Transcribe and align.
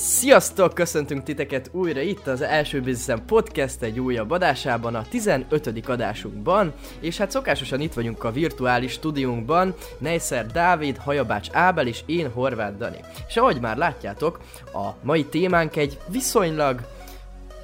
Sziasztok! 0.00 0.74
Köszöntünk 0.74 1.22
titeket 1.22 1.68
újra 1.72 2.00
itt 2.00 2.26
az 2.26 2.40
Első 2.40 2.80
Bizniszem 2.80 3.24
Podcast 3.24 3.82
egy 3.82 4.00
újabb 4.00 4.30
adásában, 4.30 4.94
a 4.94 5.04
15. 5.10 5.88
adásunkban, 5.88 6.72
és 7.00 7.16
hát 7.16 7.30
szokásosan 7.30 7.80
itt 7.80 7.92
vagyunk 7.92 8.24
a 8.24 8.32
virtuális 8.32 8.92
stúdiónkban, 8.92 9.74
Neyszer 9.98 10.46
Dávid, 10.46 10.96
Hajabács 10.96 11.48
Ábel 11.52 11.86
és 11.86 12.02
én 12.06 12.30
Horváth 12.30 12.76
Dani. 12.76 12.98
És 13.28 13.36
ahogy 13.36 13.60
már 13.60 13.76
látjátok, 13.76 14.38
a 14.72 14.88
mai 15.02 15.24
témánk 15.24 15.76
egy 15.76 15.98
viszonylag 16.08 16.80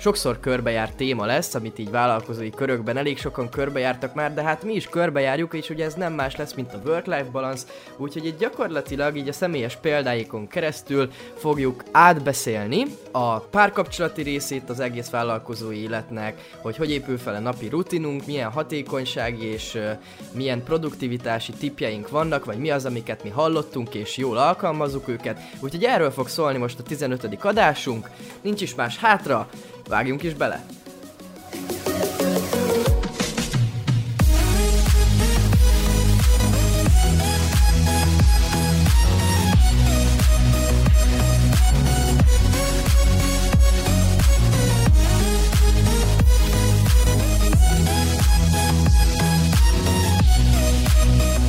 sokszor 0.04 0.40
körbejárt 0.40 0.96
téma 0.96 1.26
lesz, 1.26 1.54
amit 1.54 1.78
így 1.78 1.90
vállalkozói 1.90 2.50
körökben 2.50 2.96
elég 2.96 3.18
sokan 3.18 3.48
körbejártak 3.48 4.14
már, 4.14 4.34
de 4.34 4.42
hát 4.42 4.62
mi 4.62 4.74
is 4.74 4.88
körbejárjuk, 4.88 5.54
és 5.54 5.70
ugye 5.70 5.84
ez 5.84 5.94
nem 5.94 6.12
más 6.12 6.36
lesz, 6.36 6.54
mint 6.54 6.72
a 6.72 6.80
work-life 6.84 7.28
balance, 7.32 7.66
úgyhogy 7.96 8.26
itt 8.26 8.38
gyakorlatilag 8.38 9.16
így 9.16 9.28
a 9.28 9.32
személyes 9.32 9.76
példáikon 9.76 10.46
keresztül 10.46 11.10
fogjuk 11.36 11.84
átbeszélni 11.90 12.86
a 13.10 13.38
párkapcsolati 13.38 14.22
részét 14.22 14.70
az 14.70 14.80
egész 14.80 15.10
vállalkozói 15.10 15.82
életnek, 15.82 16.50
hogy 16.60 16.76
hogy 16.76 16.90
épül 16.90 17.18
fel 17.18 17.34
a 17.34 17.38
napi 17.40 17.68
rutinunk, 17.68 18.26
milyen 18.26 18.50
hatékonysági 18.50 19.44
és 19.44 19.74
uh, 19.74 19.90
milyen 20.32 20.62
produktivitási 20.62 21.52
tipjeink 21.52 22.08
vannak, 22.08 22.44
vagy 22.44 22.58
mi 22.58 22.70
az, 22.70 22.84
amiket 22.84 23.22
mi 23.22 23.30
hallottunk, 23.30 23.94
és 23.94 24.16
jól 24.16 24.36
alkalmazzuk 24.36 25.08
őket. 25.08 25.40
Úgyhogy 25.60 25.84
erről 25.84 26.10
fog 26.10 26.28
szólni 26.28 26.58
most 26.58 26.78
a 26.78 26.82
15. 26.82 27.44
adásunk, 27.44 28.10
nincs 28.42 28.60
is 28.60 28.74
más 28.74 28.98
hátra, 28.98 29.48
Vágjunk 29.88 30.22
is 30.22 30.34
bele! 30.34 30.64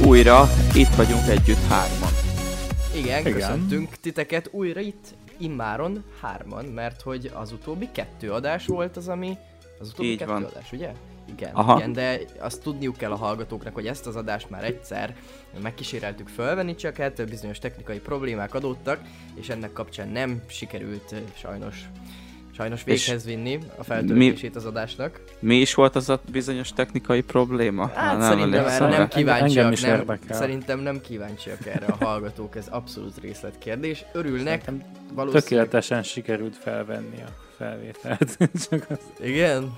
Újra 0.05 0.49
itt 0.73 0.95
vagyunk 0.95 1.27
együtt 1.27 1.67
hárman. 1.69 2.09
Igen, 2.95 3.19
Igen. 3.19 3.33
köszöntünk 3.33 3.95
titeket 4.01 4.49
újra 4.51 4.79
itt 4.79 5.15
immáron 5.38 6.03
hárman, 6.22 6.66
mert 6.66 7.02
hogy 7.02 7.31
az 7.33 7.52
utóbbi 7.52 7.89
kettő 7.91 8.31
adás 8.31 8.66
volt 8.66 8.97
az, 8.97 9.08
ami... 9.08 9.38
Az 9.80 9.89
utóbbi 9.89 10.09
Így 10.09 10.17
kettő 10.17 10.31
van. 10.31 10.44
adás, 10.44 10.72
ugye? 10.72 10.91
Igen, 11.30 11.53
Aha. 11.53 11.78
igen, 11.78 11.94
de 11.94 12.19
azt 12.39 12.61
tudniuk 12.61 12.97
kell 12.97 13.11
a 13.11 13.16
hallgatóknak, 13.16 13.73
hogy 13.73 13.88
ezt 13.88 14.08
az 14.08 14.16
adást 14.16 14.50
már 14.50 14.63
egyszer 14.63 15.16
megkíséreltük 15.61 16.28
fölvenni, 16.28 16.75
csak 16.75 16.95
hát 16.95 17.30
bizonyos 17.30 17.59
technikai 17.59 18.00
problémák 18.00 18.53
adódtak, 18.53 19.02
és 19.33 19.50
ennek 19.50 19.73
kapcsán 19.73 20.09
nem 20.09 20.41
sikerült 20.47 21.11
eh, 21.11 21.19
sajnos 21.36 21.89
sajnos 22.55 22.83
véghez 22.83 23.25
vinni 23.25 23.59
a 23.77 23.83
feltöltését 23.83 24.55
az 24.55 24.65
adásnak. 24.65 25.19
Mi 25.39 25.55
is 25.55 25.73
volt 25.73 25.95
az 25.95 26.09
a 26.09 26.19
bizonyos 26.31 26.73
technikai 26.73 27.21
probléma? 27.21 27.87
Hát 27.87 28.17
nem 28.17 28.29
szerintem 28.29 28.65
erre 28.65 28.87
nem 28.87 29.07
kíváncsiak, 29.07 29.81
nem, 29.81 30.19
szerintem 30.29 30.79
nem 30.79 31.01
kíváncsiak 31.01 31.65
erre 31.65 31.85
a 31.85 32.05
hallgatók, 32.05 32.55
ez 32.55 32.67
abszolút 32.69 33.19
részletkérdés. 33.21 34.05
Örülnek, 34.13 34.63
Szerintem 34.63 34.91
valószínűleg. 35.13 35.43
Tökéletesen 35.43 36.03
sikerült 36.03 36.55
felvenni 36.55 37.21
a 37.21 37.29
felvételt. 37.57 38.37
csak 38.69 38.85
az, 38.89 38.99
Igen. 39.19 39.75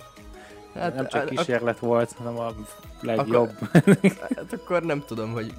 hát, 0.73 0.95
nem 0.95 1.07
csak 1.07 1.25
kísérlet 1.25 1.79
volt, 1.79 2.11
hanem 2.11 2.39
a 2.39 2.53
legjobb. 3.01 3.51
Hát 4.19 4.53
akkor 4.53 4.83
nem 4.83 5.03
tudom, 5.07 5.31
hogy 5.31 5.53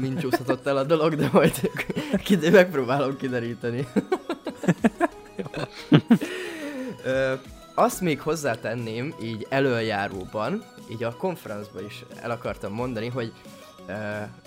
mind 0.00 0.20
csúszhatott 0.20 0.66
el 0.66 0.76
a 0.76 0.84
dolog, 0.84 1.14
de 1.14 1.28
majd 1.32 1.70
kide- 2.24 2.52
megpróbálom 2.52 3.16
kideríteni. 3.16 3.86
Ö, 7.04 7.34
azt 7.74 8.00
még 8.00 8.20
hozzátenném 8.20 9.14
így 9.22 9.46
előjáróban, 9.48 10.64
így 10.90 11.04
a 11.04 11.16
konferencban 11.16 11.84
is 11.84 12.04
el 12.22 12.30
akartam 12.30 12.72
mondani, 12.72 13.08
hogy 13.08 13.32
ö, 13.86 13.92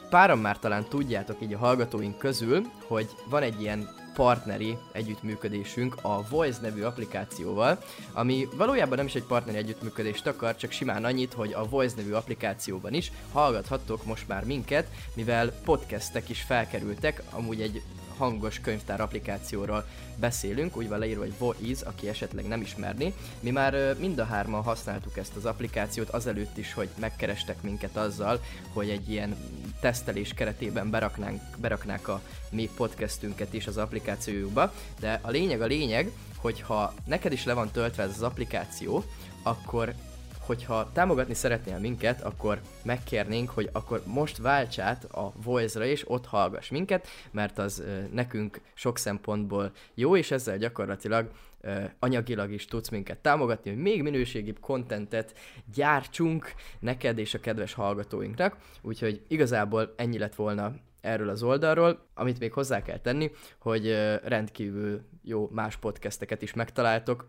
páran 0.10 0.38
már 0.38 0.60
talán 0.60 0.86
tudjátok 0.90 1.42
így 1.42 1.54
a 1.54 1.58
hallgatóink 1.58 2.18
közül, 2.18 2.62
hogy 2.88 3.10
van 3.30 3.42
egy 3.42 3.62
ilyen 3.62 3.90
partneri 4.16 4.78
együttműködésünk 4.92 5.96
a 6.02 6.28
Voice 6.30 6.62
nevű 6.62 6.82
applikációval, 6.82 7.78
ami 8.14 8.48
valójában 8.56 8.98
nem 8.98 9.06
is 9.06 9.16
egy 9.16 9.24
partneri 9.24 9.58
együttműködést 9.58 10.28
akar, 10.28 10.56
csak 10.56 10.72
simán 10.72 11.06
annyit, 11.06 11.34
hogy 11.34 11.54
a 11.54 11.70
Voice 11.70 11.96
nevű 11.96 12.12
applikációban 12.12 12.94
is 12.94 13.12
hallgathattok 13.32 14.06
most 14.06 14.28
már 14.28 14.46
minket, 14.46 14.88
mivel 15.14 15.52
podcastek 15.52 16.30
is 16.30 16.42
felkerültek, 16.42 17.22
amúgy 17.32 17.62
egy 17.62 17.82
hangos 18.18 18.60
könyvtár 18.60 19.02
applikációról 19.02 19.86
beszélünk, 20.16 20.78
úgy 20.78 20.90
van 20.90 21.00
leírva, 21.00 21.22
hogy 21.22 21.38
Voice, 21.38 21.86
aki 21.86 22.08
esetleg 22.08 22.48
nem 22.48 22.62
ismerni. 22.62 23.14
Mi 23.40 23.50
már 23.50 23.96
mind 24.00 24.20
a 24.20 24.26
hárman 24.26 24.64
használtuk 24.64 25.18
ezt 25.18 25.36
az 25.36 25.46
applikációt 25.46 26.10
azelőtt 26.10 26.58
is, 26.58 26.74
hogy 26.74 26.90
megkerestek 27.00 27.62
minket 27.62 27.98
azzal, 27.98 28.42
hogy 28.74 28.90
egy 28.90 29.10
ilyen 29.10 29.36
tesztelés 29.80 30.34
keretében 30.34 30.90
beraknánk, 30.90 31.42
beraknák 31.58 32.08
a 32.08 32.22
mi 32.50 32.70
podcastünket 32.76 33.54
is 33.54 33.68
az 33.68 33.78
applikációjukba, 33.78 34.74
de 35.00 35.20
a 35.22 35.30
lényeg 35.30 35.62
a 35.62 35.66
lényeg, 35.66 36.12
hogyha 36.36 36.94
neked 37.06 37.32
is 37.32 37.46
le 37.46 37.54
van 37.54 37.72
töltve 37.72 38.04
ez 38.04 38.10
az 38.10 38.22
applikáció, 38.22 39.04
akkor 39.44 39.94
hogyha 40.46 40.92
támogatni 40.94 41.34
szeretnél 41.34 41.80
minket, 41.80 42.22
akkor 42.22 42.62
megkérnénk, 42.84 43.50
hogy 43.50 43.70
akkor 43.72 44.02
most 44.06 44.38
válts 44.38 44.80
át 44.80 45.04
a 45.04 45.34
Voice-ra 45.44 45.86
és 45.86 46.10
ott 46.10 46.26
hallgass 46.26 46.70
minket, 46.70 47.08
mert 47.32 47.58
az 47.58 47.84
nekünk 48.12 48.62
sok 48.74 48.98
szempontból 48.98 49.72
jó, 49.94 50.16
és 50.18 50.32
ezzel 50.32 50.58
gyakorlatilag 50.58 51.30
anyagilag 52.00 52.52
is 52.52 52.66
tudsz 52.66 52.90
minket 52.90 53.18
támogatni, 53.18 53.70
hogy 53.70 53.80
még 53.80 54.02
minőségibb 54.02 54.60
kontentet 54.60 55.34
gyártsunk 55.74 56.54
neked 56.80 57.18
és 57.18 57.34
a 57.34 57.40
kedves 57.40 57.74
hallgatóinknak, 57.74 58.58
úgyhogy 58.82 59.22
igazából 59.28 59.94
ennyi 59.98 60.18
lett 60.18 60.36
volna 60.36 60.74
erről 61.02 61.30
az 61.30 61.44
oldalról, 61.44 62.06
amit 62.14 62.40
még 62.40 62.54
hozzá 62.54 62.82
kell 62.82 63.00
tenni, 63.00 63.32
hogy 63.60 63.92
rendkívül 64.24 65.02
jó 65.24 65.50
más 65.52 65.76
podcasteket 65.76 66.42
is 66.42 66.54
megtaláltok, 66.54 67.28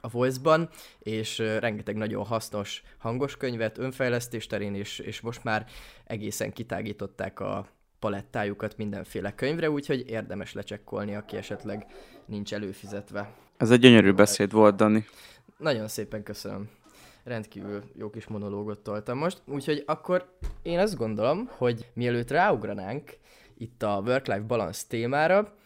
a 0.00 0.08
Voice-ban, 0.08 0.68
és 0.98 1.38
rengeteg 1.38 1.96
nagyon 1.96 2.24
hasznos 2.24 2.82
hangos 2.98 3.36
könyvet 3.36 3.78
önfejlesztés 3.78 4.46
terén, 4.46 4.74
és, 4.74 4.98
és 4.98 5.20
most 5.20 5.44
már 5.44 5.66
egészen 6.04 6.52
kitágították 6.52 7.40
a 7.40 7.66
palettájukat 7.98 8.76
mindenféle 8.76 9.34
könyvre, 9.34 9.70
úgyhogy 9.70 10.08
érdemes 10.08 10.52
lecsekkolni, 10.52 11.14
aki 11.14 11.36
esetleg 11.36 11.86
nincs 12.26 12.54
előfizetve. 12.54 13.34
Ez 13.56 13.70
egy 13.70 13.80
gyönyörű 13.80 14.12
beszéd 14.12 14.52
volt, 14.52 14.76
Dani. 14.76 15.04
Nagyon 15.56 15.88
szépen 15.88 16.22
köszönöm. 16.22 16.68
Rendkívül 17.24 17.82
jó 17.94 18.10
kis 18.10 18.26
monológot 18.26 18.78
toltam 18.78 19.18
most, 19.18 19.42
úgyhogy 19.46 19.82
akkor 19.86 20.36
én 20.62 20.78
azt 20.78 20.96
gondolom, 20.96 21.48
hogy 21.50 21.90
mielőtt 21.92 22.30
ráugranánk 22.30 23.16
itt 23.58 23.82
a 23.82 24.02
Work-Life 24.04 24.40
Balance 24.40 24.82
témára, 24.88 25.57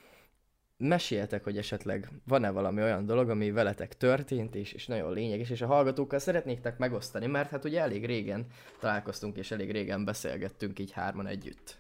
meséljetek, 0.82 1.44
hogy 1.44 1.56
esetleg 1.56 2.09
van-e 2.26 2.50
valami 2.50 2.82
olyan 2.82 3.06
dolog, 3.06 3.31
ami 3.31 3.50
veletek 3.50 3.97
történt, 3.97 4.54
és, 4.54 4.72
és 4.72 4.87
nagyon 4.87 5.12
lényeges, 5.12 5.50
és 5.50 5.60
a 5.60 5.66
hallgatókkal 5.66 6.19
szeretnéktek 6.19 6.78
megosztani, 6.78 7.26
mert 7.26 7.50
hát 7.50 7.65
ugye 7.65 7.81
elég 7.81 8.06
régen 8.06 8.47
találkoztunk, 8.81 9.37
és 9.37 9.50
elég 9.50 9.70
régen 9.70 10.04
beszélgettünk 10.04 10.78
így 10.78 10.93
hárman 10.93 11.26
együtt. 11.26 11.76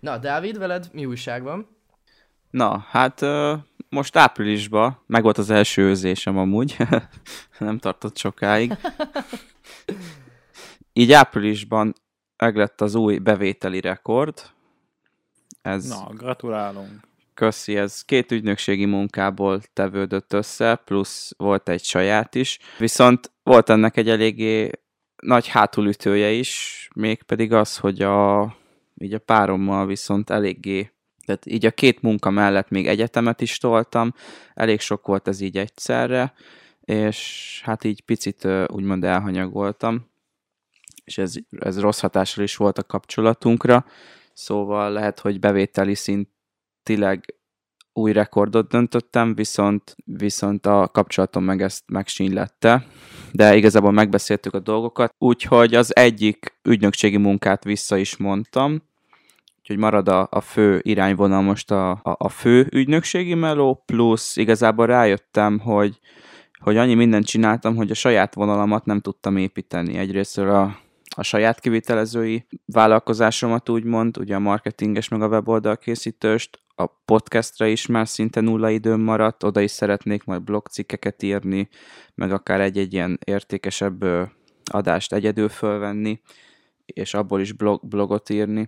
Na, 0.00 0.18
Dávid, 0.18 0.58
veled 0.58 0.88
mi 0.92 1.06
újság 1.06 1.42
van? 1.42 1.68
Na, 2.50 2.78
hát 2.78 3.20
most 3.88 4.16
áprilisban 4.16 5.02
meg 5.06 5.22
volt 5.22 5.38
az 5.38 5.50
első 5.50 5.82
őzésem 5.82 6.38
amúgy. 6.38 6.76
Nem 7.58 7.78
tartott 7.78 8.16
sokáig. 8.16 8.72
Így 10.92 11.12
áprilisban 11.12 11.94
meglett 12.36 12.80
az 12.80 12.94
új 12.94 13.18
bevételi 13.18 13.80
rekord. 13.80 14.50
Ez 15.62 15.88
Na, 15.88 16.06
gratulálunk. 16.14 17.00
Köszi, 17.36 17.76
ez 17.76 18.02
két 18.02 18.32
ügynökségi 18.32 18.84
munkából 18.84 19.60
tevődött 19.72 20.32
össze, 20.32 20.74
plusz 20.74 21.32
volt 21.36 21.68
egy 21.68 21.84
saját 21.84 22.34
is. 22.34 22.58
Viszont 22.78 23.32
volt 23.42 23.68
ennek 23.68 23.96
egy 23.96 24.08
eléggé 24.08 24.70
nagy 25.22 25.46
hátulütője 25.46 26.30
is, 26.30 26.88
mégpedig 26.94 27.52
az, 27.52 27.76
hogy 27.76 28.02
a, 28.02 28.42
így 28.98 29.14
a 29.14 29.18
párommal 29.18 29.86
viszont 29.86 30.30
eléggé, 30.30 30.90
tehát 31.24 31.46
így 31.46 31.66
a 31.66 31.70
két 31.70 32.02
munka 32.02 32.30
mellett 32.30 32.68
még 32.68 32.86
egyetemet 32.86 33.40
is 33.40 33.58
toltam, 33.58 34.14
elég 34.54 34.80
sok 34.80 35.06
volt 35.06 35.28
ez 35.28 35.40
így 35.40 35.58
egyszerre, 35.58 36.32
és 36.80 37.60
hát 37.64 37.84
így 37.84 38.00
picit 38.00 38.48
úgymond 38.66 39.04
elhanyagoltam, 39.04 40.10
és 41.04 41.18
ez, 41.18 41.34
ez 41.58 41.80
rossz 41.80 42.00
hatással 42.00 42.44
is 42.44 42.56
volt 42.56 42.78
a 42.78 42.84
kapcsolatunkra, 42.84 43.84
szóval 44.32 44.92
lehet, 44.92 45.20
hogy 45.20 45.38
bevételi 45.38 45.94
szintileg 46.86 47.34
új 47.92 48.12
rekordot 48.12 48.68
döntöttem, 48.68 49.34
viszont, 49.34 49.96
viszont 50.04 50.66
a 50.66 50.88
kapcsolatom 50.92 51.44
meg 51.44 51.62
ezt 51.62 51.82
megsínlette, 51.86 52.86
de 53.32 53.56
igazából 53.56 53.92
megbeszéltük 53.92 54.54
a 54.54 54.58
dolgokat, 54.58 55.14
úgyhogy 55.18 55.74
az 55.74 55.96
egyik 55.96 56.58
ügynökségi 56.62 57.16
munkát 57.16 57.64
vissza 57.64 57.96
is 57.96 58.16
mondtam, 58.16 58.82
Úgyhogy 59.58 59.80
marad 59.84 60.08
a, 60.08 60.28
a 60.30 60.40
fő 60.40 60.80
irányvonal 60.82 61.42
most 61.42 61.70
a, 61.70 61.90
a, 61.90 62.00
a 62.02 62.28
fő 62.28 62.68
ügynökségi 62.70 63.34
meló, 63.34 63.82
plusz 63.86 64.36
igazából 64.36 64.86
rájöttem, 64.86 65.58
hogy, 65.58 65.98
hogy 66.60 66.76
annyi 66.76 66.94
mindent 66.94 67.26
csináltam, 67.26 67.76
hogy 67.76 67.90
a 67.90 67.94
saját 67.94 68.34
vonalamat 68.34 68.84
nem 68.84 69.00
tudtam 69.00 69.36
építeni. 69.36 69.96
Egyrészt 69.96 70.38
a, 70.38 70.78
a 71.16 71.22
saját 71.22 71.60
kivitelezői 71.60 72.46
vállalkozásomat 72.66 73.68
úgymond, 73.68 74.18
ugye 74.18 74.34
a 74.34 74.38
marketinges 74.38 75.08
meg 75.08 75.22
a 75.22 75.28
weboldal 75.28 75.76
készítőst, 75.76 76.65
a 76.78 76.86
podcastra 76.86 77.66
is 77.66 77.86
már 77.86 78.08
szinte 78.08 78.40
nulla 78.40 78.70
időm 78.70 79.00
maradt, 79.00 79.42
oda 79.42 79.60
is 79.60 79.70
szeretnék 79.70 80.24
majd 80.24 80.42
blogcikkeket 80.42 81.22
írni, 81.22 81.68
meg 82.14 82.32
akár 82.32 82.60
egy-egy 82.60 82.92
ilyen 82.92 83.18
értékesebb 83.24 84.04
adást 84.64 85.12
egyedül 85.12 85.48
fölvenni, 85.48 86.20
és 86.86 87.14
abból 87.14 87.40
is 87.40 87.52
blog, 87.52 87.86
blogot 87.88 88.30
írni. 88.30 88.66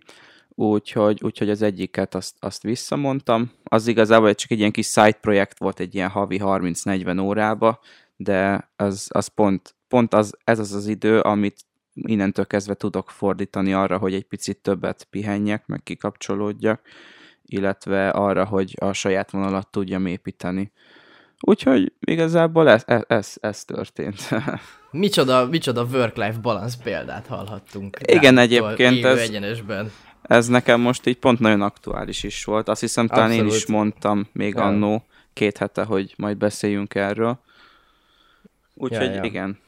Úgyhogy, 0.48 1.20
úgyhogy 1.22 1.50
az 1.50 1.62
egyiket 1.62 2.14
azt, 2.14 2.36
azt 2.40 2.62
visszamondtam. 2.62 3.50
Az 3.64 3.86
igazából 3.86 4.34
csak 4.34 4.50
egy 4.50 4.58
ilyen 4.58 4.72
kis 4.72 4.86
side 4.86 5.18
projekt 5.20 5.58
volt, 5.58 5.80
egy 5.80 5.94
ilyen 5.94 6.08
havi 6.08 6.40
30-40 6.42 7.22
órába, 7.22 7.80
de 8.16 8.70
az, 8.76 9.08
az 9.12 9.26
pont, 9.26 9.74
pont 9.88 10.14
az, 10.14 10.36
ez 10.44 10.58
az 10.58 10.72
az 10.72 10.86
idő, 10.86 11.20
amit 11.20 11.56
innentől 11.94 12.46
kezdve 12.46 12.74
tudok 12.74 13.10
fordítani 13.10 13.72
arra, 13.72 13.98
hogy 13.98 14.14
egy 14.14 14.24
picit 14.24 14.58
többet 14.58 15.06
pihenjek, 15.10 15.66
meg 15.66 15.82
kikapcsolódjak, 15.82 16.80
illetve 17.48 18.08
arra, 18.08 18.44
hogy 18.44 18.74
a 18.80 18.92
saját 18.92 19.30
vonalat 19.30 19.68
tudjam 19.70 20.06
építeni. 20.06 20.72
Úgyhogy 21.40 21.92
igazából 22.00 22.68
ez, 22.68 22.82
ez, 22.86 23.02
ez, 23.06 23.34
ez 23.40 23.64
történt. 23.64 24.28
micsoda, 24.90 25.46
micsoda 25.46 25.84
work-life 25.84 26.38
balance 26.42 26.76
példát 26.82 27.26
hallhattunk. 27.26 27.96
Igen, 28.04 28.38
egyébként 28.38 29.04
ez, 29.04 29.18
egyenesben. 29.18 29.92
ez 30.22 30.46
nekem 30.46 30.80
most 30.80 31.06
így 31.06 31.18
pont 31.18 31.38
nagyon 31.38 31.62
aktuális 31.62 32.22
is 32.22 32.44
volt. 32.44 32.68
Azt 32.68 32.80
hiszem, 32.80 33.06
talán 33.06 33.30
Abszolút. 33.30 33.50
én 33.50 33.56
is 33.56 33.66
mondtam 33.66 34.28
még 34.32 34.54
ja. 34.54 34.62
annó 34.62 35.04
két 35.32 35.58
hete, 35.58 35.82
hogy 35.82 36.14
majd 36.16 36.36
beszéljünk 36.36 36.94
erről. 36.94 37.38
Úgyhogy 38.74 39.06
ja, 39.06 39.14
ja. 39.14 39.22
igen, 39.22 39.58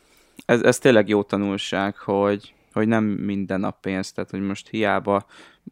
ez, 0.47 0.63
ez 0.63 0.79
tényleg 0.79 1.09
jó 1.09 1.23
tanulság, 1.23 1.97
hogy, 1.97 2.55
hogy 2.73 2.89
nem 2.89 3.05
minden 3.05 3.61
nap 3.61 3.81
pénz, 3.81 4.13
tehát 4.13 4.31
hogy 4.31 4.41
most 4.41 4.69
hiába 4.69 5.27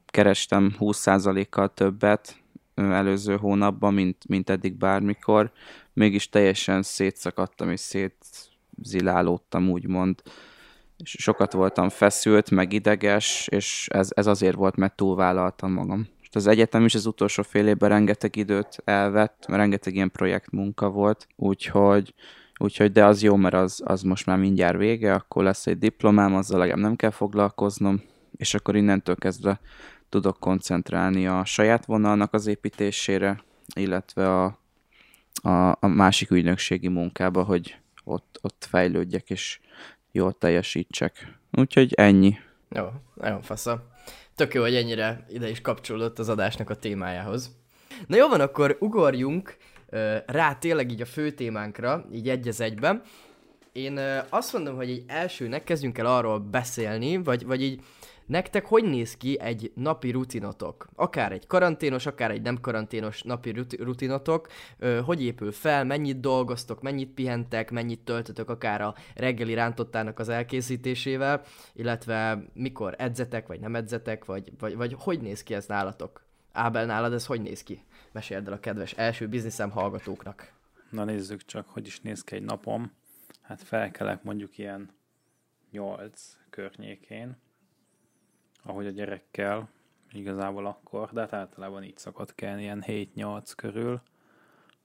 kerestem 0.07 0.75
20%-kal 0.79 1.75
többet 1.75 2.37
előző 2.75 3.37
hónapban, 3.37 3.95
mint, 3.95 4.29
mint 4.29 4.51
eddig 4.51 4.75
bármikor, 4.75 5.53
mégis 5.93 6.29
teljesen 6.29 6.83
szétszakadtam 6.83 7.71
és 7.71 7.81
szétzilálódtam, 7.81 9.71
úgymond. 9.71 10.23
És 10.97 11.17
sokat 11.19 11.53
voltam 11.53 11.89
feszült, 11.89 12.51
meg 12.51 12.73
ideges, 12.73 13.49
és 13.51 13.89
ez, 13.91 14.09
ez 14.15 14.27
azért 14.27 14.57
volt, 14.57 14.77
mert 14.77 14.97
túlvállaltam 14.97 15.73
magam. 15.73 16.09
És 16.21 16.29
az 16.33 16.47
egyetem 16.47 16.85
is 16.85 16.95
az 16.95 17.07
utolsó 17.07 17.43
fél 17.43 17.67
évben 17.67 17.89
rengeteg 17.89 18.37
időt 18.37 18.83
elvett, 18.85 19.45
mert 19.49 19.61
rengeteg 19.61 19.95
ilyen 19.95 20.11
projektmunka 20.11 20.91
volt, 20.91 21.27
úgyhogy 21.37 22.15
Úgyhogy 22.59 22.93
de 22.93 23.05
az 23.05 23.23
jó, 23.23 23.37
mert 23.37 23.55
az, 23.55 23.83
az 23.85 24.03
most 24.03 24.27
már 24.27 24.39
mindjárt 24.39 24.77
vége, 24.77 25.15
akkor 25.15 25.43
lesz 25.45 25.67
egy 25.67 25.79
diplomám, 25.79 26.35
azzal 26.35 26.59
legalább 26.59 26.83
nem 26.83 26.97
kell 26.97 27.11
foglalkoznom, 27.11 28.03
és 28.37 28.55
akkor 28.55 28.77
innentől 28.77 29.17
kezdve 29.17 29.61
tudok 30.09 30.41
koncentrálni 30.41 31.27
a 31.27 31.45
saját 31.45 31.85
vonalnak 31.85 32.35
az 32.35 32.47
építésére, 32.47 33.43
illetve 33.75 34.43
a, 34.43 34.59
a, 35.43 35.71
a 35.81 35.87
másik 35.87 36.31
ügynökségi 36.31 36.89
munkába, 36.89 37.43
hogy 37.43 37.77
ott, 38.05 38.39
ott 38.43 38.67
fejlődjek 38.71 39.31
és 39.31 39.61
jól 40.13 40.33
teljesítsek. 40.33 41.39
Úgyhogy 41.53 41.93
ennyi. 41.95 42.39
Jó, 42.71 42.85
nagyon 43.15 43.43
fasza. 43.43 43.87
Tök 44.35 44.55
jó, 44.55 44.63
hogy 44.63 44.75
ennyire 44.75 45.27
ide 45.29 45.49
is 45.49 45.61
kapcsolódott 45.61 46.19
az 46.19 46.29
adásnak 46.29 46.71
a 46.71 46.75
témájához. 46.75 47.57
Na 48.07 48.17
jó 48.17 48.29
van, 48.29 48.41
akkor 48.41 48.77
ugorjunk 48.81 49.57
rá 50.27 50.55
tényleg 50.55 50.91
így 50.91 51.01
a 51.01 51.07
fő 51.07 51.31
témánkra, 51.31 52.05
így 52.13 52.29
egy 52.29 52.49
az 52.49 52.61
egyben. 52.61 53.03
Én 53.73 54.01
azt 54.29 54.53
mondom, 54.53 54.77
hogy 54.77 54.91
egy 54.91 55.05
elsőnek 55.07 55.65
kezdjünk 55.65 55.99
el 55.99 56.07
arról 56.07 56.39
beszélni, 56.39 57.17
vagy, 57.17 57.47
vagy 57.47 57.63
így 57.63 57.83
Nektek 58.29 58.67
hogy 58.67 58.85
néz 58.85 59.17
ki 59.17 59.41
egy 59.41 59.73
napi 59.75 60.11
rutinotok? 60.11 60.89
Akár 60.95 61.33
egy 61.33 61.47
karanténos, 61.47 62.07
akár 62.07 62.31
egy 62.31 62.43
nem 62.43 62.61
karanténos 62.61 63.23
napi 63.23 63.55
rutinotok. 63.79 64.49
Hogy 65.05 65.23
épül 65.23 65.53
fel, 65.53 65.85
mennyit 65.85 66.21
dolgoztok, 66.21 66.83
mennyit 66.83 67.11
pihentek, 67.11 67.71
mennyit 67.71 68.01
töltötök 68.01 68.51
akár 68.51 68.81
a 68.81 68.95
reggeli 69.15 69.55
rántottának 69.55 70.19
az 70.19 70.29
elkészítésével, 70.29 71.43
illetve 71.75 72.45
mikor 72.55 72.95
edzetek, 72.99 73.47
vagy 73.47 73.61
nem 73.61 73.75
edzetek, 73.75 74.25
vagy, 74.25 74.53
vagy, 74.59 74.77
vagy 74.77 74.95
hogy 74.99 75.21
néz 75.21 75.43
ki 75.43 75.55
ez 75.55 75.67
nálatok? 75.67 76.23
Ábel, 76.53 76.87
nálad 76.87 77.13
ez 77.13 77.27
hogy 77.27 77.43
néz 77.43 77.63
ki? 77.63 77.83
Meséld 78.19 78.47
el 78.47 78.53
a 78.53 78.61
kedves 78.61 78.93
első 78.93 79.29
bizniszem 79.29 79.71
hallgatóknak. 79.71 80.53
Na 80.91 81.05
nézzük 81.05 81.45
csak, 81.45 81.69
hogy 81.69 81.87
is 81.87 82.01
néz 82.01 82.25
ki 82.25 82.35
egy 82.35 82.43
napom. 82.43 82.93
Hát 83.41 83.63
felkelek 83.63 84.23
mondjuk 84.23 84.59
ilyen 84.59 84.91
8 85.71 86.37
környékén, 86.51 87.37
ahogy 88.63 88.87
a 88.87 88.91
gyerekkel, 88.91 89.69
igazából 90.13 90.67
akkor, 90.67 91.13
de 91.13 91.21
hát 91.21 91.33
általában 91.33 91.83
így 91.83 91.97
szokott 91.97 92.35
kelni, 92.35 92.63
ilyen 92.63 92.85
7-8 92.87 93.53
körül, 93.57 94.03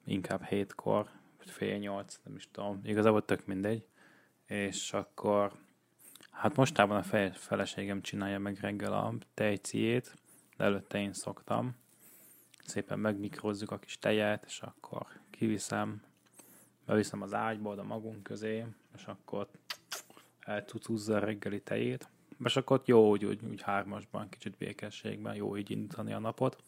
inkább 0.05 0.47
7-kor, 0.49 1.09
fél 1.37 1.77
8, 1.77 2.19
nem 2.23 2.35
is 2.35 2.51
tudom, 2.51 2.81
igazából 2.83 3.25
tök 3.25 3.45
mindegy, 3.45 3.85
és 4.45 4.93
akkor 4.93 5.53
hát 6.31 6.55
mostában 6.55 6.97
a 6.97 7.31
feleségem 7.31 8.01
csinálja 8.01 8.39
meg 8.39 8.57
reggel 8.59 8.93
a 8.93 9.13
tejciét, 9.33 10.13
de 10.57 10.63
előtte 10.63 10.99
én 10.99 11.13
szoktam, 11.13 11.81
szépen 12.65 12.99
megmikrozzuk 12.99 13.71
a 13.71 13.79
kis 13.79 13.99
tejet, 13.99 14.43
és 14.45 14.61
akkor 14.61 15.07
kiviszem, 15.29 16.01
beviszem 16.85 17.21
az 17.21 17.33
ágyba 17.33 17.69
oda 17.69 17.83
magunk 17.83 18.23
közé, 18.23 18.65
és 18.95 19.05
akkor 19.05 19.47
eltucuzza 20.39 21.15
a 21.15 21.19
reggeli 21.19 21.61
tejét, 21.61 22.09
és 22.43 22.55
akkor 22.55 22.81
jó 22.85 23.09
úgy, 23.09 23.25
úgy, 23.25 23.39
úgy 23.45 23.61
hármasban, 23.61 24.29
kicsit 24.29 24.57
békességben, 24.57 25.35
jó 25.35 25.57
így 25.57 25.71
indítani 25.71 26.13
a 26.13 26.19
napot. 26.19 26.63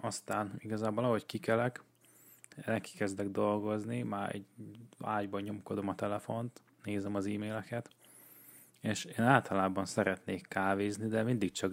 Aztán 0.00 0.54
igazából 0.58 1.04
ahogy 1.04 1.26
kikelek, 1.26 1.82
neki 2.66 2.96
kezdek 2.96 3.28
dolgozni, 3.28 4.02
már 4.02 4.34
egy 4.34 4.46
ágyban 5.00 5.42
nyomkodom 5.42 5.88
a 5.88 5.94
telefont, 5.94 6.62
nézem 6.82 7.14
az 7.14 7.26
e-maileket, 7.26 7.90
és 8.80 9.04
én 9.04 9.24
általában 9.24 9.84
szeretnék 9.84 10.46
kávézni, 10.46 11.06
de 11.06 11.22
mindig 11.22 11.52
csak 11.52 11.72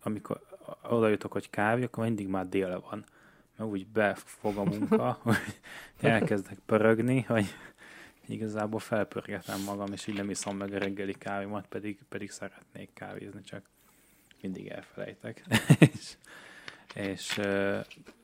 amikor 0.00 0.53
oda 0.82 1.08
jutok, 1.08 1.32
hogy 1.32 1.50
kávé, 1.50 1.82
akkor 1.82 2.04
mindig 2.04 2.28
már 2.28 2.48
dél 2.48 2.80
van. 2.90 3.04
Mert 3.56 3.70
úgy 3.70 3.86
befog 3.86 4.56
a 4.56 4.64
munka, 4.64 5.18
hogy 5.22 5.60
elkezdek 6.00 6.58
pörögni, 6.66 7.20
hogy 7.20 7.46
igazából 8.26 8.80
felpörgetem 8.80 9.60
magam, 9.60 9.92
és 9.92 10.06
így 10.06 10.16
nem 10.16 10.30
iszom 10.30 10.56
meg 10.56 10.72
a 10.72 10.78
reggeli 10.78 11.14
kávémat, 11.18 11.66
pedig, 11.66 11.98
pedig 12.08 12.30
szeretnék 12.30 12.90
kávézni, 12.92 13.42
csak 13.42 13.62
mindig 14.40 14.68
elfelejtek. 14.68 15.44
és, 15.92 16.16
és 16.94 17.40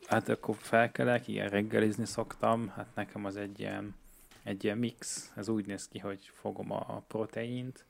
hát 0.07 0.29
akkor 0.29 0.57
felkelek, 0.59 1.29
ilyen 1.29 1.49
reggelizni 1.49 2.07
szoktam, 2.07 2.69
hát 2.69 2.89
nekem 2.95 3.25
az 3.25 3.37
egy 3.37 3.61
ilyen, 3.61 3.95
egy 4.43 4.65
ilyen 4.65 4.79
mix, 4.79 5.33
ez 5.37 5.49
úgy 5.49 5.67
néz 5.67 5.89
ki, 5.89 5.99
hogy 5.99 6.31
fogom 6.33 6.73
a 6.73 7.03
proteint, 7.09 7.85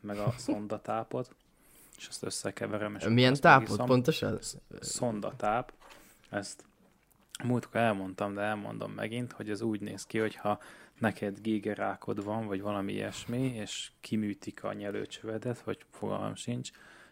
meg 0.00 0.18
a 0.18 0.34
szondatápot, 0.36 1.34
és 1.96 2.08
azt 2.08 2.22
összekeverem. 2.22 2.94
És 2.94 3.04
Milyen 3.04 3.34
tápot 3.34 3.60
megiszom. 3.60 3.86
pontosan? 3.86 4.38
Szondatáp. 4.80 5.72
Ezt 6.30 6.64
múltkor 7.44 7.80
elmondtam, 7.80 8.34
de 8.34 8.40
elmondom 8.40 8.92
megint, 8.92 9.32
hogy 9.32 9.50
ez 9.50 9.62
úgy 9.62 9.80
néz 9.80 10.06
ki, 10.06 10.18
hogyha 10.18 10.58
neked 10.98 11.40
gégerákod 11.40 12.24
van, 12.24 12.46
vagy 12.46 12.60
valami 12.60 12.92
ilyesmi, 12.92 13.54
és 13.54 13.90
kiműtik 14.00 14.64
a 14.64 14.72
nyelőcsövedet, 14.72 15.60
vagy 15.60 15.78
fogalmam 15.90 16.34
sincs, 16.34 16.70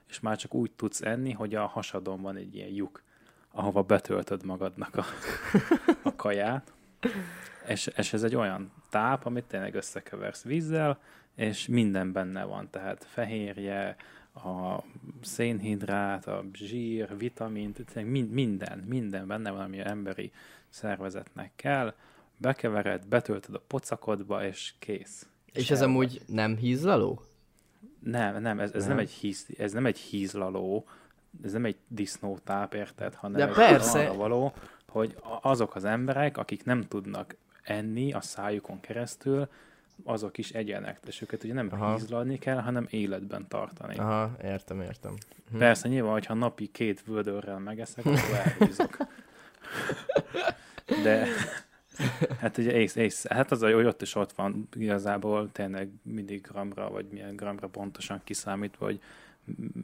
és 0.08 0.20
már 0.20 0.36
csak 0.36 0.54
úgy 0.54 0.70
tudsz 0.72 1.02
enni, 1.02 1.32
hogy 1.32 1.54
a 1.54 1.66
hasadon 1.66 2.20
van 2.20 2.36
egy 2.36 2.54
ilyen 2.54 2.68
lyuk, 2.68 3.02
ahova 3.50 3.82
betöltöd 3.82 4.44
magadnak 4.44 4.96
a, 4.96 5.04
a 6.02 6.14
kaját. 6.16 6.72
És, 7.66 7.86
és 7.96 8.12
ez 8.12 8.22
egy 8.22 8.34
olyan 8.34 8.72
táp, 8.90 9.26
amit 9.26 9.44
tényleg 9.44 9.74
összekeversz 9.74 10.42
vízzel, 10.42 10.98
és 11.34 11.66
minden 11.66 12.12
benne 12.12 12.44
van, 12.44 12.70
tehát 12.70 13.04
fehérje, 13.04 13.96
a 14.34 14.82
szénhidrát, 15.22 16.26
a 16.26 16.44
zsír, 16.52 17.16
vitamin, 17.16 17.74
minden, 18.30 18.78
minden 18.78 19.26
benne 19.26 19.50
van, 19.50 19.60
ami 19.60 19.80
emberi 19.80 20.32
szervezetnek 20.68 21.52
kell, 21.56 21.94
bekevered, 22.36 23.06
betöltöd 23.06 23.54
a 23.54 23.62
pocakodba, 23.66 24.44
és 24.44 24.74
kész. 24.78 25.28
És, 25.44 25.62
és 25.62 25.70
ez 25.70 25.82
amúgy 25.82 26.22
nem 26.26 26.56
hízlaló? 26.56 27.22
Nem, 28.00 28.42
nem, 28.42 28.60
ez, 28.60 28.72
ez 28.72 28.80
nem. 28.80 28.88
nem 28.88 28.98
egy 28.98 29.10
híz, 29.10 29.46
ez 29.58 29.72
nem 29.72 29.86
egy 29.86 29.98
hízlaló, 29.98 30.86
ez 31.42 31.52
nem 31.52 31.64
egy 31.64 31.76
disznótáp, 31.88 32.74
érted, 32.74 33.14
hanem 33.14 33.48
De 33.48 33.54
persze. 33.54 34.00
arra 34.00 34.14
való, 34.14 34.52
hogy 34.88 35.16
azok 35.40 35.74
az 35.74 35.84
emberek, 35.84 36.36
akik 36.36 36.64
nem 36.64 36.80
tudnak 36.80 37.36
enni 37.62 38.12
a 38.12 38.20
szájukon 38.20 38.80
keresztül, 38.80 39.48
azok 40.04 40.38
is 40.38 40.50
egyenek, 40.50 40.98
és 41.06 41.22
őket 41.22 41.44
ugye 41.44 41.52
nem 41.52 41.68
Aha. 41.72 41.92
hízlalni 41.92 42.38
kell, 42.38 42.60
hanem 42.60 42.86
életben 42.90 43.48
tartani. 43.48 43.98
Aha, 43.98 44.30
értem, 44.42 44.80
értem. 44.80 45.14
Hm. 45.50 45.58
Persze 45.58 45.88
nyilván, 45.88 46.12
hogyha 46.12 46.34
napi 46.34 46.66
két 46.66 47.04
vödörrel 47.04 47.58
megeszek, 47.58 48.06
akkor 48.06 48.34
elhízok. 48.44 48.96
De 51.02 51.26
hát 52.40 52.58
ugye 52.58 52.72
ész, 52.72 52.94
ész, 52.94 53.26
hát 53.26 53.50
az 53.50 53.62
a 53.62 53.68
jó, 53.68 53.76
hogy 53.76 53.86
ott 53.86 54.02
is 54.02 54.14
ott 54.14 54.32
van 54.32 54.68
igazából 54.76 55.52
tényleg 55.52 55.90
mindig 56.02 56.40
gramra, 56.40 56.90
vagy 56.90 57.06
milyen 57.10 57.36
gramra 57.36 57.68
pontosan 57.68 58.20
kiszámítva, 58.24 58.84
hogy 58.84 59.00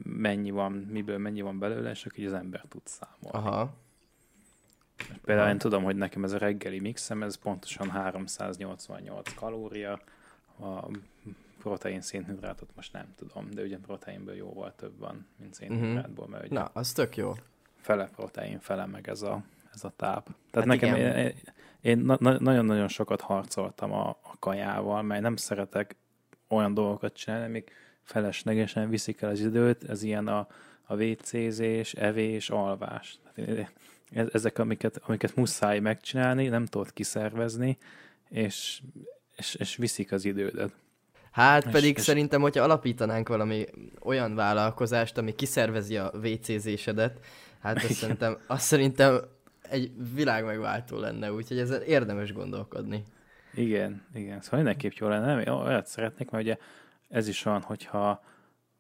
mennyi 0.03 0.51
van, 0.51 0.73
miből 0.73 1.19
mennyi 1.19 1.41
van 1.41 1.59
belőle, 1.59 1.91
és 1.91 2.07
akkor 2.07 2.25
az 2.25 2.33
ember 2.33 2.65
tud 2.69 2.83
számolni. 2.85 3.49
Aha. 3.49 3.75
Például 5.25 5.49
én 5.49 5.59
tudom, 5.59 5.83
hogy 5.83 5.97
nekem 5.97 6.25
ez 6.25 6.33
a 6.33 6.39
reggeli 6.39 6.81
mixem, 6.81 7.23
ez 7.23 7.35
pontosan 7.37 7.91
388 7.91 9.35
kalória, 9.35 10.01
a 10.61 10.87
protein 11.59 12.01
szénhidrátot 12.01 12.69
most 12.77 12.93
nem 12.93 13.07
tudom, 13.17 13.51
de 13.51 13.63
ugye 13.63 13.79
proteinből 13.79 14.35
jóval 14.35 14.75
több 14.77 14.99
van, 14.99 15.27
mint 15.37 15.55
szénhidrátból, 15.55 16.27
mert 16.29 16.45
ugye 16.45 16.55
Na, 16.55 16.71
az 16.73 16.93
tök 16.93 17.17
jó. 17.17 17.33
fele 17.81 18.09
protein, 18.17 18.59
fele 18.61 18.87
meg 18.87 19.09
ez 19.09 19.23
a, 19.23 19.43
ez 19.75 19.85
a 19.85 19.93
táp. 19.97 20.25
Tehát 20.51 20.69
Hát 20.69 20.81
nekem 20.81 20.95
igen. 20.97 21.17
én, 21.17 21.33
én 21.81 21.99
na- 21.99 22.17
na- 22.21 22.41
nagyon-nagyon 22.41 22.89
sokat 22.89 23.21
harcoltam 23.21 23.93
a, 23.93 24.09
a 24.09 24.37
kajával, 24.39 25.03
mert 25.03 25.23
nem 25.23 25.37
szeretek 25.37 25.97
olyan 26.49 26.75
dolgokat 26.75 27.13
csinálni, 27.17 27.45
amik 27.47 27.71
feleslegesen 28.03 28.89
viszik 28.89 29.21
el 29.21 29.31
az 29.31 29.41
időt, 29.41 29.85
ez 29.85 30.03
ilyen 30.03 30.27
a, 30.29 30.47
a 30.85 31.03
WC-zés, 31.03 31.93
evés, 31.93 32.51
alvás. 32.51 33.19
Tehát 33.23 33.51
én- 33.51 33.69
ezek, 34.33 34.59
amiket, 34.59 35.01
amiket 35.07 35.37
muszáj 35.37 35.79
megcsinálni, 35.79 36.49
nem 36.49 36.67
tudod 36.67 36.93
kiszervezni, 36.93 37.79
és, 38.29 38.83
és, 39.37 39.55
és 39.55 39.77
viszik 39.77 40.13
az 40.13 40.25
idődet. 40.25 40.73
Hát 41.31 41.65
És- 41.65 41.71
pedig 41.73 41.97
és- 41.97 42.03
szerintem, 42.03 42.41
hogyha 42.41 42.63
alapítanánk 42.63 43.29
valami 43.29 43.67
olyan 44.01 44.35
vállalkozást, 44.35 45.19
ami 45.19 45.35
kiszervezi 45.35 45.97
a 45.97 46.13
WC-zésedet, 46.23 47.25
hát 47.61 47.77
azt 47.85 47.93
szerintem, 47.93 48.39
azt 48.47 48.65
szerintem 48.65 49.21
egy 49.63 49.93
világ 50.15 50.45
megváltó 50.45 50.99
lenne, 50.99 51.33
úgyhogy 51.33 51.59
ezen 51.59 51.83
érdemes 51.83 52.33
gondolkodni. 52.33 53.03
Igen, 53.55 54.03
igen. 54.15 54.41
Szóval 54.41 54.59
mindenképp 54.61 54.93
jó 54.93 55.09
lenne. 55.09 55.35
Nem, 55.35 55.55
olyat 55.55 55.87
szeretnék, 55.87 56.31
mert 56.31 56.45
ugye 56.45 56.57
ez 57.09 57.29
is 57.29 57.45
olyan, 57.45 57.61
hogyha, 57.63 58.25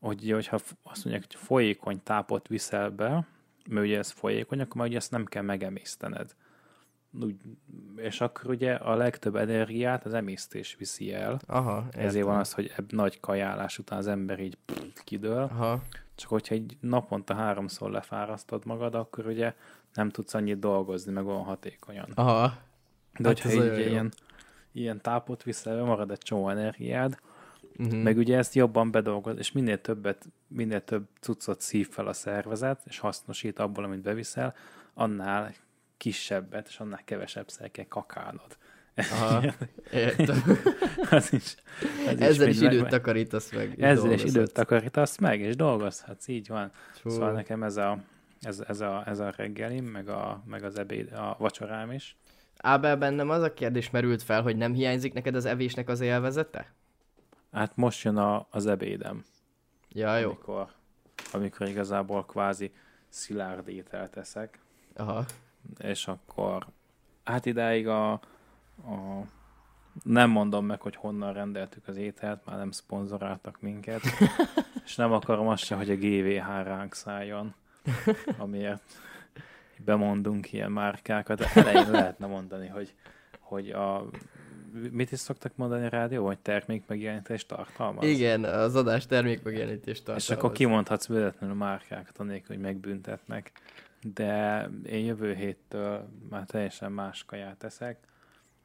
hogy, 0.01 0.31
hogyha 0.31 0.59
azt 0.83 1.05
mondják, 1.05 1.25
hogy 1.27 1.41
folyékony 1.41 2.03
tápot 2.03 2.49
viszel 2.49 2.91
be, 2.91 3.27
mert 3.69 3.87
ugye 3.87 3.99
ez 3.99 4.11
folyékony, 4.11 4.61
akkor 4.61 4.77
már 4.77 4.87
ugye 4.87 4.97
ezt 4.97 5.11
nem 5.11 5.25
kell 5.25 5.43
megemésztened. 5.43 6.35
Úgy, 7.23 7.37
és 7.97 8.21
akkor 8.21 8.51
ugye 8.51 8.75
a 8.75 8.95
legtöbb 8.95 9.37
energiát 9.37 10.05
az 10.05 10.15
emésztés 10.15 10.77
viszi 10.79 11.13
el. 11.15 11.41
Aha, 11.47 11.83
értem. 11.87 12.07
Ezért 12.07 12.25
van 12.25 12.39
az, 12.39 12.53
hogy 12.53 12.73
ebb 12.77 12.93
nagy 12.93 13.21
kajálás 13.21 13.79
után 13.79 13.99
az 13.99 14.07
ember 14.07 14.41
így 14.41 14.59
pff, 14.65 15.01
kidől. 15.05 15.43
Aha, 15.43 15.81
Csak 16.15 16.29
hogyha 16.29 16.55
egy 16.55 16.77
naponta 16.81 17.35
háromszor 17.35 17.91
lefárasztod 17.91 18.65
magad, 18.65 18.95
akkor 18.95 19.27
ugye 19.27 19.55
nem 19.95 20.09
tudsz 20.11 20.35
annyit 20.35 20.59
dolgozni, 20.59 21.13
meg 21.13 21.27
olyan 21.27 21.43
hatékonyan. 21.43 22.09
aha. 22.15 22.53
De 23.19 23.29
Hát 23.29 23.41
hogyha 23.41 23.65
így 23.65 23.79
jó. 23.79 23.91
ilyen, 23.91 24.13
ilyen 24.73 25.01
tápot 25.01 25.43
viszel, 25.43 25.85
marad 25.85 26.11
egy 26.11 26.19
csomó 26.19 26.49
energiád, 26.49 27.19
Uh-huh. 27.81 28.03
meg 28.03 28.17
ugye 28.17 28.37
ezt 28.37 28.55
jobban 28.55 28.91
bedolgoz, 28.91 29.39
és 29.39 29.53
minél 29.53 29.81
többet, 29.81 30.29
minél 30.49 30.85
több 30.85 31.09
cuccot 31.21 31.61
szív 31.61 31.89
fel 31.89 32.07
a 32.07 32.13
szervezet, 32.13 32.81
és 32.85 32.99
hasznosít 32.99 33.59
abból, 33.59 33.85
amit 33.85 34.01
beviszel, 34.01 34.55
annál 34.95 35.55
kisebbet, 35.97 36.69
és 36.69 36.79
annál 36.79 37.01
kevesebbszer 37.05 37.71
kell 37.71 37.85
kakálnod. 37.85 38.57
Aha, 38.95 39.55
értem. 39.93 40.43
az 41.11 41.33
is, 41.33 41.55
az 42.07 42.21
Ezzel 42.21 42.49
is 42.49 42.59
meg- 42.59 42.73
időt 42.73 42.89
takarítasz 42.89 43.53
meg. 43.53 43.83
Ezzel 43.83 44.13
is 44.13 44.25
időt 44.25 44.53
takarítasz 44.53 45.19
meg, 45.19 45.41
és 45.41 45.57
dolgozhatsz, 45.57 46.29
így 46.29 46.49
van. 46.49 46.71
Fú. 46.93 47.11
Szóval 47.11 47.33
nekem 47.33 47.63
ez 47.63 47.77
a, 47.77 47.99
ez, 48.41 48.63
ez, 48.69 48.81
a, 48.81 49.03
ez 49.07 49.19
a 49.19 49.33
reggelim, 49.37 49.85
meg, 49.85 50.09
a, 50.09 50.43
meg 50.47 50.65
az 50.65 50.79
ebéd, 50.79 51.13
a 51.13 51.37
vacsorám 51.39 51.93
is. 51.93 52.17
Ábel, 52.57 52.97
bennem 52.97 53.31
az 53.31 53.43
a 53.43 53.55
kérdés 53.55 53.91
merült 53.91 54.23
fel, 54.23 54.43
hogy 54.43 54.57
nem 54.57 54.73
hiányzik 54.73 55.13
neked 55.13 55.35
az 55.35 55.45
evésnek 55.45 55.89
az 55.89 56.01
élvezete? 56.01 56.73
Hát 57.53 57.77
most 57.77 58.03
jön 58.03 58.17
a, 58.17 58.47
az 58.51 58.67
ebédem. 58.67 59.25
Ja, 59.89 60.17
jó. 60.17 60.29
amikor, 60.29 60.69
amikor 61.33 61.69
igazából 61.69 62.25
kvázi 62.25 62.73
szilárd 63.09 63.69
ételt 63.69 64.17
eszek, 64.17 64.59
Aha. 64.97 65.25
és 65.79 66.07
akkor 66.07 66.67
hát 67.25 67.47
idáig 67.47 67.89
a, 67.89 68.13
a 68.13 68.21
nem 70.03 70.31
mondom 70.31 70.67
meg, 70.67 70.81
hogy 70.81 70.97
honnan 70.97 71.33
rendeltük 71.33 71.89
az 71.89 71.97
ételt, 71.97 72.45
már 72.45 72.57
nem 72.57 72.71
szponzoráltak 72.71 73.61
minket, 73.61 74.01
és 74.85 74.97
nem 74.97 75.13
akarom 75.13 75.49
azt 75.49 75.65
se, 75.65 75.75
hogy 75.75 75.91
a 75.91 75.97
GVH 75.97 76.47
ránk 76.47 76.95
szálljon, 76.95 77.55
amiért 78.39 78.83
bemondunk 79.85 80.53
ilyen 80.53 80.73
márkákat. 80.73 81.41
Elején 81.41 81.91
lehetne 81.91 82.27
mondani, 82.27 82.67
hogy, 82.67 82.95
hogy 83.39 83.71
a 83.71 84.09
mit 84.91 85.13
is 85.13 85.19
szoktak 85.19 85.57
mondani 85.57 85.85
a 85.85 85.89
rádió, 85.89 86.27
hogy 86.27 86.39
termék 86.39 86.87
megjelenítés 86.87 87.47
tartalmaz? 87.47 88.05
Igen, 88.05 88.45
az 88.45 88.75
adás 88.75 89.07
termék 89.07 89.43
megjelenítést 89.43 89.99
tartalmaz. 89.99 90.23
És 90.23 90.31
akkor 90.31 90.53
kimondhatsz 90.53 91.07
véletlenül 91.07 91.57
márkákat, 91.57 92.19
anélkül, 92.19 92.57
hogy 92.57 92.65
megbüntetnek. 92.65 93.53
De 94.03 94.65
én 94.87 95.05
jövő 95.05 95.35
héttől 95.35 96.09
már 96.31 96.45
teljesen 96.47 96.93
más 96.93 97.25
kaját 97.25 97.57
teszek. 97.57 97.99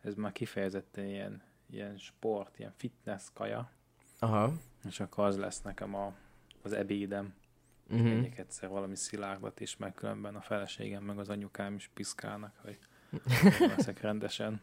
Ez 0.02 0.16
már 0.16 0.32
kifejezetten 0.32 1.06
ilyen, 1.06 1.42
ilyen 1.70 1.98
sport, 1.98 2.60
ilyen 2.60 2.74
fitness 2.76 3.24
kaja. 3.34 3.70
Aha. 4.20 4.54
És 4.88 5.00
akkor 5.00 5.26
az 5.26 5.38
lesz 5.38 5.62
nekem 5.62 5.96
a, 5.96 6.14
az 6.62 6.74
ebédem. 6.74 7.34
Uh-huh. 7.90 8.06
Uh-huh. 8.06 8.20
Egyik 8.20 8.38
egyszer 8.38 8.70
valami 8.70 8.96
szilárdat 8.96 9.60
is, 9.60 9.78
meg 9.78 9.94
különben 9.94 10.36
a 10.36 10.42
feleségem, 10.42 11.04
meg 11.04 11.20
az 11.20 11.30
anyukám 11.30 11.76
is 11.76 11.90
piszkálnak, 11.94 12.54
hogy 12.62 12.80
leszek 13.76 14.02
rendesen. 14.02 14.62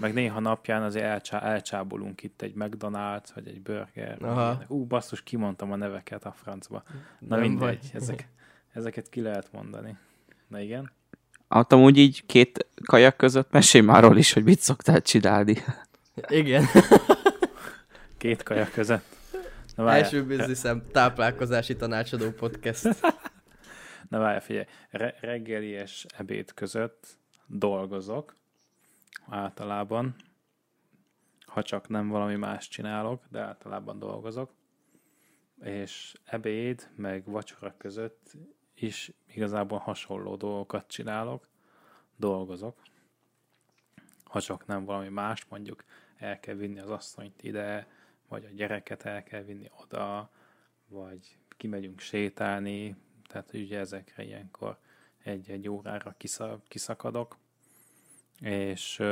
Meg 0.00 0.12
néha 0.12 0.40
napján 0.40 0.82
azért 0.82 1.04
elcsá, 1.04 1.40
elcsábolunk 1.40 2.22
itt 2.22 2.42
egy 2.42 2.52
McDonald's, 2.56 3.28
vagy 3.34 3.48
egy 3.48 3.62
burger. 3.62 4.22
Aha. 4.22 4.62
Ú, 4.68 4.84
basszus, 4.84 5.22
kimondtam 5.22 5.72
a 5.72 5.76
neveket 5.76 6.24
a 6.24 6.32
francba. 6.32 6.82
Na 7.18 7.36
Nem 7.36 7.40
mindegy, 7.40 7.90
ezek, 7.92 8.28
ezeket 8.72 9.08
ki 9.08 9.20
lehet 9.20 9.52
mondani. 9.52 9.96
Na 10.48 10.60
igen. 10.60 10.90
Hát 11.48 11.72
amúgy 11.72 11.96
így 11.96 12.26
két 12.26 12.66
kajak 12.84 13.16
között 13.16 13.50
mesélj 13.50 13.84
már 13.84 14.04
arról 14.04 14.18
is, 14.18 14.32
hogy 14.32 14.44
mit 14.44 14.60
szoktál 14.60 15.00
csinálni. 15.00 15.56
Igen. 16.28 16.64
Két 18.18 18.42
kaja 18.42 18.68
között. 18.72 19.16
Na 19.76 19.84
várjál, 19.84 20.04
Első 20.04 20.24
bizniszem 20.24 20.82
táplálkozási 20.92 21.76
tanácsadó 21.76 22.30
podcast. 22.30 22.84
na 24.10 24.18
várjál 24.18 24.40
figyelj. 24.40 24.64
Re- 24.90 25.16
reggeli 25.20 25.68
és 25.68 26.06
ebéd 26.18 26.54
között 26.54 27.06
dolgozok 27.46 28.34
általában. 29.28 30.16
Ha 31.46 31.62
csak 31.62 31.88
nem 31.88 32.08
valami 32.08 32.34
más 32.34 32.68
csinálok, 32.68 33.24
de 33.28 33.40
általában 33.40 33.98
dolgozok. 33.98 34.54
És 35.60 36.14
ebéd 36.24 36.90
meg 36.96 37.24
vacsora 37.24 37.74
között 37.76 38.36
is 38.74 39.12
igazából 39.26 39.78
hasonló 39.78 40.36
dolgokat 40.36 40.86
csinálok. 40.88 41.48
Dolgozok. 42.16 42.82
Ha 44.24 44.40
csak 44.40 44.66
nem 44.66 44.84
valami 44.84 45.08
más, 45.08 45.44
mondjuk 45.44 45.84
el 46.16 46.40
kell 46.40 46.54
vinni 46.54 46.78
az 46.78 46.90
asszonyt 46.90 47.42
ide, 47.42 47.88
vagy 48.28 48.44
a 48.44 48.48
gyereket 48.48 49.04
el 49.04 49.22
kell 49.22 49.42
vinni 49.42 49.70
oda, 49.82 50.30
vagy 50.88 51.38
kimegyünk 51.56 52.00
sétálni, 52.00 52.96
tehát 53.28 53.52
ugye 53.52 53.78
ezekre 53.78 54.22
ilyenkor 54.22 54.78
egy-egy 55.22 55.68
órára 55.68 56.14
kisza, 56.16 56.60
kiszakadok, 56.68 57.38
és 58.40 59.02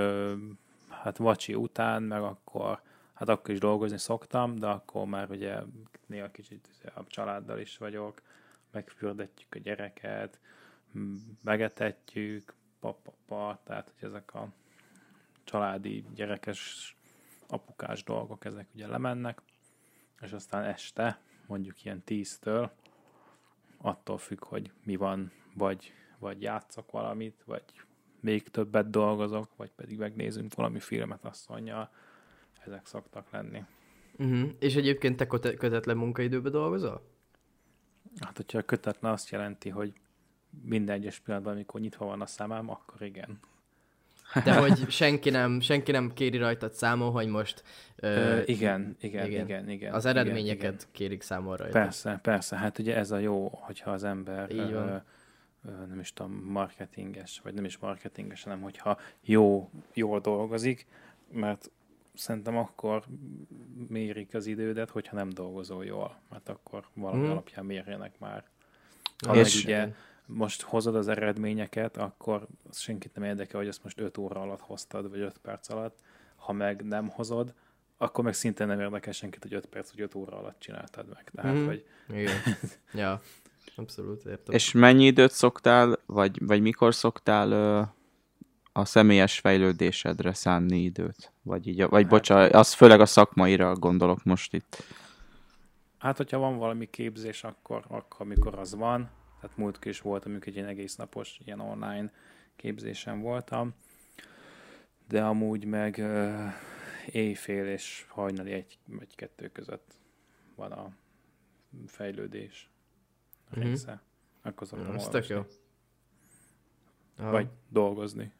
hát 0.88 1.16
vacsi 1.16 1.54
után, 1.54 2.02
meg 2.02 2.22
akkor, 2.22 2.80
hát 3.14 3.28
akkor 3.28 3.50
is 3.50 3.60
dolgozni 3.60 3.98
szoktam, 3.98 4.58
de 4.58 4.66
akkor 4.66 5.06
már 5.06 5.30
ugye 5.30 5.60
néha 6.06 6.30
kicsit 6.30 6.68
a 6.94 7.06
családdal 7.06 7.58
is 7.58 7.78
vagyok, 7.78 8.22
megfürdetjük 8.70 9.54
a 9.54 9.58
gyereket, 9.58 10.38
megetetjük, 11.42 12.54
papapa, 12.80 13.60
tehát 13.64 13.92
hogy 13.98 14.08
ezek 14.08 14.34
a 14.34 14.48
családi, 15.44 16.04
gyerekes, 16.14 16.96
apukás 17.48 18.04
dolgok, 18.04 18.44
ezek 18.44 18.66
ugye 18.74 18.86
lemennek, 18.86 19.40
és 20.20 20.32
aztán 20.32 20.64
este, 20.64 21.18
mondjuk 21.46 21.84
ilyen 21.84 22.02
tíztől, 22.02 22.72
attól 23.76 24.18
függ, 24.18 24.44
hogy 24.44 24.72
mi 24.82 24.96
van, 24.96 25.32
vagy, 25.54 25.92
vagy 26.18 26.42
játszok 26.42 26.90
valamit, 26.90 27.42
vagy 27.44 27.64
még 28.24 28.48
többet 28.48 28.90
dolgozok, 28.90 29.48
vagy 29.56 29.70
pedig 29.76 29.98
megnézünk 29.98 30.54
valami 30.54 30.80
filmet 30.80 31.24
asszonyjal, 31.24 31.90
ezek 32.66 32.86
szoktak 32.86 33.30
lenni. 33.30 33.64
Uh-huh. 34.18 34.50
És 34.58 34.74
egyébként 34.74 35.16
te 35.16 35.26
köte- 35.26 35.56
kötetlen 35.56 35.96
munkaidőben 35.96 36.52
dolgozol? 36.52 37.02
Hát, 38.20 38.36
hogyha 38.36 38.62
kötetlen 38.62 39.12
azt 39.12 39.30
jelenti, 39.30 39.68
hogy 39.68 39.92
minden 40.62 40.94
egyes 40.94 41.18
pillanatban, 41.18 41.54
amikor 41.54 41.80
nyitva 41.80 42.04
van 42.04 42.20
a 42.20 42.26
szemem, 42.26 42.70
akkor 42.70 43.02
igen. 43.02 43.38
De 44.44 44.54
hogy 44.62 44.90
senki 44.90 45.30
nem, 45.30 45.60
senki 45.60 45.90
nem 45.92 46.12
kéri 46.14 46.36
rajtad 46.36 46.72
számon, 46.72 47.10
hogy 47.10 47.28
most... 47.28 47.62
Ö, 47.96 48.06
Ö, 48.06 48.42
igen, 48.44 48.96
igen, 49.00 49.26
igen, 49.26 49.44
igen, 49.44 49.68
igen. 49.70 49.94
Az 49.94 50.04
igen, 50.04 50.16
eredményeket 50.16 50.74
igen. 50.74 50.86
kérik 50.92 51.22
számon 51.22 51.56
rajta. 51.56 51.78
Persze, 51.78 52.18
persze. 52.22 52.56
Hát 52.56 52.78
ugye 52.78 52.96
ez 52.96 53.10
a 53.10 53.18
jó, 53.18 53.48
hogyha 53.52 53.90
az 53.90 54.04
ember 54.04 54.50
Így 54.50 54.72
van. 54.72 54.88
ö, 54.88 54.96
nem 55.88 55.98
is 56.00 56.12
tudom, 56.12 56.32
marketinges, 56.32 57.40
vagy 57.42 57.54
nem 57.54 57.64
is 57.64 57.78
marketinges, 57.78 58.42
hanem 58.42 58.60
hogyha 58.60 58.98
jó, 59.20 59.70
jól 59.94 60.20
dolgozik, 60.20 60.86
mert 61.32 61.70
szerintem 62.14 62.56
akkor 62.56 63.04
mérik 63.88 64.34
az 64.34 64.46
idődet, 64.46 64.90
hogyha 64.90 65.16
nem 65.16 65.28
dolgozol 65.30 65.84
jól, 65.84 66.20
mert 66.30 66.48
akkor 66.48 66.86
valami 66.94 67.22
Mhm. 67.22 67.30
alapján 67.30 67.64
mérjenek 67.64 68.18
már. 68.18 68.44
Ha 69.26 69.36
És- 69.36 69.64
ugye 69.64 69.92
most 70.26 70.62
hozod 70.62 70.96
az 70.96 71.08
eredményeket, 71.08 71.96
akkor 71.96 72.46
senkit 72.72 73.14
nem 73.14 73.24
érdekel, 73.24 73.58
hogy 73.60 73.68
ezt 73.68 73.82
most 73.82 74.00
5 74.00 74.18
óra 74.18 74.40
alatt 74.40 74.60
hoztad, 74.60 75.10
vagy 75.10 75.20
5 75.20 75.38
perc 75.38 75.68
alatt. 75.68 75.98
Ha 76.36 76.52
meg 76.52 76.84
nem 76.84 77.08
hozod, 77.08 77.54
akkor 77.96 78.24
meg 78.24 78.34
szintén 78.34 78.66
nem 78.66 78.80
érdekel 78.80 79.12
senkit, 79.12 79.42
hogy 79.42 79.54
5 79.54 79.66
perc 79.66 79.90
vagy 79.90 80.00
5 80.00 80.14
óra 80.14 80.38
alatt 80.38 80.58
csináltad 80.58 81.06
meg. 81.14 81.30
Tehát, 81.34 81.54
Mhm. 81.54 81.64
hogy 81.66 81.86
Igen. 82.08 82.34
ja, 82.94 83.20
abszolút 83.76 84.24
értem. 84.24 84.54
És 84.54 84.72
mennyi 84.72 85.04
időt 85.04 85.30
szoktál, 85.30 85.98
vagy, 86.06 86.46
vagy 86.46 86.60
mikor 86.60 86.94
szoktál 86.94 87.50
ö, 87.50 87.82
a 88.72 88.84
személyes 88.84 89.38
fejlődésedre 89.38 90.34
szánni 90.34 90.82
időt? 90.82 91.32
Vagy 91.42 91.66
így, 91.66 91.82
vagy 91.82 92.02
Hát- 92.02 92.10
bocsánat, 92.10 92.52
az 92.52 92.72
főleg 92.72 93.00
a 93.00 93.06
szakmaira 93.06 93.74
gondolok 93.74 94.24
most 94.24 94.54
itt. 94.54 94.82
Hát, 95.98 96.16
hogyha 96.16 96.38
van 96.38 96.58
valami 96.58 96.90
képzés, 96.90 97.44
akkor, 97.44 97.84
akkor 97.88 98.26
amikor 98.26 98.58
az 98.58 98.74
van, 98.74 99.10
tehát 99.40 99.56
múltkor 99.56 99.86
is 99.86 100.00
volt, 100.00 100.24
amikor 100.24 100.48
egy 100.48 100.54
ilyen 100.54 100.68
egész 100.68 100.96
napos 100.96 101.40
ilyen 101.44 101.60
online 101.60 102.12
képzésen 102.56 103.20
voltam, 103.20 103.74
de 105.08 105.24
amúgy 105.24 105.64
meg 105.64 105.96
uh, 105.98 106.52
éjfél 107.06 107.66
és 107.66 108.06
hajnali 108.08 108.52
egy 108.52 108.78
vagy 108.86 109.14
kettő 109.14 109.48
között 109.48 109.94
van 110.54 110.72
a 110.72 110.92
fejlődés 111.86 112.70
Mhm. 113.56 113.66
része. 113.66 114.02
Akkor 114.42 114.66
szoktam 114.66 114.94
Ez 114.94 115.08
tök 115.08 115.26
jó. 115.26 115.46
Aha. 117.18 117.30
Vagy 117.30 117.48
dolgozni. 117.68 118.32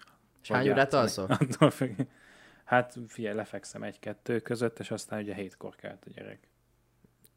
És 0.42 0.48
hány 0.48 0.60
vagy 0.62 0.70
órát 0.70 0.92
játszani. 0.92 1.02
alszol? 1.02 1.36
Attól 1.50 1.70
függ. 1.70 2.00
Hát 2.64 2.96
figyelj, 3.08 3.34
lefekszem 3.36 3.82
egy-kettő 3.82 4.40
között, 4.40 4.78
és 4.78 4.90
aztán 4.90 5.20
ugye 5.22 5.34
hétkor 5.34 5.74
kelt 5.74 6.04
a 6.06 6.10
gyerek. 6.10 6.48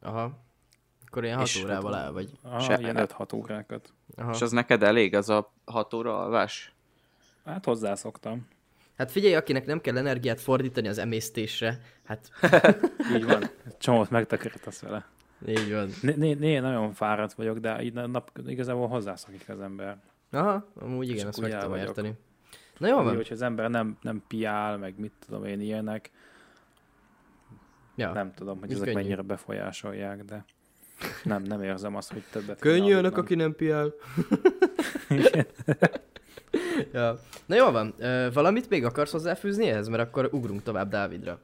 Aha. 0.00 0.38
Akkor 1.06 1.24
ilyen 1.24 1.36
6 1.36 1.46
És 1.46 1.62
órával 1.62 1.96
el 1.96 2.12
vagy. 2.12 2.30
Ah, 2.42 2.60
Se- 2.60 2.78
ilyen 2.78 2.96
5-6 2.98 3.34
órákat. 3.34 3.92
Aha. 4.16 4.30
És 4.32 4.42
az 4.42 4.50
neked 4.50 4.82
elég, 4.82 5.14
az 5.14 5.28
a 5.28 5.52
hat 5.64 5.94
óra 5.94 6.20
alvás? 6.22 6.72
Hát 7.44 7.64
hozzászoktam. 7.64 8.48
Hát 8.96 9.10
figyelj, 9.10 9.34
akinek 9.34 9.66
nem 9.66 9.80
kell 9.80 9.96
energiát 9.96 10.40
fordítani 10.40 10.88
az 10.88 10.98
emésztésre, 10.98 11.80
hát 12.04 12.30
Így 13.14 13.24
van. 13.24 13.44
Csomót 13.78 14.10
megtakarítasz 14.10 14.80
vele. 14.80 15.06
Így 15.46 15.72
van. 15.72 15.88
Né, 16.02 16.14
né, 16.16 16.32
né, 16.34 16.58
nagyon 16.58 16.92
fáradt 16.92 17.32
vagyok, 17.32 17.58
de 17.58 17.82
így 17.82 17.92
nap, 17.92 18.30
igazából 18.46 18.88
hozzászokik 18.88 19.48
az 19.48 19.60
ember. 19.60 19.96
Aha, 20.30 20.66
amúgy 20.80 21.08
igen, 21.08 21.26
akkor 21.26 21.42
meg 21.48 21.58
tudom 21.60 21.76
érteni. 21.76 22.12
Na 22.78 22.88
jó 22.88 22.98
Úgy, 22.98 23.04
van. 23.04 23.16
hogyha 23.16 23.34
az 23.34 23.42
ember 23.42 23.70
nem, 23.70 23.96
nem 24.02 24.22
piál, 24.28 24.76
meg 24.76 24.94
mit 24.98 25.12
tudom 25.26 25.44
én 25.44 25.60
ilyenek, 25.60 26.10
Ja. 27.94 28.12
nem 28.12 28.34
tudom, 28.34 28.58
hogy 28.60 28.70
Ez 28.70 28.74
ezek 28.76 28.88
könnyű. 28.88 29.02
mennyire 29.02 29.22
befolyásolják, 29.22 30.24
de 30.24 30.44
nem, 31.24 31.42
nem 31.42 31.62
érzem 31.62 31.96
azt, 31.96 32.12
hogy 32.12 32.22
többet 32.30 32.60
Könnyű 32.60 32.92
aludnom. 32.94 33.20
aki 33.20 33.34
nem 33.34 33.54
piál. 33.54 33.92
ja. 36.92 37.18
Na 37.46 37.54
jó 37.54 37.70
van, 37.70 37.94
valamit 38.32 38.68
még 38.68 38.84
akarsz 38.84 39.12
hozzáfűzni 39.12 39.68
ehhez, 39.68 39.88
mert 39.88 40.02
akkor 40.02 40.28
ugrunk 40.32 40.62
tovább 40.62 40.88
Dávidra. 40.90 41.40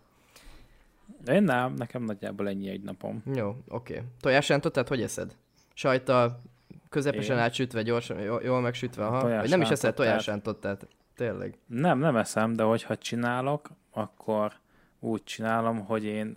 Én 1.29 1.43
nem, 1.43 1.75
nekem 1.75 2.03
nagyjából 2.03 2.49
ennyi 2.49 2.69
egy 2.69 2.83
napom. 2.83 3.23
Jó, 3.35 3.57
oké. 3.69 4.03
Tojásrántot, 4.21 4.73
tehát 4.73 4.89
hogy 4.89 5.03
eszed? 5.03 5.37
Sajta 5.75 6.41
közepesen 6.89 7.37
Én? 7.37 7.43
átsütve, 7.43 7.83
gyorsan, 7.83 8.21
jól, 8.21 8.61
megsütve. 8.61 9.05
Tojásrántot, 9.05 9.41
Vagy 9.41 9.51
nem 9.51 9.61
is 9.61 9.69
tehát- 9.79 9.97
tojásrántot, 9.97 10.61
tehát 10.61 10.87
tényleg. 11.17 11.59
Nem, 11.67 11.99
nem 11.99 12.17
eszem, 12.17 12.53
de 12.53 12.63
hogyha 12.63 12.97
csinálok, 12.97 13.69
akkor 13.91 14.53
úgy 15.01 15.25
csinálom, 15.25 15.85
hogy 15.85 16.05
én 16.05 16.37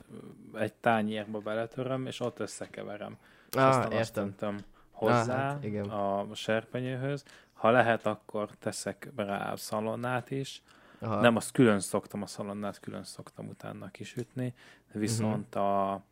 egy 0.54 0.74
tányérba 0.74 1.40
beletöröm, 1.40 2.06
és 2.06 2.20
ott 2.20 2.40
összekeverem. 2.40 3.18
És 3.50 3.56
Ah, 3.60 3.68
aztán 3.68 3.86
azt 3.86 3.94
értem. 3.94 4.24
öntöm 4.24 4.58
hozzá 4.92 5.34
Ah, 5.36 5.42
hát, 5.42 5.64
igen. 5.64 5.86
a 5.90 6.28
serpenyőhöz. 6.34 7.24
Ha 7.54 7.70
lehet, 7.72 8.06
akkor 8.06 8.50
teszek 8.60 9.10
rá 9.16 9.56
szalonnát 9.56 10.32
is. 10.32 10.62
Aha. 11.00 11.22
Nem, 11.22 11.36
azt 11.36 11.52
külön 11.52 11.80
szoktam, 11.80 12.22
a 12.22 12.26
szalonnát 12.26 12.80
külön 12.80 13.04
szoktam 13.04 13.48
utána 13.48 13.92
kisütni, 13.92 14.54
viszont 14.92 15.56
Mhm. 15.56 15.64
a, 15.64 16.04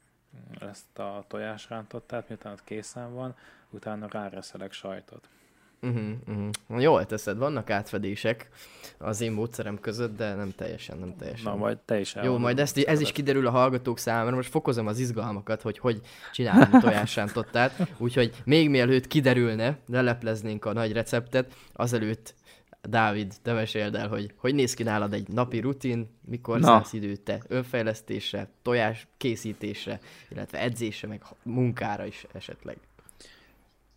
ezt 0.59 0.99
a 0.99 1.23
tojásrántottát, 1.27 2.27
miután 2.27 2.51
ott 2.53 2.63
készen 2.63 3.13
van, 3.13 3.35
utána 3.69 4.07
ráreszelek 4.09 4.71
sajtot. 4.71 5.29
Uh-huh, 5.81 6.11
uh-huh. 6.27 6.81
Jól 6.81 7.05
teszed, 7.05 7.37
vannak 7.37 7.69
átfedések 7.69 8.49
az 8.97 9.21
én 9.21 9.31
módszerem 9.31 9.79
között, 9.79 10.17
de 10.17 10.33
nem 10.33 10.51
teljesen, 10.55 10.97
nem 10.97 11.15
teljesen. 11.17 11.51
Na, 11.51 11.57
majd 11.57 11.77
te 11.77 11.99
is 11.99 12.15
Jó, 12.23 12.37
majd 12.37 12.59
ezt, 12.59 12.77
ez 12.77 13.01
is 13.01 13.11
kiderül 13.11 13.47
a 13.47 13.49
hallgatók 13.49 13.99
számára, 13.99 14.35
most 14.35 14.49
fokozom 14.49 14.87
az 14.87 14.99
izgalmakat, 14.99 15.61
hogy 15.61 15.77
hogy 15.79 16.01
csinálom 16.33 16.79
tojásrántottát, 16.79 17.89
úgyhogy 17.97 18.33
még 18.43 18.69
mielőtt 18.69 19.07
kiderülne, 19.07 19.77
lelepleznénk 19.87 20.65
a 20.65 20.73
nagy 20.73 20.91
receptet, 20.91 21.53
azelőtt 21.73 22.33
Dávid, 22.87 23.33
te 23.41 23.53
meséld 23.53 23.95
el, 23.95 24.07
hogy 24.07 24.33
hogy 24.37 24.55
néz 24.55 24.73
ki 24.73 24.83
nálad 24.83 25.13
egy 25.13 25.27
napi 25.27 25.59
rutin, 25.59 26.09
mikor 26.25 26.59
Na. 26.59 26.65
szánsz 26.65 26.93
időt 26.93 27.21
te 27.21 27.41
önfejlesztésre, 27.47 28.47
tojás 28.61 29.07
készítésre, 29.17 29.99
illetve 30.29 30.59
edzésre, 30.59 31.07
meg 31.07 31.21
munkára 31.43 32.05
is 32.05 32.25
esetleg. 32.33 32.77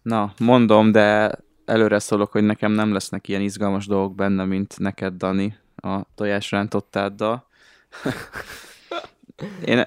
Na, 0.02 0.32
mondom, 0.38 0.92
de 0.92 1.38
előre 1.64 1.98
szólok, 1.98 2.32
hogy 2.32 2.42
nekem 2.42 2.72
nem 2.72 2.92
lesznek 2.92 3.28
ilyen 3.28 3.40
izgalmas 3.40 3.86
dolgok 3.86 4.14
benne, 4.14 4.44
mint 4.44 4.78
neked, 4.78 5.14
Dani, 5.14 5.56
a 5.76 6.00
tojásrántottáddal. 6.14 7.46
én, 9.64 9.86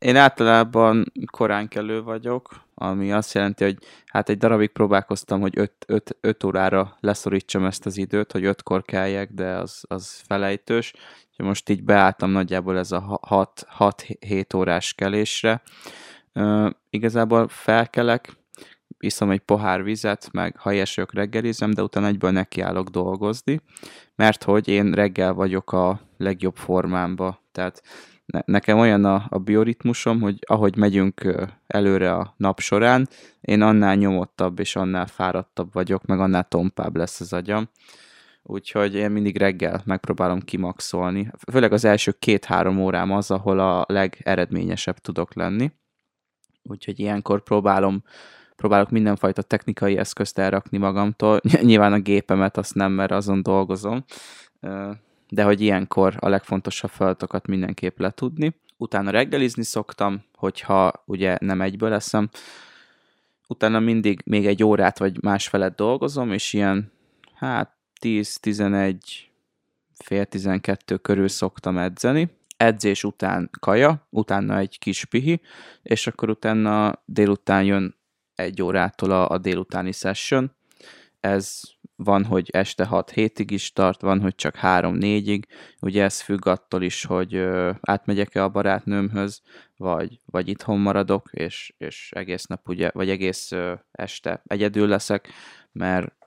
én 0.00 0.16
általában 0.16 1.12
korán 1.30 1.68
kelő 1.68 2.02
vagyok, 2.02 2.64
ami 2.74 3.12
azt 3.12 3.34
jelenti, 3.34 3.64
hogy 3.64 3.78
hát 4.06 4.28
egy 4.28 4.38
darabig 4.38 4.70
próbálkoztam, 4.70 5.40
hogy 5.40 5.70
5 6.20 6.44
órára 6.44 6.96
leszorítsam 7.00 7.64
ezt 7.64 7.86
az 7.86 7.96
időt, 7.96 8.32
hogy 8.32 8.42
5-kor 8.44 8.82
keljek, 8.82 9.30
de 9.32 9.56
az, 9.56 9.84
az 9.88 10.22
felejtős. 10.26 10.92
Úgyhogy 11.30 11.46
most 11.46 11.68
így 11.68 11.84
beálltam 11.84 12.30
nagyjából 12.30 12.78
ez 12.78 12.92
a 12.92 13.20
6-7 13.78 14.56
órás 14.56 14.94
kelésre. 14.94 15.62
Igazából 16.90 17.48
felkelek, 17.48 18.38
iszom 18.98 19.30
egy 19.30 19.40
pohár 19.40 19.82
vizet, 19.82 20.28
meg 20.32 20.56
ha 20.56 20.72
ilyesők 20.72 21.14
reggelizem, 21.14 21.70
de 21.70 21.82
utána 21.82 22.06
egyből 22.06 22.30
nekiállok 22.30 22.88
dolgozni, 22.88 23.60
mert 24.14 24.44
hogy 24.44 24.68
én 24.68 24.92
reggel 24.92 25.32
vagyok 25.32 25.72
a 25.72 26.00
legjobb 26.16 26.56
formámba. 26.56 27.42
Tehát 27.52 27.82
ne- 28.30 28.42
nekem 28.44 28.78
olyan 28.78 29.04
a, 29.04 29.26
a 29.28 29.38
bioritmusom, 29.38 30.20
hogy 30.20 30.38
ahogy 30.46 30.76
megyünk 30.76 31.36
előre 31.66 32.14
a 32.14 32.34
nap 32.36 32.60
során, 32.60 33.08
én 33.40 33.62
annál 33.62 33.94
nyomottabb 33.94 34.58
és 34.58 34.76
annál 34.76 35.06
fáradtabb 35.06 35.72
vagyok, 35.72 36.04
meg 36.06 36.20
annál 36.20 36.44
tompább 36.44 36.96
lesz 36.96 37.20
az 37.20 37.32
agyam. 37.32 37.68
Úgyhogy 38.42 38.94
én 38.94 39.10
mindig 39.10 39.36
reggel 39.36 39.82
megpróbálom 39.84 40.40
kimaxolni. 40.40 41.30
Főleg 41.52 41.72
az 41.72 41.84
első 41.84 42.12
két-három 42.12 42.80
órám 42.80 43.10
az, 43.10 43.30
ahol 43.30 43.58
a 43.58 43.84
legeredményesebb 43.88 44.98
tudok 44.98 45.34
lenni. 45.34 45.72
Úgyhogy 46.62 46.98
ilyenkor 46.98 47.42
próbálom 47.42 48.02
próbálok 48.56 48.90
mindenfajta 48.90 49.42
technikai 49.42 49.96
eszközt 49.96 50.38
elrakni 50.38 50.78
magamtól. 50.78 51.40
Nyilván 51.62 51.92
a 51.92 51.98
gépemet 51.98 52.56
azt 52.56 52.74
nem, 52.74 52.92
mert 52.92 53.10
azon 53.12 53.42
dolgozom, 53.42 54.04
de 55.30 55.42
hogy 55.42 55.60
ilyenkor 55.60 56.16
a 56.18 56.28
legfontosabb 56.28 56.90
feladatokat 56.90 57.46
mindenképp 57.46 57.98
letudni. 57.98 58.54
Utána 58.76 59.10
reggelizni 59.10 59.62
szoktam, 59.62 60.24
hogyha 60.34 60.92
ugye 61.06 61.36
nem 61.40 61.60
egyből 61.60 61.92
eszem. 61.92 62.28
Utána 63.48 63.80
mindig 63.80 64.22
még 64.24 64.46
egy 64.46 64.64
órát 64.64 64.98
vagy 64.98 65.22
másfelet 65.22 65.74
dolgozom, 65.74 66.32
és 66.32 66.52
ilyen 66.52 66.92
hát 67.34 67.72
10-11 68.00 68.96
fél 69.94 70.24
12 70.24 70.96
körül 70.96 71.28
szoktam 71.28 71.78
edzeni. 71.78 72.38
Edzés 72.56 73.04
után 73.04 73.50
kaja, 73.60 74.06
utána 74.10 74.58
egy 74.58 74.78
kis 74.78 75.04
pihi, 75.04 75.40
és 75.82 76.06
akkor 76.06 76.30
utána 76.30 77.02
délután 77.04 77.64
jön 77.64 77.94
egy 78.34 78.62
órától 78.62 79.10
a, 79.10 79.28
a 79.28 79.38
délutáni 79.38 79.92
session. 79.92 80.52
Ez 81.20 81.60
van, 82.04 82.24
hogy 82.24 82.48
este 82.52 82.84
6 82.84 83.10
hétig 83.10 83.50
is 83.50 83.72
tart, 83.72 84.00
van, 84.00 84.20
hogy 84.20 84.34
csak 84.34 84.58
3-4-ig. 84.62 85.42
Ugye 85.80 86.02
ez 86.02 86.20
függ 86.20 86.46
attól 86.46 86.82
is, 86.82 87.04
hogy 87.04 87.34
ö, 87.34 87.70
átmegyek-e 87.80 88.42
a 88.44 88.48
barátnőmhöz, 88.48 89.42
vagy, 89.76 90.20
vagy 90.24 90.48
itthon 90.48 90.78
maradok, 90.78 91.28
és, 91.32 91.74
és 91.78 92.10
egész 92.14 92.44
nap 92.44 92.68
ugye, 92.68 92.90
vagy 92.92 93.10
egész 93.10 93.52
ö, 93.52 93.74
este 93.92 94.42
egyedül 94.46 94.88
leszek, 94.88 95.28
mert 95.72 96.18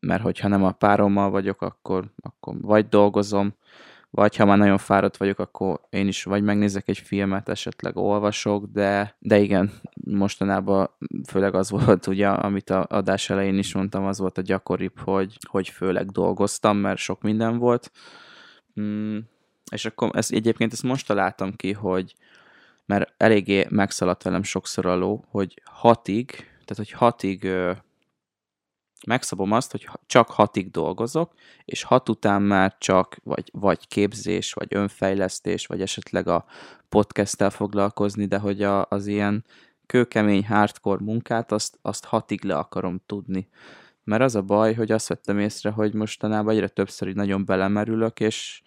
mert 0.00 0.22
hogyha 0.22 0.48
nem 0.48 0.64
a 0.64 0.72
párommal 0.72 1.30
vagyok, 1.30 1.62
akkor, 1.62 2.04
akkor 2.22 2.54
vagy 2.60 2.88
dolgozom, 2.88 3.54
vagy 4.14 4.36
ha 4.36 4.44
már 4.44 4.58
nagyon 4.58 4.78
fáradt 4.78 5.16
vagyok, 5.16 5.38
akkor 5.38 5.80
én 5.90 6.06
is 6.06 6.24
vagy 6.24 6.42
megnézek 6.42 6.88
egy 6.88 6.98
filmet, 6.98 7.48
esetleg 7.48 7.96
olvasok, 7.96 8.66
de, 8.66 9.16
de 9.18 9.38
igen, 9.38 9.72
mostanában 10.04 10.90
főleg 11.28 11.54
az 11.54 11.70
volt, 11.84 12.06
ugye, 12.06 12.28
amit 12.28 12.70
a 12.70 12.86
adás 12.88 13.30
elején 13.30 13.58
is 13.58 13.74
mondtam, 13.74 14.04
az 14.04 14.18
volt 14.18 14.38
a 14.38 14.42
gyakoribb, 14.42 14.98
hogy, 14.98 15.38
hogy 15.48 15.68
főleg 15.68 16.10
dolgoztam, 16.10 16.76
mert 16.76 16.98
sok 16.98 17.22
minden 17.22 17.58
volt. 17.58 17.90
Mm, 18.80 19.18
és 19.70 19.84
akkor 19.84 20.10
ez, 20.12 20.28
egyébként 20.30 20.72
ezt 20.72 20.82
most 20.82 21.06
találtam 21.06 21.56
ki, 21.56 21.72
hogy 21.72 22.14
mert 22.86 23.14
eléggé 23.16 23.66
megszaladt 23.70 24.22
velem 24.22 24.42
sokszor 24.42 24.86
a 24.86 24.94
ló, 24.96 25.24
hogy 25.28 25.62
hatig, 25.64 26.30
tehát 26.36 26.76
hogy 26.76 26.90
hatig 26.90 27.48
megszabom 29.06 29.52
azt, 29.52 29.70
hogy 29.70 29.88
csak 30.06 30.30
hatig 30.30 30.70
dolgozok, 30.70 31.32
és 31.64 31.82
hat 31.82 32.08
után 32.08 32.42
már 32.42 32.76
csak 32.78 33.16
vagy, 33.22 33.50
vagy 33.52 33.88
képzés, 33.88 34.52
vagy 34.52 34.68
önfejlesztés, 34.70 35.66
vagy 35.66 35.80
esetleg 35.80 36.28
a 36.28 36.44
podcasttel 36.88 37.50
foglalkozni, 37.50 38.26
de 38.26 38.38
hogy 38.38 38.62
a, 38.62 38.86
az 38.88 39.06
ilyen 39.06 39.44
kőkemény 39.86 40.46
hardcore 40.46 41.04
munkát, 41.04 41.52
azt, 41.52 41.78
azt 41.82 42.04
hatig 42.04 42.44
le 42.44 42.56
akarom 42.56 43.02
tudni. 43.06 43.48
Mert 44.04 44.22
az 44.22 44.34
a 44.34 44.42
baj, 44.42 44.74
hogy 44.74 44.92
azt 44.92 45.08
vettem 45.08 45.38
észre, 45.38 45.70
hogy 45.70 45.94
mostanában 45.94 46.54
egyre 46.54 46.68
többször 46.68 47.08
így 47.08 47.14
nagyon 47.14 47.44
belemerülök, 47.44 48.20
és, 48.20 48.62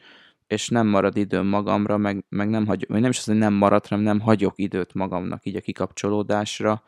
és 0.47 0.69
nem 0.69 0.87
marad 0.87 1.17
időm 1.17 1.45
magamra, 1.45 1.97
meg, 1.97 2.25
meg 2.29 2.49
nem 2.49 2.65
hagyok, 2.65 2.89
nem 2.89 3.09
is 3.09 3.17
az, 3.17 3.25
hogy 3.25 3.37
nem 3.37 3.53
marad, 3.53 3.87
hanem 3.87 4.03
nem 4.03 4.19
hagyok 4.19 4.53
időt 4.55 4.93
magamnak 4.93 5.45
így 5.45 5.55
a 5.55 5.61
kikapcsolódásra, 5.61 6.83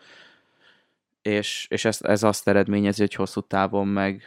és, 1.21 1.67
és 1.69 1.86
ez, 1.86 1.99
ez 2.01 2.23
azt 2.23 2.47
eredményezi, 2.47 3.01
hogy 3.01 3.13
hosszú 3.13 3.41
távon 3.41 3.88
meg, 3.88 4.21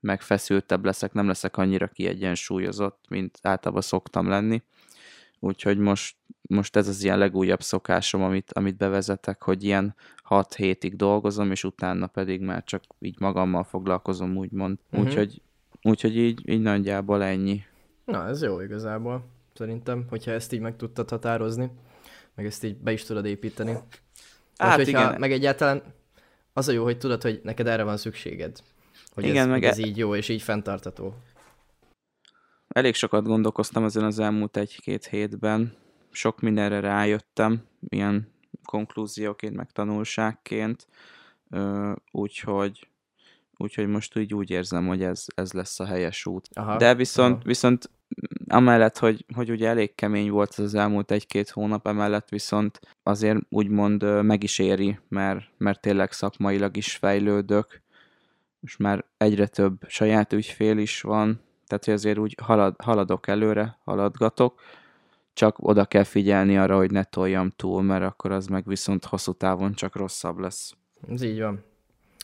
meg 0.00 0.20
feszültebb 0.20 0.84
leszek, 0.84 1.12
nem 1.12 1.26
leszek 1.26 1.56
annyira 1.56 1.88
kiegyensúlyozott, 1.88 3.04
mint 3.08 3.38
általában 3.42 3.82
szoktam 3.82 4.28
lenni. 4.28 4.62
Úgyhogy 5.38 5.78
most, 5.78 6.16
most 6.42 6.76
ez 6.76 6.88
az 6.88 7.04
ilyen 7.04 7.18
legújabb 7.18 7.62
szokásom, 7.62 8.22
amit, 8.22 8.52
amit 8.52 8.76
bevezetek, 8.76 9.42
hogy 9.42 9.64
ilyen 9.64 9.94
6 10.22 10.54
hétig 10.54 10.96
dolgozom, 10.96 11.50
és 11.50 11.64
utána 11.64 12.06
pedig 12.06 12.40
már 12.40 12.64
csak 12.64 12.82
így 12.98 13.20
magammal 13.20 13.64
foglalkozom, 13.64 14.36
úgymond. 14.36 14.78
Uh-huh. 14.90 15.06
Úgyhogy, 15.06 15.42
úgyhogy 15.82 16.16
így, 16.16 16.48
így 16.48 16.60
nagyjából 16.60 17.22
ennyi. 17.22 17.64
Na, 18.04 18.26
ez 18.26 18.42
jó 18.42 18.60
igazából, 18.60 19.24
szerintem, 19.54 20.06
hogyha 20.08 20.30
ezt 20.30 20.52
így 20.52 20.60
meg 20.60 20.76
tudtad 20.76 21.10
határozni, 21.10 21.70
meg 22.34 22.46
ezt 22.46 22.64
így 22.64 22.76
be 22.76 22.92
is 22.92 23.02
tudod 23.02 23.24
építeni. 23.24 23.78
Hát, 24.56 24.76
hogyha, 24.76 24.90
igen. 24.90 25.20
Meg 25.20 25.32
egyáltalán 25.32 25.82
az 26.56 26.68
a 26.68 26.72
jó, 26.72 26.82
hogy 26.82 26.98
tudod, 26.98 27.22
hogy 27.22 27.40
neked 27.42 27.66
erre 27.66 27.82
van 27.82 27.96
szükséged. 27.96 28.58
Hogy 29.14 29.24
Igen, 29.24 29.44
ez, 29.44 29.46
meg 29.46 29.64
ez 29.64 29.78
e- 29.78 29.86
így 29.86 29.96
jó, 29.96 30.14
és 30.14 30.28
így 30.28 30.42
fenntartató. 30.42 31.14
Elég 32.68 32.94
sokat 32.94 33.24
gondolkoztam 33.24 33.84
ezen 33.84 34.04
az 34.04 34.18
elmúlt 34.18 34.56
egy-két 34.56 35.06
hétben. 35.06 35.76
Sok 36.10 36.40
mindenre 36.40 36.80
rájöttem, 36.80 37.62
ilyen 37.88 38.32
konklúzióként, 38.64 39.54
meg 39.54 39.70
tanulságként. 39.72 40.86
Úgyhogy 42.10 42.88
úgyhogy 43.56 43.86
most 43.86 44.16
úgy, 44.16 44.34
úgy 44.34 44.50
érzem, 44.50 44.86
hogy 44.86 45.02
ez, 45.02 45.24
ez 45.34 45.52
lesz 45.52 45.80
a 45.80 45.84
helyes 45.84 46.26
út. 46.26 46.48
Aha, 46.52 46.76
De 46.76 46.94
viszont, 46.94 47.34
aha. 47.34 47.44
viszont 47.44 47.90
amellett, 48.48 48.98
hogy, 48.98 49.24
hogy 49.34 49.50
ugye 49.50 49.68
elég 49.68 49.94
kemény 49.94 50.30
volt 50.30 50.50
az, 50.50 50.58
az 50.58 50.74
elmúlt 50.74 51.10
egy-két 51.10 51.50
hónap, 51.50 51.86
emellett 51.86 52.28
viszont 52.28 52.80
azért 53.02 53.38
úgymond 53.48 54.22
meg 54.22 54.42
is 54.42 54.58
éri, 54.58 54.98
mert, 55.08 55.44
mert 55.58 55.80
tényleg 55.80 56.12
szakmailag 56.12 56.76
is 56.76 56.96
fejlődök, 56.96 57.84
most 58.60 58.78
már 58.78 59.04
egyre 59.16 59.46
több 59.46 59.78
saját 59.86 60.32
ügyfél 60.32 60.78
is 60.78 61.00
van, 61.00 61.40
tehát 61.66 61.84
hogy 61.84 61.94
azért 61.94 62.18
úgy 62.18 62.36
halad, 62.42 62.74
haladok 62.82 63.26
előre, 63.26 63.78
haladgatok, 63.84 64.60
csak 65.32 65.56
oda 65.58 65.84
kell 65.84 66.04
figyelni 66.04 66.58
arra, 66.58 66.76
hogy 66.76 66.90
ne 66.90 67.04
toljam 67.04 67.50
túl, 67.50 67.82
mert 67.82 68.04
akkor 68.04 68.30
az 68.30 68.46
meg 68.46 68.66
viszont 68.66 69.04
hosszú 69.04 69.32
távon 69.32 69.74
csak 69.74 69.96
rosszabb 69.96 70.38
lesz. 70.38 70.74
Ez 71.08 71.22
így 71.22 71.40
van. 71.40 71.64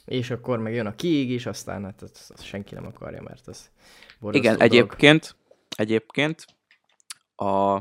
És 0.04 0.30
akkor 0.30 0.58
meg 0.58 0.74
jön 0.74 0.86
a 0.86 0.94
kiégés, 0.94 1.46
aztán 1.46 1.84
hát 1.84 2.02
azt, 2.02 2.30
azt 2.30 2.44
senki 2.44 2.74
nem 2.74 2.86
akarja, 2.86 3.22
mert 3.22 3.46
az 3.46 3.70
Igen, 4.30 4.42
dolog. 4.42 4.60
egyébként 4.60 5.36
egyébként 5.76 6.44
a, 7.36 7.78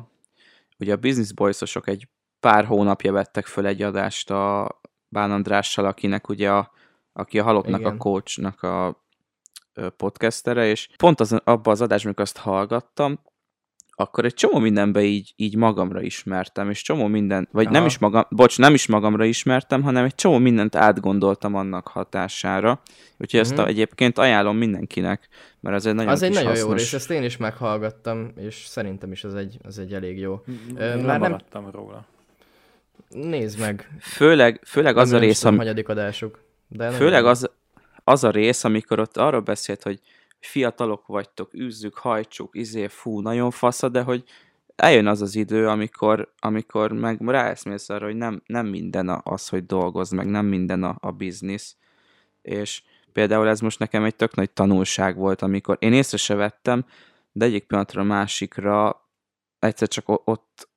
ugye 0.80 0.94
a 0.94 0.98
Business 0.98 1.32
boys 1.32 1.62
egy 1.84 2.08
pár 2.40 2.66
hónapja 2.66 3.12
vettek 3.12 3.46
föl 3.46 3.66
egy 3.66 3.82
adást 3.82 4.30
a 4.30 4.80
Bán 5.10 5.32
Andrással, 5.32 5.86
akinek 5.86 6.30
ugye 6.30 6.52
a, 6.52 6.72
aki 7.14 7.40
a 7.40 7.44
Halottnak 7.44 7.80
Igen. 7.80 7.94
a 7.94 7.98
coachnak 7.98 8.64
a 8.64 9.06
podcastere, 9.98 10.66
és 10.66 10.90
pont 10.98 11.20
az, 11.20 11.32
abban 11.44 11.74
az 11.74 11.82
adásban, 11.82 12.06
amikor 12.06 12.24
azt 12.24 12.38
hallgattam, 12.38 13.20
akkor 14.02 14.26
egy 14.26 14.34
csomó 14.34 14.60
mindenbe 14.60 15.02
így, 15.02 15.34
így 15.36 15.56
magamra 15.56 16.02
ismertem, 16.02 16.70
és 16.70 16.82
csomó 16.82 17.08
minden, 17.08 17.48
vagy 17.52 17.66
Aha. 17.66 17.74
nem 17.74 17.86
is 17.86 17.98
magam, 17.98 18.24
bocs, 18.30 18.58
nem 18.58 18.74
is 18.74 18.88
magamra 18.88 19.26
ismertem, 19.26 19.82
hanem 19.82 20.04
egy 20.04 20.16
csomó 20.16 20.38
mindent 20.38 20.76
átgondoltam 20.76 21.56
annak 21.56 21.88
hatására. 21.88 22.82
Úgyhogy 23.18 23.40
uh-huh. 23.40 23.52
ezt 23.52 23.58
a, 23.58 23.62
mhm. 23.62 23.70
egyébként 23.70 24.18
ajánlom 24.18 24.58
mindenkinek, 24.58 25.28
mert 25.60 25.76
ez 25.76 25.86
egy 25.86 25.96
nagyon 25.96 26.12
Az 26.12 26.22
egy 26.22 26.34
nagyon 26.34 26.50
hasznos... 26.50 26.70
jó 26.70 26.76
rész, 26.76 26.94
ezt 26.94 27.12
én 27.12 27.24
is 27.24 27.38
meghallgattam, 27.38 28.32
és 28.36 28.66
szerintem 28.68 29.12
is 29.12 29.24
az 29.24 29.36
egy, 29.36 29.58
az 29.64 29.80
egy 29.80 29.94
elég 29.94 30.20
jó. 30.20 30.44
Én 30.80 30.98
Már 30.98 31.20
nem 31.52 31.70
róla. 31.72 32.06
Nézd 33.10 33.60
meg. 33.60 33.90
Főleg, 34.00 34.62
főleg 34.66 34.98
az 34.98 35.12
a 35.12 35.18
rész, 35.18 35.44
ami... 35.44 35.70
adásuk. 35.84 36.40
De 36.68 36.90
főleg 36.90 37.26
az, 37.26 37.50
az 38.04 38.24
a 38.24 38.30
rész, 38.30 38.64
amikor 38.64 39.00
ott 39.00 39.18
arról 39.18 39.42
beszélt, 39.42 39.84
hogy 39.84 40.00
fiatalok 40.42 41.08
vagytok, 41.08 41.54
üzzük, 41.54 41.98
hajtsuk, 41.98 42.50
izé, 42.56 42.88
fú, 42.88 43.20
nagyon 43.20 43.52
fasza, 43.52 43.90
de 43.90 44.02
hogy 44.02 44.24
eljön 44.76 45.08
az 45.08 45.22
az 45.22 45.36
idő, 45.36 45.68
amikor, 45.68 46.34
amikor 46.40 46.92
meg 46.92 47.22
ráeszmélsz 47.22 47.90
arra, 47.90 48.06
hogy 48.06 48.16
nem, 48.16 48.42
nem 48.46 48.68
minden 48.68 49.22
az, 49.24 49.48
hogy 49.48 49.66
dolgoz, 49.66 50.10
meg 50.10 50.30
nem 50.30 50.46
minden 50.46 50.84
a, 50.84 50.96
a 51.00 51.12
biznisz. 51.12 51.76
És 52.42 52.84
például 53.14 53.48
ez 53.48 53.60
most 53.60 53.80
nekem 53.80 54.04
egy 54.04 54.16
tök 54.16 54.36
nagy 54.36 54.52
tanulság 54.52 55.16
volt, 55.16 55.42
amikor 55.42 55.78
én 55.80 55.94
észre 55.94 56.18
se 56.18 56.36
vettem, 56.36 56.86
de 57.32 57.46
egyik 57.46 57.68
pillanatra 57.68 58.02
a 58.02 58.06
másikra 58.06 59.06
egyszer 59.60 59.88
csak 59.88 60.04
ott, 60.08 60.70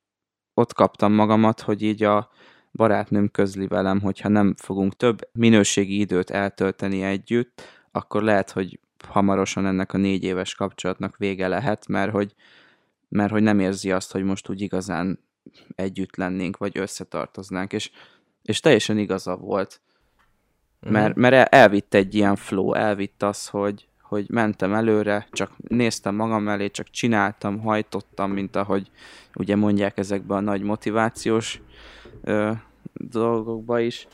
ott 0.53 0.73
kaptam 0.73 1.13
magamat, 1.13 1.61
hogy 1.61 1.81
így 1.81 2.03
a 2.03 2.29
barátnőm 2.71 3.31
közli 3.31 3.67
velem, 3.67 4.01
hogyha 4.01 4.29
nem 4.29 4.55
fogunk 4.57 4.95
több 4.95 5.29
minőségi 5.31 5.99
időt 5.99 6.29
eltölteni 6.29 7.03
együtt, 7.03 7.61
akkor 7.91 8.23
lehet, 8.23 8.51
hogy 8.51 8.79
hamarosan 9.05 9.65
ennek 9.65 9.93
a 9.93 9.97
négy 9.97 10.23
éves 10.23 10.55
kapcsolatnak 10.55 11.17
vége 11.17 11.47
lehet, 11.47 11.87
mert 11.87 12.11
hogy, 12.11 12.35
mert 13.09 13.31
hogy 13.31 13.43
nem 13.43 13.59
érzi 13.59 13.91
azt, 13.91 14.11
hogy 14.11 14.23
most 14.23 14.49
úgy 14.49 14.61
igazán 14.61 15.19
együtt 15.75 16.15
lennénk, 16.15 16.57
vagy 16.57 16.77
összetartoznánk, 16.77 17.73
és, 17.73 17.91
és 18.41 18.59
teljesen 18.59 18.97
igaza 18.97 19.35
volt. 19.35 19.81
Mhm. 20.79 20.91
Mert, 20.91 21.15
mert 21.15 21.53
elvitt 21.53 21.93
egy 21.93 22.15
ilyen 22.15 22.35
flow, 22.35 22.73
elvitt 22.73 23.23
az, 23.23 23.47
hogy, 23.47 23.87
hogy 24.01 24.29
mentem 24.29 24.73
előre, 24.73 25.27
csak 25.31 25.51
néztem 25.57 26.15
magam 26.15 26.47
elé, 26.47 26.69
csak 26.69 26.89
csináltam, 26.89 27.59
hajtottam, 27.59 28.31
mint 28.31 28.55
ahogy 28.55 28.91
ugye 29.35 29.55
mondják 29.55 29.97
ezekben 29.97 30.37
a 30.37 30.41
nagy 30.41 30.61
motivációs 30.61 31.61
ö, 32.21 32.51
dolgokba 32.93 33.79
is, 33.79 34.07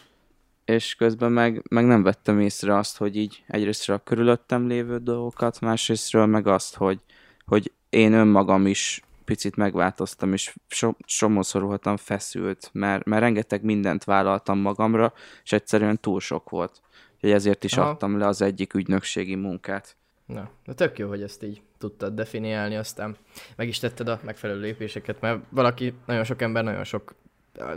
és 0.71 0.95
közben 0.95 1.31
meg, 1.31 1.63
meg 1.69 1.85
nem 1.85 2.03
vettem 2.03 2.39
észre 2.39 2.77
azt, 2.77 2.97
hogy 2.97 3.15
így 3.15 3.43
egyrésztről 3.47 3.95
a 3.95 4.03
körülöttem 4.03 4.67
lévő 4.67 4.97
dolgokat, 4.97 5.59
másrésztről 5.59 6.25
meg 6.25 6.47
azt, 6.47 6.75
hogy, 6.75 6.99
hogy 7.45 7.71
én 7.89 8.13
önmagam 8.13 8.67
is 8.67 9.01
picit 9.25 9.55
megváltoztam, 9.55 10.33
és 10.33 10.55
so, 10.67 10.91
somószor 11.05 11.61
voltam 11.61 11.97
feszült, 11.97 12.69
mert, 12.73 13.05
mert 13.05 13.21
rengeteg 13.21 13.63
mindent 13.63 14.03
vállaltam 14.03 14.59
magamra, 14.59 15.13
és 15.43 15.51
egyszerűen 15.51 15.99
túl 15.99 16.19
sok 16.19 16.49
volt. 16.49 16.81
Úgyhogy 17.15 17.31
ezért 17.31 17.63
is 17.63 17.77
Aha. 17.77 17.89
adtam 17.89 18.17
le 18.17 18.27
az 18.27 18.41
egyik 18.41 18.73
ügynökségi 18.73 19.35
munkát. 19.35 19.95
Na, 20.25 20.49
de 20.65 20.73
tök 20.73 20.97
jó, 20.97 21.07
hogy 21.07 21.21
ezt 21.21 21.43
így 21.43 21.61
tudtad 21.77 22.13
definiálni, 22.13 22.75
aztán 22.75 23.15
meg 23.55 23.67
is 23.67 23.79
tetted 23.79 24.07
a 24.07 24.19
megfelelő 24.23 24.59
lépéseket, 24.59 25.21
mert 25.21 25.39
valaki, 25.49 25.93
nagyon 26.05 26.23
sok 26.23 26.41
ember, 26.41 26.63
nagyon 26.63 26.83
sok 26.83 27.15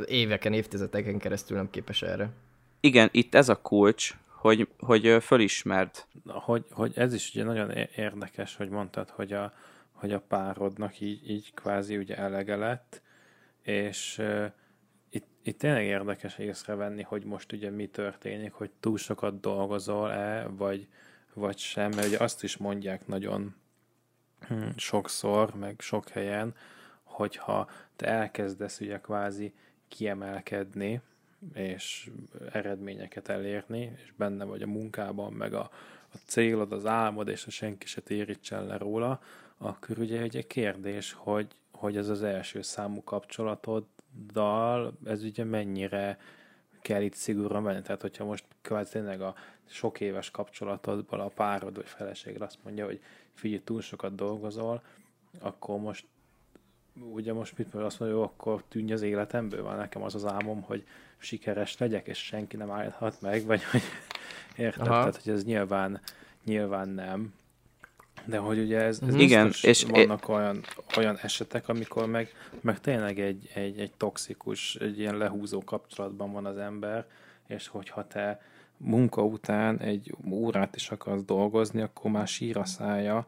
éveken, 0.07 0.53
évtizedeken 0.53 1.19
keresztül 1.19 1.57
nem 1.57 1.71
képes 1.71 2.03
erre 2.03 2.31
igen, 2.85 3.09
itt 3.13 3.35
ez 3.35 3.49
a 3.49 3.61
kulcs, 3.61 4.15
hogy, 4.29 4.69
hogy 4.79 5.17
fölismerd. 5.21 6.05
Hogy, 6.27 6.65
hogy 6.71 6.93
ez 6.97 7.15
is 7.15 7.31
ugye 7.35 7.45
nagyon 7.45 7.71
érdekes, 7.97 8.57
hogy 8.57 8.69
mondtad, 8.69 9.11
hogy 9.11 9.33
a, 9.33 9.53
hogy 9.93 10.13
a 10.13 10.21
párodnak 10.21 11.01
így, 11.01 11.31
így 11.31 11.55
kvázi 11.55 11.97
ugye 11.97 12.17
elege 12.17 12.57
lett, 12.57 13.03
és 13.63 14.19
uh, 14.19 14.53
itt, 15.11 15.27
itt 15.43 15.59
tényleg 15.59 15.85
érdekes 15.85 16.39
észrevenni, 16.39 17.03
hogy 17.03 17.25
most 17.25 17.53
ugye 17.53 17.71
mi 17.71 17.87
történik, 17.87 18.53
hogy 18.53 18.71
túl 18.81 18.99
sokat 18.99 19.41
dolgozol-e, 19.41 20.47
vagy, 20.49 20.89
vagy 21.35 21.59
sem, 21.59 21.91
mert 21.95 22.07
ugye 22.07 22.19
azt 22.19 22.43
is 22.43 22.57
mondják 22.57 23.07
nagyon 23.07 23.55
hm, 24.41 24.69
sokszor, 24.77 25.55
meg 25.55 25.81
sok 25.81 26.09
helyen, 26.09 26.55
hogyha 27.03 27.71
te 27.97 28.07
elkezdesz 28.07 28.81
ugye 28.81 29.01
kvázi 29.01 29.55
kiemelkedni, 29.89 31.01
és 31.53 32.11
eredményeket 32.53 33.29
elérni, 33.29 33.93
és 33.97 34.13
benne 34.17 34.45
vagy 34.45 34.63
a 34.63 34.67
munkában, 34.67 35.33
meg 35.33 35.55
a, 35.55 35.71
a 36.13 36.17
célod, 36.27 36.73
az 36.73 36.87
álmod, 36.87 37.29
és 37.29 37.47
a 37.47 37.51
senki 37.51 37.87
se 37.87 38.01
térítsen 38.01 38.67
le 38.67 38.77
róla, 38.77 39.21
akkor 39.59 39.99
ugye 39.99 40.21
egy 40.21 40.47
kérdés, 40.47 41.13
hogy, 41.13 41.47
hogy 41.73 41.97
ez 41.97 42.09
az 42.09 42.23
első 42.23 42.63
számú 42.63 43.03
kapcsolatoddal, 43.03 44.93
ez 45.05 45.23
ugye 45.23 45.45
mennyire 45.45 46.19
kell 46.83 47.03
itt 47.03 47.15
szigorúan 47.15 47.63
venni. 47.63 47.83
Tehát, 47.83 48.01
hogyha 48.01 48.25
most 48.25 48.45
kvázi 48.63 48.91
tényleg 48.91 49.21
a 49.21 49.35
sok 49.67 50.01
éves 50.01 50.31
kapcsolatodban 50.31 51.21
a 51.21 51.29
párod 51.29 51.77
vagy 51.77 51.89
feleséged 51.89 52.43
azt 52.43 52.59
mondja, 52.63 52.85
hogy 52.85 53.01
figyelj, 53.35 53.63
túl 53.63 53.81
sokat 53.81 54.15
dolgozol, 54.15 54.83
akkor 55.41 55.79
most 55.81 56.07
ugye 57.01 57.33
most 57.33 57.59
mit 57.59 57.67
mondja, 57.67 57.87
azt 57.87 58.01
mondja, 58.01 58.19
hogy 58.19 58.29
akkor 58.35 58.63
tűnj 58.69 58.93
az 58.93 59.03
életemből, 59.03 59.63
van 59.63 59.77
nekem 59.77 60.03
az 60.03 60.15
az 60.15 60.25
álmom, 60.25 60.63
hogy 60.63 60.87
sikeres 61.25 61.79
legyek, 61.79 62.07
és 62.07 62.19
senki 62.19 62.57
nem 62.57 62.71
állhat 62.71 63.21
meg, 63.21 63.45
vagy 63.45 63.65
hogy 63.65 63.83
érted, 64.57 64.87
Aha. 64.87 64.99
tehát 64.99 65.23
hogy 65.23 65.33
ez 65.33 65.45
nyilván, 65.45 66.01
nyilván 66.45 66.89
nem. 66.89 67.35
De 68.25 68.39
hogy 68.39 68.59
ugye 68.59 68.81
ez, 68.81 69.01
ez 69.07 69.15
Igen, 69.15 69.53
és 69.63 69.83
vannak 69.83 70.25
é... 70.29 70.33
olyan, 70.33 70.61
olyan 70.97 71.19
esetek, 71.23 71.69
amikor 71.69 72.07
meg, 72.07 72.33
meg 72.61 72.81
tényleg 72.81 73.21
egy, 73.21 73.51
egy, 73.55 73.79
egy 73.79 73.93
toxikus, 73.97 74.75
egy 74.75 74.99
ilyen 74.99 75.17
lehúzó 75.17 75.65
kapcsolatban 75.65 76.33
van 76.33 76.47
az 76.47 76.57
ember, 76.57 77.07
és 77.47 77.69
hogyha 77.69 78.07
te 78.07 78.41
munka 78.77 79.23
után 79.23 79.79
egy 79.79 80.15
órát 80.31 80.77
is 80.77 80.91
akarsz 80.91 81.25
dolgozni, 81.25 81.81
akkor 81.81 82.11
már 82.11 82.29
sír 82.29 82.57
a 82.57 82.65
szája, 82.65 83.27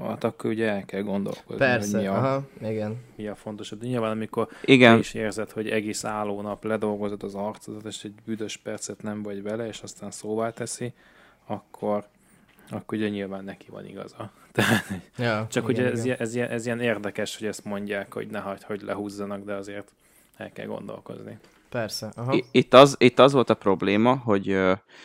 hát 0.00 0.24
akkor 0.24 0.50
ugye 0.50 0.68
el 0.68 0.84
kell 0.84 1.02
gondolkozni, 1.02 1.56
Persze, 1.56 1.96
hogy 1.96 2.06
mi 2.06 2.06
a, 2.06 2.16
aha, 2.16 2.42
igen. 2.60 2.96
mi 3.16 3.26
a 3.26 3.34
fontosabb. 3.34 3.80
De 3.80 3.86
nyilván, 3.86 4.10
amikor 4.10 4.48
igen. 4.64 4.98
is 4.98 5.14
érzed, 5.14 5.50
hogy 5.50 5.68
egész 5.68 6.04
álló 6.04 6.40
nap 6.40 6.64
ledolgozod 6.64 7.22
az 7.22 7.34
arcodat, 7.34 7.84
és 7.84 8.04
egy 8.04 8.14
büdös 8.24 8.56
percet 8.56 9.02
nem 9.02 9.22
vagy 9.22 9.42
vele, 9.42 9.66
és 9.66 9.80
aztán 9.80 10.10
szóvá 10.10 10.50
teszi, 10.50 10.92
akkor, 11.46 12.06
akkor 12.70 12.98
ugye 12.98 13.08
nyilván 13.08 13.44
neki 13.44 13.70
van 13.70 13.86
igaza. 13.86 14.30
Tehát, 14.52 14.84
ja, 15.16 15.46
csak 15.50 15.68
igen, 15.68 15.84
ugye 15.84 15.92
ez, 15.92 16.04
igen. 16.04 16.16
Ez, 16.20 16.28
ez, 16.28 16.34
ilyen, 16.34 16.50
ez 16.50 16.66
ilyen 16.66 16.80
érdekes, 16.80 17.38
hogy 17.38 17.46
ezt 17.46 17.64
mondják, 17.64 18.12
hogy 18.12 18.26
ne 18.26 18.38
hagyd, 18.38 18.62
hogy 18.62 18.82
lehúzzanak, 18.82 19.44
de 19.44 19.54
azért 19.54 19.92
el 20.36 20.52
kell 20.52 20.66
gondolkozni. 20.66 21.38
Persze. 21.68 22.12
Aha. 22.14 22.38
Itt, 22.50 22.74
az, 22.74 22.96
itt 22.98 23.18
az 23.18 23.32
volt 23.32 23.50
a 23.50 23.54
probléma, 23.54 24.16
hogy 24.16 24.58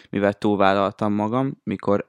mivel 0.10 0.34
túlvállaltam 0.34 1.14
magam, 1.14 1.62
mikor 1.64 2.06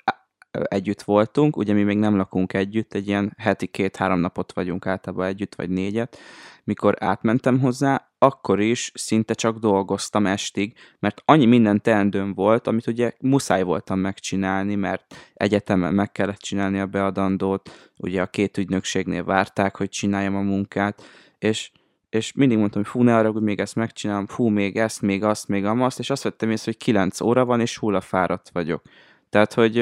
együtt 0.63 1.03
voltunk, 1.03 1.57
ugye 1.57 1.73
mi 1.73 1.83
még 1.83 1.99
nem 1.99 2.17
lakunk 2.17 2.53
együtt, 2.53 2.95
egy 2.95 3.09
ilyen 3.09 3.35
heti 3.39 3.67
két-három 3.67 4.21
napot 4.21 4.53
vagyunk 4.53 4.87
általában 4.87 5.27
együtt, 5.27 5.55
vagy 5.55 5.71
négyet, 5.71 6.19
mikor 6.65 6.97
átmentem 6.99 7.61
hozzá, 7.61 8.09
akkor 8.19 8.61
is 8.61 8.93
szinte 8.95 9.35
csak 9.35 9.59
dolgoztam 9.59 10.27
estig, 10.27 10.75
mert 10.99 11.23
annyi 11.25 11.47
minden 11.47 11.83
teendőm 11.83 12.35
volt, 12.35 12.67
amit 12.67 12.87
ugye 12.87 13.13
muszáj 13.21 13.63
voltam 13.63 13.99
megcsinálni, 13.99 14.75
mert 14.75 15.15
egyetemen 15.35 15.95
meg 15.95 16.13
kellett 16.13 16.39
csinálni 16.39 16.79
a 16.81 16.87
beadandót, 16.87 17.93
ugye 17.97 18.23
a 18.23 18.27
két 18.27 18.59
ügynökségnél 18.59 19.25
várták, 19.25 19.77
hogy 19.77 19.89
csináljam 19.89 20.37
a 20.37 20.41
munkát, 20.41 21.03
és 21.39 21.71
és 22.15 22.33
mindig 22.33 22.59
mondtam, 22.59 22.83
hogy 22.83 22.91
fú, 22.91 23.03
ne 23.03 23.17
arra, 23.17 23.31
hogy 23.31 23.43
még 23.43 23.61
ezt 23.61 23.75
megcsinálom, 23.75 24.27
fú, 24.27 24.49
még 24.49 24.77
ezt, 24.77 25.03
még 25.03 25.25
azt, 25.25 25.49
még 25.49 25.65
amazt, 25.65 25.99
és 25.99 26.11
azt 26.11 26.23
vettem 26.23 26.51
észre, 26.51 26.65
hogy 26.65 26.77
9 26.77 27.21
óra 27.21 27.45
van, 27.45 27.61
és 27.61 27.79
hullafáradt 27.79 28.51
vagyok. 28.53 28.83
Tehát, 29.31 29.55
hogy 29.55 29.79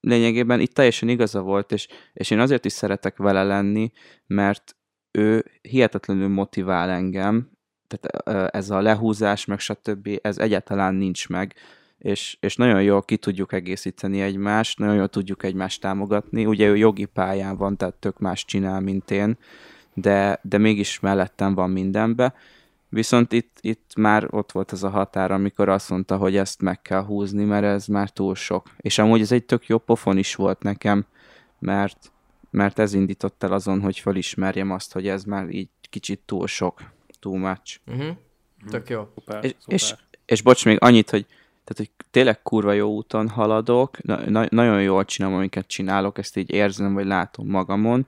lényegében 0.00 0.60
itt 0.60 0.74
teljesen 0.74 1.08
igaza 1.08 1.40
volt, 1.40 1.72
és, 1.72 1.88
és 2.12 2.30
én 2.30 2.38
azért 2.38 2.64
is 2.64 2.72
szeretek 2.72 3.16
vele 3.16 3.42
lenni, 3.42 3.90
mert 4.26 4.76
ő 5.10 5.44
hihetetlenül 5.62 6.28
motivál 6.28 6.90
engem, 6.90 7.50
tehát 7.86 8.50
ez 8.54 8.70
a 8.70 8.80
lehúzás, 8.80 9.44
meg 9.44 9.58
stb., 9.58 10.08
ez 10.22 10.38
egyáltalán 10.38 10.94
nincs 10.94 11.28
meg, 11.28 11.54
és, 11.98 12.36
és 12.40 12.56
nagyon 12.56 12.82
jól 12.82 13.02
ki 13.02 13.16
tudjuk 13.16 13.52
egészíteni 13.52 14.20
egymást, 14.20 14.78
nagyon 14.78 14.94
jól 14.94 15.08
tudjuk 15.08 15.42
egymást 15.42 15.80
támogatni. 15.80 16.46
Ugye 16.46 16.68
ő 16.68 16.76
jogi 16.76 17.04
pályán 17.04 17.56
van, 17.56 17.76
tehát 17.76 17.94
tök 17.94 18.18
más 18.18 18.44
csinál, 18.44 18.80
mint 18.80 19.10
én, 19.10 19.38
de, 19.94 20.40
de 20.42 20.58
mégis 20.58 21.00
mellettem 21.00 21.54
van 21.54 21.70
mindenbe. 21.70 22.34
Viszont 22.92 23.32
itt, 23.32 23.58
itt 23.60 23.90
már 23.96 24.26
ott 24.30 24.52
volt 24.52 24.72
az 24.72 24.84
a 24.84 24.88
határ, 24.88 25.30
amikor 25.30 25.68
azt 25.68 25.90
mondta, 25.90 26.16
hogy 26.16 26.36
ezt 26.36 26.60
meg 26.60 26.82
kell 26.82 27.04
húzni, 27.04 27.44
mert 27.44 27.64
ez 27.64 27.86
már 27.86 28.10
túl 28.10 28.34
sok. 28.34 28.70
És 28.76 28.98
amúgy 28.98 29.20
ez 29.20 29.32
egy 29.32 29.44
tök 29.44 29.66
jó 29.66 29.78
pofon 29.78 30.18
is 30.18 30.34
volt 30.34 30.62
nekem, 30.62 31.06
mert, 31.58 32.12
mert 32.50 32.78
ez 32.78 32.94
indított 32.94 33.42
el 33.42 33.52
azon, 33.52 33.80
hogy 33.80 33.98
felismerjem 33.98 34.70
azt, 34.70 34.92
hogy 34.92 35.08
ez 35.08 35.24
már 35.24 35.48
így 35.48 35.68
kicsit 35.90 36.20
túl 36.24 36.46
sok, 36.46 36.82
too 37.20 37.36
much. 37.36 37.80
Uh-huh. 37.86 38.16
Tök 38.70 38.88
jó. 38.88 39.08
Szuper, 39.14 39.44
és, 39.44 39.54
szuper. 39.58 39.74
És, 39.74 39.94
és 40.24 40.42
bocs, 40.42 40.64
még 40.64 40.76
annyit, 40.80 41.10
hogy 41.10 41.26
tehát, 41.64 41.76
hogy 41.76 41.90
tényleg 42.10 42.42
kurva 42.42 42.72
jó 42.72 42.88
úton 42.88 43.28
haladok, 43.28 44.02
na, 44.02 44.30
na, 44.30 44.46
nagyon 44.50 44.82
jól 44.82 45.04
csinálom, 45.04 45.36
amiket 45.36 45.66
csinálok, 45.66 46.18
ezt 46.18 46.36
így 46.36 46.50
érzem, 46.50 46.94
vagy 46.94 47.06
látom 47.06 47.48
magamon, 47.48 48.06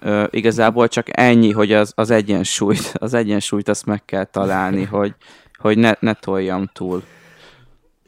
Ö, 0.00 0.24
igazából 0.30 0.88
csak 0.88 1.06
ennyi, 1.10 1.50
hogy 1.50 1.72
az, 1.72 1.92
az 1.94 2.10
egyensúlyt, 2.10 2.92
az 2.94 3.14
egyensúlyt 3.14 3.68
azt 3.68 3.86
meg 3.86 4.04
kell 4.04 4.24
találni, 4.24 4.84
hogy, 5.00 5.14
hogy 5.58 5.78
ne, 5.78 5.92
ne 6.00 6.14
toljam 6.14 6.70
túl. 6.72 7.02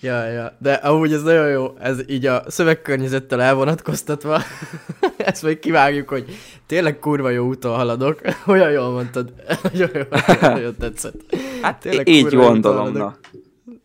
Ja, 0.01 0.25
ja, 0.27 0.57
de 0.59 0.73
amúgy 0.73 1.13
ez 1.13 1.23
nagyon 1.23 1.49
jó, 1.49 1.75
ez 1.79 2.09
így 2.09 2.27
a 2.27 2.43
szövegkörnyezettel 2.47 3.43
elvonatkoztatva, 3.43 4.43
ezt 5.17 5.43
még 5.43 5.59
kivágjuk, 5.59 6.09
hogy 6.09 6.37
tényleg 6.67 6.99
kurva 6.99 7.31
jó 7.31 7.47
úton 7.47 7.75
haladok, 7.75 8.21
olyan 8.47 8.71
jól 8.71 8.91
mondtad, 8.91 9.33
nagyon, 9.63 9.91
jó, 9.95 10.03
nagyon 10.41 10.77
tetszett. 10.79 11.37
Hát 11.63 11.81
tényleg 11.81 12.09
így 12.09 12.35
gondolom, 12.35 12.93
na. 12.93 13.17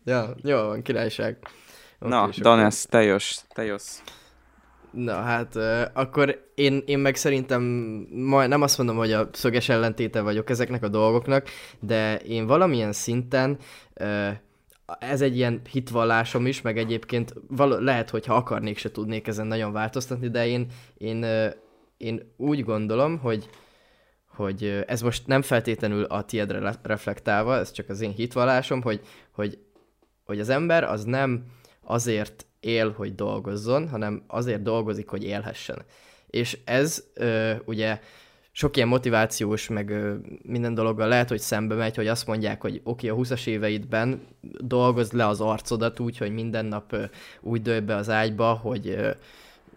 Ja, 0.04 0.34
jó 0.42 0.56
van, 0.56 0.82
királyság. 0.82 1.36
Okay, 1.98 2.10
na, 2.10 2.30
Danes, 2.40 2.84
te 2.88 3.02
jössz, 3.02 3.42
te 3.54 3.64
jössz. 3.64 3.98
Na 4.90 5.14
hát, 5.14 5.56
akkor 5.92 6.50
én, 6.54 6.82
én 6.86 6.98
meg 6.98 7.16
szerintem 7.16 7.62
majd 8.10 8.48
nem 8.48 8.62
azt 8.62 8.78
mondom, 8.78 8.96
hogy 8.96 9.12
a 9.12 9.28
szöges 9.32 9.68
ellentéte 9.68 10.20
vagyok 10.20 10.50
ezeknek 10.50 10.82
a 10.82 10.88
dolgoknak, 10.88 11.48
de 11.80 12.16
én 12.16 12.46
valamilyen 12.46 12.92
szinten 12.92 13.58
ez 14.98 15.20
egy 15.20 15.36
ilyen 15.36 15.60
hitvallásom 15.70 16.46
is, 16.46 16.62
meg 16.62 16.78
egyébként 16.78 17.34
val- 17.48 17.80
lehet, 17.80 18.10
hogy 18.10 18.26
ha 18.26 18.34
akarnék, 18.34 18.78
se 18.78 18.90
tudnék 18.90 19.26
ezen 19.26 19.46
nagyon 19.46 19.72
változtatni, 19.72 20.28
de 20.28 20.46
én, 20.46 20.66
én, 20.98 21.26
én 21.96 22.32
úgy 22.36 22.64
gondolom, 22.64 23.18
hogy 23.18 23.48
hogy 24.26 24.84
ez 24.86 25.00
most 25.00 25.26
nem 25.26 25.42
feltétlenül 25.42 26.04
a 26.04 26.22
tiedre 26.22 26.78
reflektálva, 26.82 27.56
ez 27.56 27.70
csak 27.72 27.88
az 27.88 28.00
én 28.00 28.12
hitvallásom, 28.12 28.82
hogy, 28.82 29.00
hogy, 29.32 29.58
hogy 30.24 30.40
az 30.40 30.48
ember 30.48 30.84
az 30.84 31.04
nem 31.04 31.44
azért 31.82 32.46
él, 32.60 32.92
hogy 32.92 33.14
dolgozzon, 33.14 33.88
hanem 33.88 34.22
azért 34.26 34.62
dolgozik, 34.62 35.08
hogy 35.08 35.24
élhessen. 35.24 35.82
És 36.26 36.58
ez 36.64 37.04
ö, 37.14 37.52
ugye 37.64 38.00
sok 38.52 38.76
ilyen 38.76 38.88
motivációs, 38.88 39.68
meg 39.68 39.90
ö, 39.90 40.14
minden 40.42 40.74
dologgal 40.74 41.08
lehet, 41.08 41.28
hogy 41.28 41.40
szembe 41.40 41.74
megy, 41.74 41.96
hogy 41.96 42.06
azt 42.06 42.26
mondják, 42.26 42.60
hogy 42.60 42.80
oké, 42.84 43.08
a 43.08 43.14
20-as 43.14 43.46
éveidben 43.46 44.26
dolgozd 44.60 45.12
le 45.12 45.26
az 45.26 45.40
arcodat 45.40 46.00
úgy, 46.00 46.18
hogy 46.18 46.32
minden 46.32 46.66
nap 46.66 46.92
ö, 46.92 47.04
úgy 47.40 47.62
dőj 47.62 47.80
be 47.80 47.94
az 47.94 48.08
ágyba, 48.08 48.52
hogy 48.52 48.88
ö, 48.88 49.10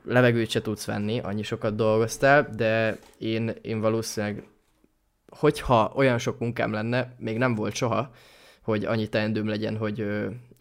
levegőt 0.04 0.50
se 0.50 0.62
tudsz 0.62 0.86
venni, 0.86 1.20
annyi 1.20 1.44
sokat 1.44 1.76
dolgoztál, 1.76 2.50
de 2.56 2.98
én, 3.18 3.54
én 3.62 3.80
valószínűleg, 3.80 4.44
hogyha 5.28 5.92
olyan 5.96 6.18
sok 6.18 6.40
munkám 6.40 6.72
lenne, 6.72 7.16
még 7.18 7.38
nem 7.38 7.56
volt 7.56 7.76
soha, 7.76 8.12
hogy 8.62 8.86
annyi 8.86 9.08
teendőm 9.08 9.48
legyen, 9.48 9.78
hogy, 9.78 10.06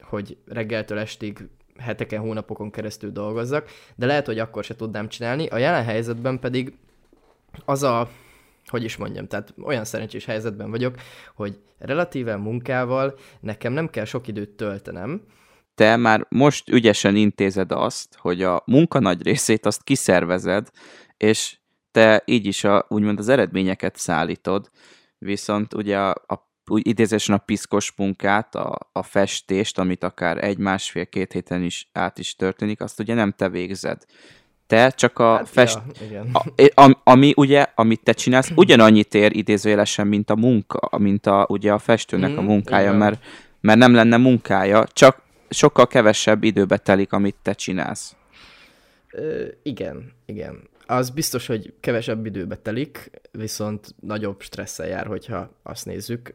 hogy 0.00 0.36
reggeltől 0.46 0.98
estig 0.98 1.48
heteken, 1.80 2.20
hónapokon 2.20 2.70
keresztül 2.70 3.10
dolgozzak, 3.10 3.70
de 3.96 4.06
lehet, 4.06 4.26
hogy 4.26 4.38
akkor 4.38 4.64
se 4.64 4.76
tudnám 4.76 5.08
csinálni. 5.08 5.46
A 5.46 5.58
jelen 5.58 5.84
helyzetben 5.84 6.38
pedig 6.38 6.72
az 7.64 7.82
a, 7.82 8.08
hogy 8.66 8.84
is 8.84 8.96
mondjam, 8.96 9.26
tehát 9.26 9.54
olyan 9.62 9.84
szerencsés 9.84 10.24
helyzetben 10.24 10.70
vagyok, 10.70 10.94
hogy 11.34 11.58
relatíven 11.78 12.40
munkával 12.40 13.14
nekem 13.40 13.72
nem 13.72 13.88
kell 13.88 14.04
sok 14.04 14.28
időt 14.28 14.50
töltenem, 14.50 15.22
te 15.80 15.96
már 15.96 16.26
most 16.28 16.68
ügyesen 16.68 17.16
intézed 17.16 17.72
azt, 17.72 18.16
hogy 18.16 18.42
a 18.42 18.62
munka 18.66 18.98
nagy 18.98 19.22
részét 19.22 19.66
azt 19.66 19.82
kiszervezed, 19.82 20.68
és 21.16 21.58
te 21.90 22.22
így 22.24 22.46
is 22.46 22.64
a, 22.64 22.86
úgymond 22.88 23.18
az 23.18 23.28
eredményeket 23.28 23.96
szállítod, 23.96 24.70
viszont 25.18 25.74
ugye 25.74 25.98
a, 25.98 26.10
a 26.10 26.49
úgy 26.70 26.86
idézésen 26.86 27.34
a 27.34 27.38
piszkos 27.38 27.92
munkát, 27.96 28.54
a, 28.54 28.78
a 28.92 29.02
festést, 29.02 29.78
amit 29.78 30.04
akár 30.04 30.44
egy, 30.44 30.58
másfél, 30.58 31.06
két 31.06 31.32
héten 31.32 31.62
is 31.62 31.88
át 31.92 32.18
is 32.18 32.36
történik, 32.36 32.80
azt 32.80 33.00
ugye 33.00 33.14
nem 33.14 33.32
te 33.36 33.48
végzed. 33.48 34.04
Te 34.66 34.90
csak 34.90 35.18
a 35.18 35.36
hát, 35.36 35.48
fest... 35.48 35.78
Ja, 36.00 36.06
igen. 36.06 36.30
A, 36.32 36.82
a, 36.82 37.00
ami 37.04 37.32
ugye, 37.36 37.66
amit 37.74 38.02
te 38.02 38.12
csinálsz, 38.12 38.50
ugyanannyit 38.54 39.14
ér 39.14 39.36
idézőjelesen, 39.36 40.06
mint 40.06 40.30
a 40.30 40.36
munka, 40.36 40.98
mint 40.98 41.26
a, 41.26 41.46
ugye 41.48 41.72
a 41.72 41.78
festőnek 41.78 42.30
mm, 42.30 42.38
a 42.38 42.40
munkája, 42.40 42.92
mert, 42.92 43.24
mert 43.60 43.78
nem 43.78 43.94
lenne 43.94 44.16
munkája, 44.16 44.86
csak 44.92 45.22
sokkal 45.48 45.86
kevesebb 45.86 46.44
időbe 46.44 46.76
telik, 46.76 47.12
amit 47.12 47.36
te 47.42 47.52
csinálsz. 47.52 48.16
Ö, 49.10 49.46
igen, 49.62 50.12
igen. 50.26 50.68
Az 50.90 51.10
biztos, 51.10 51.46
hogy 51.46 51.74
kevesebb 51.80 52.26
időbe 52.26 52.56
telik, 52.56 53.10
viszont 53.32 53.94
nagyobb 54.00 54.40
stresszel 54.40 54.86
jár, 54.86 55.06
hogyha 55.06 55.50
azt 55.62 55.86
nézzük. 55.86 56.32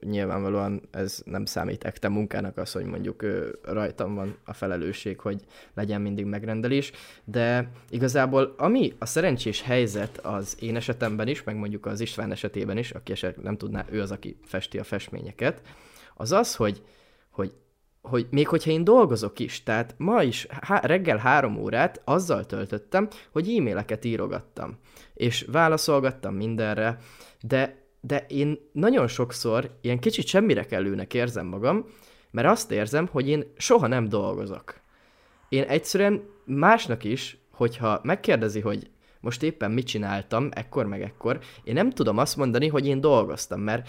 Nyilvánvalóan 0.00 0.88
ez 0.90 1.22
nem 1.24 1.44
számít 1.44 1.84
ekte 1.84 2.08
munkának 2.08 2.56
az, 2.56 2.72
hogy 2.72 2.84
mondjuk 2.84 3.24
rajtam 3.62 4.14
van 4.14 4.36
a 4.44 4.52
felelősség, 4.52 5.20
hogy 5.20 5.44
legyen 5.74 6.00
mindig 6.00 6.24
megrendelés, 6.24 6.92
de 7.24 7.70
igazából 7.90 8.54
ami 8.56 8.92
a 8.98 9.06
szerencsés 9.06 9.62
helyzet 9.62 10.18
az 10.18 10.56
én 10.60 10.76
esetemben 10.76 11.28
is, 11.28 11.42
meg 11.42 11.56
mondjuk 11.56 11.86
az 11.86 12.00
István 12.00 12.32
esetében 12.32 12.76
is, 12.76 12.90
aki 12.90 13.12
esetleg 13.12 13.44
nem 13.44 13.56
tudná, 13.56 13.84
ő 13.90 14.00
az, 14.00 14.10
aki 14.10 14.36
festi 14.44 14.78
a 14.78 14.84
festményeket, 14.84 15.60
az 16.14 16.32
az, 16.32 16.54
hogy, 16.54 16.82
hogy 17.30 17.52
hogy 18.06 18.26
még 18.30 18.48
hogyha 18.48 18.70
én 18.70 18.84
dolgozok 18.84 19.38
is, 19.38 19.62
tehát 19.62 19.94
ma 19.98 20.22
is 20.22 20.46
há- 20.60 20.84
reggel 20.84 21.16
három 21.16 21.56
órát 21.56 22.00
azzal 22.04 22.46
töltöttem, 22.46 23.08
hogy 23.32 23.56
e-maileket 23.56 24.04
írogattam, 24.04 24.78
és 25.14 25.44
válaszolgattam 25.52 26.34
mindenre, 26.34 26.98
de, 27.42 27.84
de 28.00 28.26
én 28.28 28.58
nagyon 28.72 29.08
sokszor 29.08 29.78
ilyen 29.80 29.98
kicsit 29.98 30.26
semmire 30.26 30.64
kellőnek 30.64 31.14
érzem 31.14 31.46
magam, 31.46 31.86
mert 32.30 32.48
azt 32.48 32.70
érzem, 32.70 33.08
hogy 33.10 33.28
én 33.28 33.44
soha 33.56 33.86
nem 33.86 34.08
dolgozok. 34.08 34.80
Én 35.48 35.62
egyszerűen 35.62 36.22
másnak 36.44 37.04
is, 37.04 37.38
hogyha 37.50 38.00
megkérdezi, 38.02 38.60
hogy 38.60 38.90
most 39.20 39.42
éppen 39.42 39.70
mit 39.70 39.86
csináltam, 39.86 40.48
ekkor 40.52 40.86
meg 40.86 41.02
ekkor, 41.02 41.38
én 41.64 41.74
nem 41.74 41.90
tudom 41.90 42.18
azt 42.18 42.36
mondani, 42.36 42.68
hogy 42.68 42.86
én 42.86 43.00
dolgoztam, 43.00 43.60
mert 43.60 43.88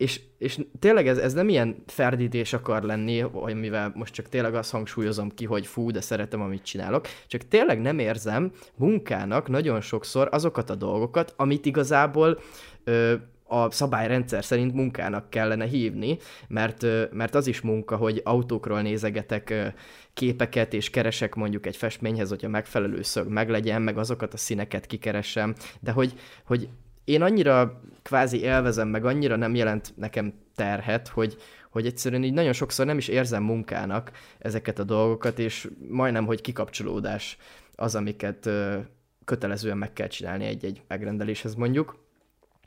és, 0.00 0.20
és 0.38 0.58
tényleg 0.78 1.08
ez, 1.08 1.18
ez 1.18 1.32
nem 1.32 1.48
ilyen 1.48 1.82
ferdítés 1.86 2.52
akar 2.52 2.82
lenni, 2.82 3.18
hogy 3.18 3.54
mivel 3.54 3.92
most 3.94 4.14
csak 4.14 4.28
tényleg 4.28 4.54
azt 4.54 4.70
hangsúlyozom 4.70 5.30
ki, 5.30 5.44
hogy 5.44 5.66
fú, 5.66 5.90
de 5.90 6.00
szeretem, 6.00 6.40
amit 6.40 6.62
csinálok, 6.62 7.06
csak 7.26 7.48
tényleg 7.48 7.80
nem 7.80 7.98
érzem 7.98 8.52
munkának 8.76 9.48
nagyon 9.48 9.80
sokszor 9.80 10.28
azokat 10.30 10.70
a 10.70 10.74
dolgokat, 10.74 11.34
amit 11.36 11.66
igazából 11.66 12.40
ö, 12.84 13.14
a 13.44 13.70
szabályrendszer 13.70 14.44
szerint 14.44 14.74
munkának 14.74 15.30
kellene 15.30 15.66
hívni, 15.66 16.18
mert, 16.48 16.86
mert 17.12 17.34
az 17.34 17.46
is 17.46 17.60
munka, 17.60 17.96
hogy 17.96 18.20
autókról 18.24 18.82
nézegetek 18.82 19.74
képeket, 20.14 20.74
és 20.74 20.90
keresek 20.90 21.34
mondjuk 21.34 21.66
egy 21.66 21.76
festményhez, 21.76 22.28
hogy 22.28 22.44
a 22.44 22.48
megfelelő 22.48 23.02
szög 23.02 23.28
meglegyen, 23.28 23.82
meg 23.82 23.98
azokat 23.98 24.34
a 24.34 24.36
színeket 24.36 24.86
kikeresem, 24.86 25.54
de 25.80 25.90
hogy, 25.90 26.14
hogy 26.44 26.68
én 27.10 27.22
annyira 27.22 27.80
kvázi 28.02 28.40
élvezem, 28.40 28.88
meg 28.88 29.04
annyira 29.04 29.36
nem 29.36 29.54
jelent 29.54 29.92
nekem 29.96 30.34
terhet, 30.54 31.08
hogy, 31.08 31.36
hogy 31.70 31.86
egyszerűen 31.86 32.24
így 32.24 32.32
nagyon 32.32 32.52
sokszor 32.52 32.86
nem 32.86 32.98
is 32.98 33.08
érzem 33.08 33.42
munkának 33.42 34.10
ezeket 34.38 34.78
a 34.78 34.84
dolgokat, 34.84 35.38
és 35.38 35.68
majdnem, 35.88 36.26
hogy 36.26 36.40
kikapcsolódás 36.40 37.36
az, 37.74 37.94
amiket 37.94 38.46
ö, 38.46 38.78
kötelezően 39.24 39.78
meg 39.78 39.92
kell 39.92 40.06
csinálni 40.06 40.44
egy-egy 40.44 40.82
megrendeléshez 40.88 41.54
mondjuk. 41.54 42.04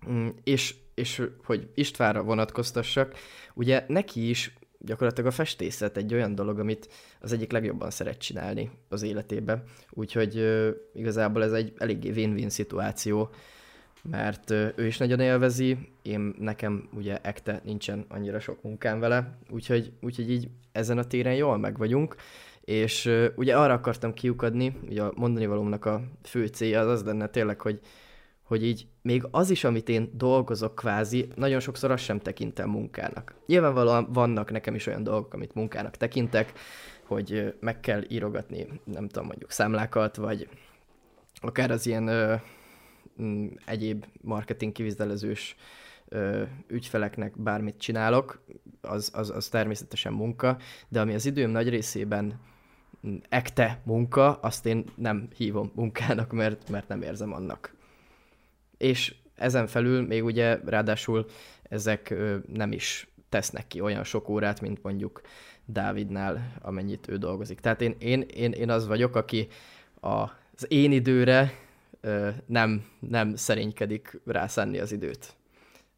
Mm, 0.10 0.27
és, 0.43 0.75
és 0.95 1.21
hogy 1.43 1.69
Istvánra 1.73 2.23
vonatkoztassak, 2.23 3.15
ugye 3.53 3.86
neki 3.88 4.29
is 4.29 4.53
gyakorlatilag 4.79 5.29
a 5.29 5.34
festészet 5.34 5.97
egy 5.97 6.13
olyan 6.13 6.36
dolog, 6.36 6.60
amit 6.60 6.89
az 7.19 7.34
egyik 7.34 7.51
legjobban 7.51 7.89
szeret 7.89 8.17
csinálni 8.17 8.71
az 8.89 9.01
életébe. 9.01 9.63
Úgyhogy 9.89 10.38
ö, 10.38 10.69
igazából 10.93 11.43
ez 11.43 11.51
egy 11.51 11.73
eléggé 11.77 12.10
win-win 12.10 12.49
szituáció, 12.49 13.29
mert 14.10 14.50
ő 14.52 14.86
is 14.86 14.98
nagyon 14.98 15.20
élvezi, 15.20 15.78
én 16.02 16.34
nekem 16.39 16.89
ugye 16.94 17.18
ekte 17.22 17.62
nincsen 17.63 18.06
annyira 18.10 18.39
sok 18.39 18.63
munkám 18.63 19.00
vele, 19.00 19.38
úgyhogy, 19.50 19.92
úgyhogy 20.02 20.32
így 20.32 20.50
ezen 20.72 20.98
a 20.98 21.04
téren 21.04 21.36
jól 21.36 21.58
meg 21.58 21.78
vagyunk, 21.78 22.16
és 22.62 23.12
ugye 23.36 23.58
arra 23.58 23.74
akartam 23.74 24.13
kiukadni, 24.13 24.78
ugye 24.89 25.04
a 25.04 25.13
mondani 25.16 25.46
valómnak 25.46 25.86
a 25.86 26.02
fő 26.24 26.48
célja 26.48 26.80
az 26.80 26.88
az 26.88 27.04
lenne 27.04 27.28
tényleg, 27.28 27.62
hogy, 27.62 27.80
hogy 28.44 28.63
így 28.63 28.88
még 29.02 29.24
az 29.32 29.50
is, 29.50 29.63
amit 29.63 29.89
én 29.89 30.10
dolgozok 30.13 30.76
kvázi, 30.76 31.28
nagyon 31.36 31.60
sokszor 31.60 31.92
azt 31.92 32.04
sem 32.04 32.20
tekintem 32.20 32.70
munkának. 32.70 33.36
Nyilvánvalóan 33.46 34.08
vannak 34.12 34.52
nekem 34.52 34.76
is 34.76 34.88
olyan 34.88 35.04
dolgok, 35.04 35.34
amit 35.34 35.54
munkának 35.54 35.98
tekintek, 35.98 36.54
hogy 37.04 37.54
meg 37.60 37.80
kell 37.80 38.04
írogatni, 38.08 38.68
nem 38.84 39.08
tudom, 39.08 39.28
mondjuk 39.28 39.52
számlákat, 39.52 40.16
vagy 40.16 40.48
akár 41.42 41.72
az 41.72 41.86
ilyen 41.86 42.10
egyéb 43.65 44.06
marketing 44.21 44.71
kivizelezős 44.71 45.56
ügyfeleknek 46.67 47.41
bármit 47.41 47.78
csinálok, 47.78 48.43
az, 48.82 49.12
az, 49.13 49.30
az 49.30 49.47
természetesen 49.47 50.13
munka, 50.13 50.58
de 50.88 51.02
ami 51.02 51.13
az 51.13 51.26
időm 51.26 51.49
nagy 51.49 51.69
részében 51.69 52.39
mm, 53.08 53.15
ekte 53.30 53.82
munka, 53.84 54.34
azt 54.34 54.65
én 54.65 54.84
nem 54.95 55.28
hívom 55.36 55.71
munkának, 55.76 56.32
mert, 56.32 56.69
mert 56.69 56.88
nem 56.88 57.02
érzem 57.02 57.34
annak. 57.34 57.76
És 58.78 59.15
ezen 59.36 59.67
felül 59.67 60.08
még 60.08 60.23
ugye 60.23 60.60
ráadásul 60.65 61.26
ezek 61.63 62.13
nem 62.47 62.71
is 62.71 63.08
tesznek 63.30 63.67
ki 63.67 63.82
olyan 63.82 64.04
sok 64.04 64.30
órát, 64.30 64.62
mint 64.62 64.84
mondjuk 64.84 65.21
Dávidnál, 65.65 66.54
amennyit 66.62 67.08
ő 67.08 67.17
dolgozik. 67.17 67.60
Tehát 67.60 67.82
én, 67.82 67.95
én, 67.99 68.21
én, 68.21 68.52
én 68.52 68.69
az 68.69 68.88
vagyok, 68.88 69.15
aki 69.15 69.47
az 69.99 70.65
én 70.67 70.91
időre 70.91 71.54
nem, 72.46 72.86
nem 73.00 73.36
szerénykedik 73.36 74.22
rászánni 74.26 74.80
az 74.80 74.92
időt. 74.92 75.36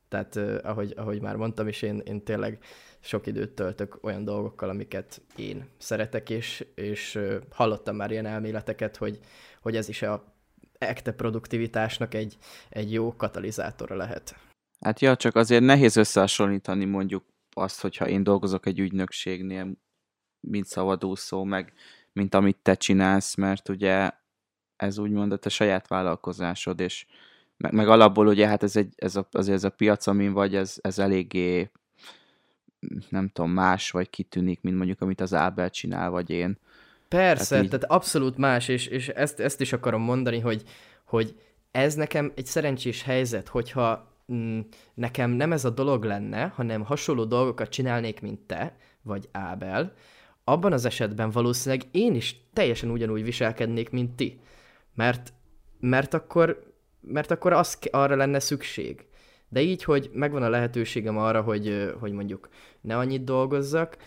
Tehát 0.08 0.36
ahogy, 0.64 0.94
ahogy 0.96 1.22
már 1.22 1.36
mondtam 1.36 1.68
is, 1.68 1.82
én, 1.82 2.02
én 2.06 2.24
tényleg 2.24 2.64
sok 3.00 3.28
időt 3.28 3.52
töltök 3.52 3.98
olyan 4.02 4.24
dolgokkal, 4.24 4.70
amiket 4.70 5.22
én 5.36 5.68
szeretek, 5.78 6.30
és, 6.30 6.66
és 6.76 7.20
hallottam 7.50 7.96
már 7.96 8.12
ilyen 8.12 8.26
elméleteket, 8.26 8.98
hogy, 8.98 9.20
hogy 9.62 9.76
ez 9.76 9.90
is 9.90 10.02
a 10.02 10.34
ekte 10.78 11.12
produktivitásnak 11.12 12.14
egy, 12.14 12.38
egy 12.70 12.94
jó 12.94 13.16
katalizátora 13.16 13.96
lehet. 13.96 14.36
Hát 14.80 15.00
ja, 15.00 15.16
csak 15.16 15.36
azért 15.36 15.64
nehéz 15.64 15.96
összehasonlítani 15.96 16.86
mondjuk 16.86 17.26
azt, 17.50 17.82
hogyha 17.82 18.08
én 18.08 18.24
dolgozok 18.24 18.66
egy 18.66 18.80
ügynökségnél, 18.80 19.72
mint 20.40 20.66
szabadúszó, 20.66 21.44
meg 21.44 21.74
mint 22.12 22.36
amit 22.36 22.58
te 22.62 22.76
csinálsz, 22.76 23.36
mert 23.36 23.70
ugye 23.70 24.12
ez 24.78 24.98
úgymond 24.98 25.32
a 25.32 25.38
te 25.38 25.50
saját 25.50 25.88
vállalkozásod, 25.88 26.80
és 26.80 27.06
meg, 27.58 27.74
meg 27.74 27.88
alapból 27.88 28.28
ugye 28.28 28.48
hát 28.48 28.64
ez, 28.64 28.76
egy, 28.76 28.94
ez 28.96 29.16
a, 29.16 29.28
azért 29.32 29.58
ez 29.58 29.64
a 29.64 29.70
piac, 29.70 30.08
amin 30.08 30.34
vagy, 30.34 30.56
ez, 30.56 30.78
ez 30.82 31.00
eléggé 31.00 31.70
nem 33.10 33.28
tudom, 33.28 33.52
más 33.52 33.92
vagy 33.92 34.10
kitűnik, 34.10 34.62
mint 34.62 34.78
mondjuk 34.78 35.02
amit 35.02 35.22
az 35.22 35.34
Ábel 35.34 35.70
csinál, 35.70 36.10
vagy 36.10 36.30
én. 36.30 36.58
Persze, 37.08 37.48
tehát, 37.50 37.64
így... 37.64 37.70
tehát 37.70 37.92
abszolút 37.92 38.38
más, 38.38 38.68
és, 38.68 38.88
és 38.88 39.08
ezt, 39.08 39.40
ezt 39.40 39.62
is 39.62 39.74
akarom 39.74 40.02
mondani, 40.02 40.40
hogy, 40.40 40.64
hogy 41.04 41.36
ez 41.72 41.94
nekem 41.94 42.32
egy 42.36 42.46
szerencsés 42.46 43.04
helyzet, 43.04 43.48
hogyha 43.48 44.12
mm, 44.34 44.60
nekem 44.94 45.30
nem 45.30 45.52
ez 45.52 45.66
a 45.66 45.70
dolog 45.70 46.04
lenne, 46.04 46.52
hanem 46.56 46.84
hasonló 46.84 47.24
dolgokat 47.24 47.70
csinálnék, 47.70 48.22
mint 48.22 48.40
te, 48.40 48.78
vagy 49.02 49.30
Ábel, 49.32 49.94
abban 50.44 50.74
az 50.74 50.86
esetben 50.86 51.30
valószínűleg 51.30 51.88
én 51.92 52.16
is 52.16 52.36
teljesen 52.54 52.90
ugyanúgy 52.90 53.24
viselkednék, 53.24 53.90
mint 53.90 54.16
ti 54.16 54.40
mert, 54.96 55.34
mert 55.80 56.14
akkor, 56.14 56.74
mert 57.02 57.32
akkor 57.32 57.54
az, 57.54 57.78
arra 57.92 58.16
lenne 58.16 58.40
szükség. 58.40 59.06
De 59.50 59.62
így, 59.62 59.84
hogy 59.84 60.10
megvan 60.14 60.44
a 60.44 60.50
lehetőségem 60.50 61.18
arra, 61.18 61.42
hogy, 61.42 61.94
hogy 62.00 62.12
mondjuk 62.12 62.50
ne 62.82 62.98
annyit 62.98 63.24
dolgozzak, 63.24 63.98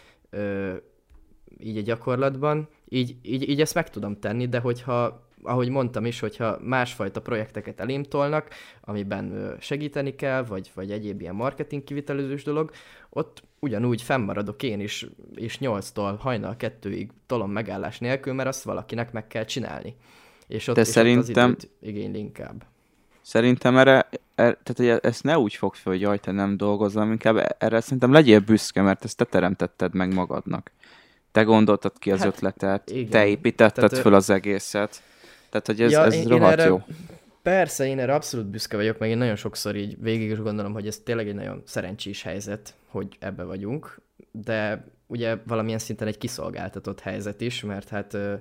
így 1.58 1.76
a 1.76 1.82
gyakorlatban, 1.82 2.68
így, 2.88 3.16
így, 3.22 3.48
így 3.48 3.60
ezt 3.60 3.74
meg 3.74 3.90
tudom 3.90 4.20
tenni, 4.20 4.48
de 4.48 4.58
hogyha, 4.58 5.28
ahogy 5.42 5.68
mondtam 5.68 6.04
is, 6.06 6.20
hogyha 6.20 6.58
másfajta 6.62 7.20
projekteket 7.20 7.80
elém 7.80 8.02
tolnak, 8.02 8.48
amiben 8.80 9.56
segíteni 9.60 10.14
kell, 10.14 10.44
vagy, 10.44 10.70
vagy 10.74 10.90
egyéb 10.90 11.20
ilyen 11.20 11.34
marketing 11.34 11.84
kivitelezős 11.84 12.42
dolog, 12.42 12.70
ott 13.10 13.42
ugyanúgy 13.58 14.02
fennmaradok 14.02 14.62
én 14.62 14.80
is, 14.80 15.06
és 15.34 15.58
8-tól 15.60 16.16
hajnal 16.18 16.56
2-ig 16.58 17.08
tolom 17.26 17.50
megállás 17.50 17.98
nélkül, 17.98 18.32
mert 18.32 18.48
azt 18.48 18.62
valakinek 18.62 19.12
meg 19.12 19.26
kell 19.26 19.44
csinálni. 19.44 19.96
És 20.48 20.68
ott, 20.68 20.74
De 20.74 20.80
és 20.80 20.86
szerintem, 20.86 21.50
ott 21.50 21.56
az 21.56 21.88
igényli 21.88 22.18
inkább. 22.18 22.64
Szerintem 23.22 23.76
erre, 23.76 24.08
erre, 24.34 24.58
tehát 24.62 24.76
hogy 24.76 25.10
ezt 25.10 25.22
ne 25.22 25.38
úgy 25.38 25.54
fog 25.54 25.74
fel, 25.74 25.92
hogy 25.92 26.00
jaj, 26.00 26.18
te 26.18 26.32
nem 26.32 26.56
dolgozol, 26.56 27.06
inkább 27.06 27.54
erre 27.58 27.80
szerintem 27.80 28.12
legyél 28.12 28.40
büszke, 28.40 28.82
mert 28.82 29.04
ezt 29.04 29.16
te 29.16 29.24
teremtetted 29.24 29.94
meg 29.94 30.14
magadnak. 30.14 30.70
Te 31.32 31.42
gondoltad 31.42 31.98
ki 31.98 32.10
az 32.10 32.18
hát, 32.18 32.28
ötletet, 32.28 32.90
igen. 32.90 33.10
te 33.10 33.26
építetted 33.26 33.88
tehát, 33.88 34.04
föl 34.04 34.14
az 34.14 34.30
egészet. 34.30 35.02
Tehát, 35.50 35.66
hogy 35.66 35.80
ez, 35.80 35.90
ja, 35.90 36.04
ez 36.04 36.14
én, 36.14 36.28
rohadt 36.28 36.52
én 36.52 36.58
erre, 36.58 36.68
jó. 36.68 36.82
Persze, 37.42 37.86
én 37.86 37.98
erre 37.98 38.14
abszolút 38.14 38.46
büszke 38.46 38.76
vagyok, 38.76 38.98
meg 38.98 39.10
én 39.10 39.18
nagyon 39.18 39.36
sokszor 39.36 39.76
így 39.76 39.96
végig 40.00 40.30
is 40.30 40.38
gondolom, 40.38 40.72
hogy 40.72 40.86
ez 40.86 40.98
tényleg 40.98 41.28
egy 41.28 41.34
nagyon 41.34 41.62
szerencsés 41.66 42.22
helyzet, 42.22 42.74
hogy 42.86 43.16
ebbe 43.18 43.42
vagyunk, 43.42 44.00
de 44.30 44.86
ugye 45.10 45.36
valamilyen 45.46 45.78
szinten 45.78 46.08
egy 46.08 46.18
kiszolgáltatott 46.18 47.00
helyzet 47.00 47.40
is, 47.40 47.62
mert 47.62 47.88
hát 47.88 48.14
ö, 48.14 48.34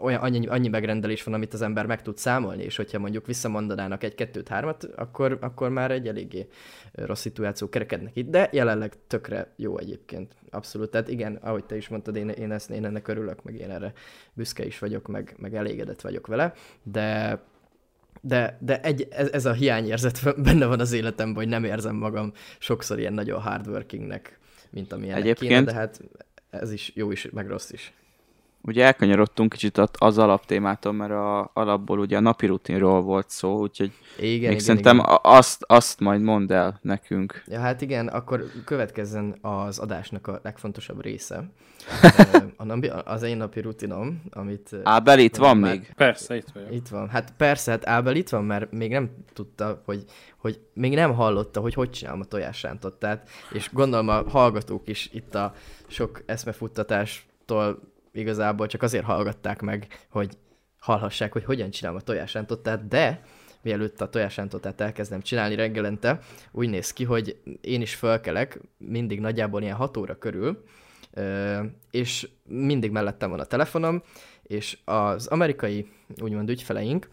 olyan 0.00 0.20
annyi, 0.20 0.46
annyi 0.46 0.68
megrendelés 0.68 1.22
van, 1.22 1.34
amit 1.34 1.54
az 1.54 1.62
ember 1.62 1.86
meg 1.86 2.02
tud 2.02 2.18
számolni, 2.18 2.62
és 2.62 2.76
hogyha 2.76 2.98
mondjuk 2.98 3.26
visszamondanának 3.26 4.04
egy, 4.04 4.14
kettőt, 4.14 4.48
hármat, 4.48 4.84
akkor, 4.84 5.38
akkor 5.40 5.70
már 5.70 5.90
egy 5.90 6.08
eléggé 6.08 6.48
rossz 6.92 7.20
szituáció 7.20 7.68
kerekednek 7.68 8.16
itt, 8.16 8.30
de 8.30 8.48
jelenleg 8.52 8.94
tökre 9.06 9.52
jó 9.56 9.78
egyébként. 9.78 10.34
Abszolút. 10.50 10.90
Tehát 10.90 11.08
igen, 11.08 11.34
ahogy 11.34 11.64
te 11.64 11.76
is 11.76 11.88
mondtad, 11.88 12.16
én, 12.16 12.28
én, 12.28 12.52
ezt, 12.52 12.70
én 12.70 12.84
ennek 12.84 13.08
örülök, 13.08 13.42
meg 13.42 13.54
én 13.54 13.70
erre 13.70 13.92
büszke 14.32 14.66
is 14.66 14.78
vagyok, 14.78 15.08
meg, 15.08 15.34
meg 15.38 15.54
elégedett 15.54 16.00
vagyok 16.00 16.26
vele, 16.26 16.52
de 16.82 17.40
de, 18.24 18.58
de 18.60 18.80
egy, 18.80 19.08
ez, 19.10 19.28
ez 19.32 19.46
a 19.46 19.52
hiányérzet 19.52 20.34
benne 20.44 20.66
van 20.66 20.80
az 20.80 20.92
életemben, 20.92 21.42
hogy 21.42 21.48
nem 21.48 21.64
érzem 21.64 21.96
magam 21.96 22.32
sokszor 22.58 22.98
ilyen 22.98 23.12
nagyon 23.12 23.40
hardworkingnek, 23.40 24.40
mint 24.72 24.92
amilyen 24.92 25.16
Egyébként- 25.16 25.50
kéne, 25.52 25.62
de 25.64 25.72
hát 25.72 26.00
ez 26.50 26.72
is 26.72 26.92
jó 26.94 27.10
is, 27.10 27.28
meg 27.30 27.46
rossz 27.48 27.70
is. 27.70 27.92
Ugye 28.64 28.84
elkanyarodtunk 28.84 29.52
kicsit 29.52 29.78
az 29.78 30.18
alaptémától, 30.18 30.92
mert 30.92 31.10
a, 31.10 31.50
alapból 31.52 31.98
ugye 31.98 32.16
a 32.16 32.20
napi 32.20 32.46
rutinról 32.46 33.02
volt 33.02 33.30
szó, 33.30 33.60
úgyhogy 33.60 33.92
Igen, 34.16 34.30
még 34.30 34.42
igen, 34.42 34.58
szerintem 34.58 34.98
igen. 34.98 35.18
azt, 35.22 35.64
azt 35.66 36.00
majd 36.00 36.20
mondd 36.20 36.52
el 36.52 36.78
nekünk. 36.82 37.42
Ja, 37.46 37.60
hát 37.60 37.80
igen, 37.80 38.08
akkor 38.08 38.44
következzen 38.64 39.38
az 39.40 39.78
adásnak 39.78 40.26
a 40.26 40.40
legfontosabb 40.42 41.02
része. 41.02 41.44
A 42.56 42.64
napi, 42.64 42.90
az 43.04 43.22
én 43.22 43.36
napi 43.36 43.60
rutinom, 43.60 44.22
amit... 44.30 44.70
Ábel, 44.82 45.18
itt 45.18 45.36
van 45.36 45.56
Már- 45.56 45.72
még? 45.72 45.92
Persze, 45.96 46.36
itt 46.36 46.48
vagyok. 46.54 46.72
Itt 46.72 46.88
van. 46.88 47.08
Hát 47.08 47.32
persze, 47.36 47.70
hát 47.70 47.86
Ábel 47.86 48.16
itt 48.16 48.28
van, 48.28 48.44
mert 48.44 48.72
még 48.72 48.90
nem 48.90 49.10
tudta, 49.32 49.82
hogy, 49.84 50.04
hogy 50.36 50.60
még 50.72 50.94
nem 50.94 51.14
hallotta, 51.14 51.60
hogy 51.60 51.74
hogy 51.74 51.90
csinálom 51.90 52.20
a 52.20 52.24
tojásrántottát, 52.24 53.28
és 53.52 53.70
gondolom 53.72 54.08
a 54.08 54.28
hallgatók 54.28 54.88
is 54.88 55.10
itt 55.12 55.34
a 55.34 55.54
sok 55.86 56.22
eszmefuttatástól 56.26 57.91
igazából 58.12 58.66
csak 58.66 58.82
azért 58.82 59.04
hallgatták 59.04 59.60
meg, 59.60 59.86
hogy 60.08 60.36
hallhassák, 60.78 61.32
hogy 61.32 61.44
hogyan 61.44 61.70
csinálom 61.70 61.98
a 61.98 62.04
tojásrántottát, 62.04 62.88
de 62.88 63.22
mielőtt 63.62 64.00
a 64.00 64.08
tojásrántottát 64.08 64.80
elkezdem 64.80 65.20
csinálni 65.20 65.54
reggelente, 65.54 66.18
úgy 66.50 66.68
néz 66.68 66.92
ki, 66.92 67.04
hogy 67.04 67.40
én 67.60 67.80
is 67.80 67.94
fölkelek, 67.94 68.60
mindig 68.78 69.20
nagyjából 69.20 69.62
ilyen 69.62 69.76
6 69.76 69.96
óra 69.96 70.18
körül, 70.18 70.64
és 71.90 72.28
mindig 72.44 72.90
mellettem 72.90 73.30
van 73.30 73.40
a 73.40 73.44
telefonom, 73.44 74.02
és 74.42 74.78
az 74.84 75.26
amerikai 75.26 75.86
úgymond 76.22 76.50
ügyfeleink, 76.50 77.08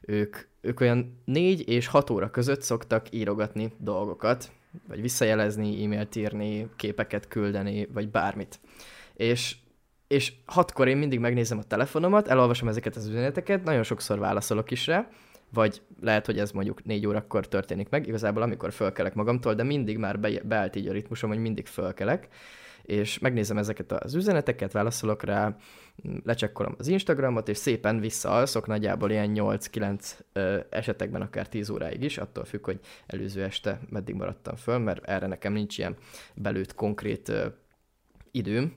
ők, 0.00 0.36
ők 0.60 0.80
olyan 0.80 1.22
4 1.24 1.68
és 1.68 1.86
6 1.86 2.10
óra 2.10 2.30
között 2.30 2.62
szoktak 2.62 3.06
írogatni 3.10 3.72
dolgokat, 3.78 4.52
vagy 4.88 5.00
visszajelezni, 5.00 5.84
e-mailt 5.84 6.16
írni, 6.16 6.68
képeket 6.76 7.28
küldeni, 7.28 7.88
vagy 7.92 8.08
bármit. 8.08 8.60
És 9.14 9.56
és 10.12 10.32
hatkor 10.46 10.88
én 10.88 10.96
mindig 10.96 11.18
megnézem 11.18 11.58
a 11.58 11.62
telefonomat, 11.62 12.28
elolvasom 12.28 12.68
ezeket 12.68 12.96
az 12.96 13.06
üzeneteket, 13.06 13.64
nagyon 13.64 13.82
sokszor 13.82 14.18
válaszolok 14.18 14.70
is 14.70 14.86
rá, 14.86 15.08
vagy 15.52 15.82
lehet, 16.00 16.26
hogy 16.26 16.38
ez 16.38 16.50
mondjuk 16.50 16.84
négy 16.84 17.06
órakor 17.06 17.48
történik 17.48 17.88
meg, 17.88 18.06
igazából 18.06 18.42
amikor 18.42 18.72
fölkelek 18.72 19.14
magamtól, 19.14 19.54
de 19.54 19.62
mindig 19.62 19.98
már 19.98 20.20
be, 20.20 20.30
beállt 20.44 20.76
így 20.76 20.88
a 20.88 20.92
ritmusom, 20.92 21.30
hogy 21.30 21.38
mindig 21.38 21.66
fölkelek, 21.66 22.28
és 22.82 23.18
megnézem 23.18 23.58
ezeket 23.58 23.92
az 23.92 24.14
üzeneteket, 24.14 24.72
válaszolok 24.72 25.22
rá, 25.22 25.56
lecsekkolom 26.24 26.74
az 26.78 26.88
Instagramot, 26.88 27.48
és 27.48 27.56
szépen 27.56 28.00
visszaalszok, 28.00 28.66
nagyjából 28.66 29.10
ilyen 29.10 29.32
8-9 29.34 30.10
ö, 30.32 30.58
esetekben 30.70 31.22
akár 31.22 31.48
10 31.48 31.70
óráig 31.70 32.02
is, 32.02 32.18
attól 32.18 32.44
függ, 32.44 32.64
hogy 32.64 32.80
előző 33.06 33.42
este 33.42 33.80
meddig 33.90 34.14
maradtam 34.14 34.56
föl, 34.56 34.78
mert 34.78 35.04
erre 35.04 35.26
nekem 35.26 35.52
nincs 35.52 35.78
ilyen 35.78 35.96
belőtt 36.34 36.74
konkrét 36.74 37.32
időm, 38.30 38.72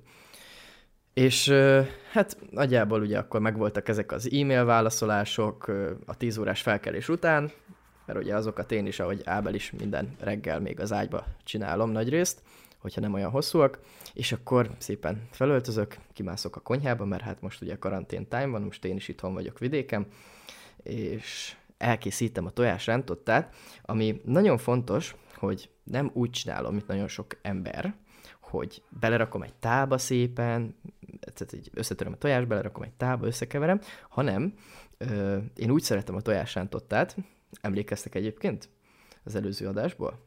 és 1.16 1.49
hát 2.11 2.38
nagyjából 2.51 3.01
ugye 3.01 3.18
akkor 3.18 3.39
megvoltak 3.39 3.88
ezek 3.88 4.11
az 4.11 4.32
e-mail 4.32 4.66
válaszolások 4.66 5.68
a 6.05 6.18
10 6.18 6.38
órás 6.38 6.61
felkelés 6.61 7.09
után, 7.09 7.51
mert 8.05 8.20
ugye 8.20 8.36
azokat 8.36 8.72
én 8.72 8.86
is, 8.86 8.99
ahogy 8.99 9.22
Ábel 9.26 9.53
is 9.53 9.72
minden 9.72 10.16
reggel 10.20 10.59
még 10.59 10.80
az 10.80 10.91
ágyba 10.91 11.26
csinálom 11.43 11.89
nagyrészt, 11.89 12.41
hogyha 12.80 13.01
nem 13.01 13.13
olyan 13.13 13.30
hosszúak, 13.30 13.80
és 14.13 14.32
akkor 14.32 14.70
szépen 14.78 15.28
felöltözök, 15.32 15.97
kimászok 16.13 16.55
a 16.55 16.59
konyhába, 16.59 17.05
mert 17.05 17.24
hát 17.24 17.41
most 17.41 17.61
ugye 17.61 17.78
karantén 17.78 18.28
time 18.28 18.47
van, 18.47 18.61
most 18.61 18.86
én 18.86 18.95
is 18.95 19.07
itthon 19.07 19.34
vagyok 19.34 19.59
vidéken, 19.59 20.07
és 20.84 21.55
elkészítem 21.78 22.45
a 22.45 22.49
tojásrántottát, 22.49 23.55
ami 23.82 24.22
nagyon 24.26 24.57
fontos, 24.57 25.16
hogy 25.36 25.70
nem 25.84 26.11
úgy 26.13 26.30
csinálom, 26.30 26.74
mint 26.74 26.88
nagyon 26.88 27.07
sok 27.07 27.38
ember, 27.41 27.95
hogy 28.58 28.84
belerakom 28.99 29.41
egy 29.41 29.53
tába 29.53 29.97
szépen, 29.97 30.76
tehát 31.34 31.53
így 31.53 31.70
összetöröm 31.74 32.14
a 32.14 32.18
tojást, 32.18 32.47
belerakom 32.47 32.84
egy 32.84 32.93
tába, 32.93 33.26
összekeverem, 33.26 33.80
hanem 34.10 34.53
ö, 34.97 35.38
én 35.56 35.70
úgy 35.72 35.82
szeretem 35.82 36.16
a 36.16 36.22
tojásrántottát, 36.22 37.16
emlékeztek 37.62 38.16
egyébként 38.16 38.70
az 39.24 39.36
előző 39.36 39.68
adásból? 39.68 40.20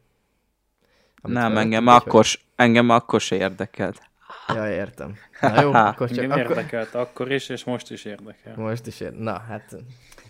Amit 1.20 1.36
Nem, 1.36 1.56
engem 1.56 1.86
akkor, 1.86 2.24
s- 2.24 2.40
engem 2.56 2.90
akkor 2.90 3.20
se 3.20 3.36
érdekelt. 3.36 3.98
hogy- 4.46 4.56
Ja, 4.56 4.70
értem. 4.70 5.14
Na 5.40 5.60
jó, 5.60 5.72
akkor 5.86 6.08
csak... 6.08 6.18
Engem 6.18 6.38
Akkor... 6.38 6.50
érdekelt 6.56 6.94
akkor 6.94 7.32
is, 7.32 7.48
és 7.48 7.64
most 7.64 7.90
is 7.90 8.04
érdekel. 8.04 8.54
Most 8.56 8.86
is 8.86 9.00
ér. 9.00 9.12
Na, 9.12 9.38
hát 9.38 9.76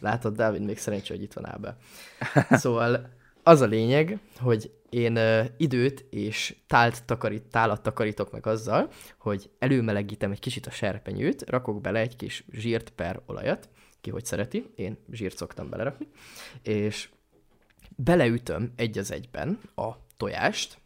látod, 0.00 0.36
Dávid, 0.36 0.62
még 0.64 0.78
szerencsé, 0.78 1.14
hogy 1.14 1.22
itt 1.22 1.32
van 1.32 1.46
Ábel. 1.48 1.76
Szóval 2.50 3.08
az 3.48 3.60
a 3.60 3.66
lényeg, 3.66 4.18
hogy 4.38 4.70
én 4.88 5.16
ö, 5.16 5.44
időt 5.56 6.04
és 6.10 6.56
tált 6.66 7.04
takarít, 7.04 7.42
tálat 7.42 7.82
takarítok 7.82 8.32
meg 8.32 8.46
azzal, 8.46 8.90
hogy 9.18 9.50
előmelegítem 9.58 10.30
egy 10.30 10.38
kicsit 10.38 10.66
a 10.66 10.70
serpenyőt, 10.70 11.50
rakok 11.50 11.80
bele 11.80 11.98
egy 11.98 12.16
kis 12.16 12.44
zsírt 12.52 12.90
per 12.90 13.20
olajat, 13.26 13.68
ki 14.00 14.10
hogy 14.10 14.24
szereti, 14.24 14.70
én 14.76 14.98
zsírt 15.10 15.36
szoktam 15.36 15.70
belerakni, 15.70 16.06
és 16.62 17.08
beleütöm 17.96 18.72
egy 18.76 18.98
az 18.98 19.12
egyben 19.12 19.58
a 19.74 19.88
tojást, 20.16 20.78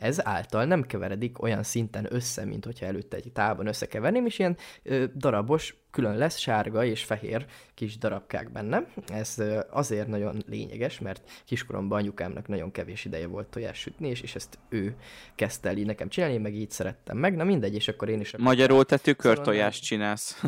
ez 0.00 0.26
által 0.26 0.64
nem 0.64 0.82
keveredik 0.82 1.42
olyan 1.42 1.62
szinten 1.62 2.06
össze, 2.10 2.44
mint 2.44 2.64
hogyha 2.64 2.86
előtte 2.86 3.16
egy 3.16 3.32
tálban 3.32 3.66
összekeverném, 3.66 4.26
és 4.26 4.38
ilyen 4.38 4.56
ö, 4.82 5.04
darabos, 5.16 5.74
külön 5.90 6.16
lesz 6.16 6.36
sárga 6.36 6.84
és 6.84 7.04
fehér 7.04 7.46
kis 7.74 7.98
darabkák 7.98 8.52
benne. 8.52 8.86
Ez 9.12 9.34
ö, 9.38 9.60
azért 9.70 10.06
nagyon 10.06 10.42
lényeges, 10.46 10.98
mert 10.98 11.30
kiskoromban 11.44 11.98
anyukámnak 11.98 12.48
nagyon 12.48 12.70
kevés 12.70 13.04
ideje 13.04 13.26
volt 13.26 13.46
tojás 13.48 13.78
sütni, 13.78 14.08
és, 14.08 14.20
és 14.20 14.34
ezt 14.34 14.58
ő 14.68 14.94
kezdte 15.34 15.68
el 15.68 15.76
így 15.76 15.86
nekem 15.86 16.08
csinálni, 16.08 16.34
én 16.34 16.40
meg 16.40 16.54
így 16.54 16.70
szerettem 16.70 17.16
meg. 17.16 17.36
Na 17.36 17.44
mindegy, 17.44 17.74
és 17.74 17.88
akkor 17.88 18.08
én 18.08 18.20
is... 18.20 18.36
Magyarul 18.36 18.84
te 18.84 18.96
Szóval 18.96 19.14
tükörtojást 19.14 19.82
csinálsz. 19.84 20.42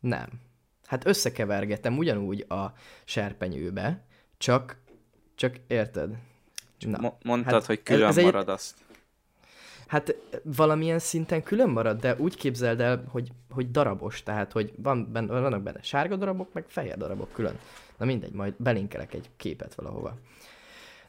Nem. 0.00 0.28
Hát 0.86 1.06
összekevergetem 1.06 1.96
ugyanúgy 1.98 2.44
a 2.48 2.72
serpenyőbe, 3.04 4.04
csak, 4.38 4.76
csak 5.34 5.56
érted? 5.66 6.10
Na, 6.78 6.98
Mo- 7.00 7.24
Mondtad, 7.24 7.52
hát 7.52 7.64
hogy 7.66 7.80
ez- 7.84 7.94
külön 7.94 8.08
ez 8.08 8.16
egy- 8.18 8.24
marad 8.24 8.48
azt. 8.48 8.74
Hát 9.90 10.14
valamilyen 10.42 10.98
szinten 10.98 11.42
külön 11.42 11.68
marad, 11.68 12.00
de 12.00 12.14
úgy 12.18 12.36
képzeld 12.36 12.80
el, 12.80 13.04
hogy, 13.08 13.28
hogy 13.50 13.70
darabos, 13.70 14.22
tehát 14.22 14.52
hogy 14.52 14.72
van 14.76 15.12
benne, 15.12 15.40
vannak 15.40 15.62
benne 15.62 15.82
sárga 15.82 16.16
darabok, 16.16 16.52
meg 16.52 16.64
fehér 16.68 16.96
darabok 16.96 17.32
külön. 17.32 17.58
Na 17.96 18.04
mindegy, 18.04 18.32
majd 18.32 18.54
belinkelek 18.56 19.14
egy 19.14 19.30
képet 19.36 19.74
valahova. 19.74 20.16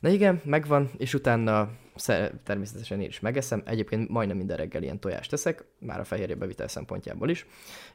Na 0.01 0.09
igen, 0.09 0.41
megvan, 0.45 0.89
és 0.97 1.13
utána 1.13 1.69
sze- 1.95 2.33
természetesen 2.43 3.01
én 3.01 3.07
is 3.07 3.19
megeszem. 3.19 3.61
Egyébként 3.65 4.09
majdnem 4.09 4.37
minden 4.37 4.57
reggel 4.57 4.83
ilyen 4.83 4.99
tojást 4.99 5.29
teszek, 5.29 5.65
már 5.79 5.99
a 5.99 6.03
fehérje 6.03 6.35
bevitel 6.35 6.67
szempontjából 6.67 7.29
is. 7.29 7.45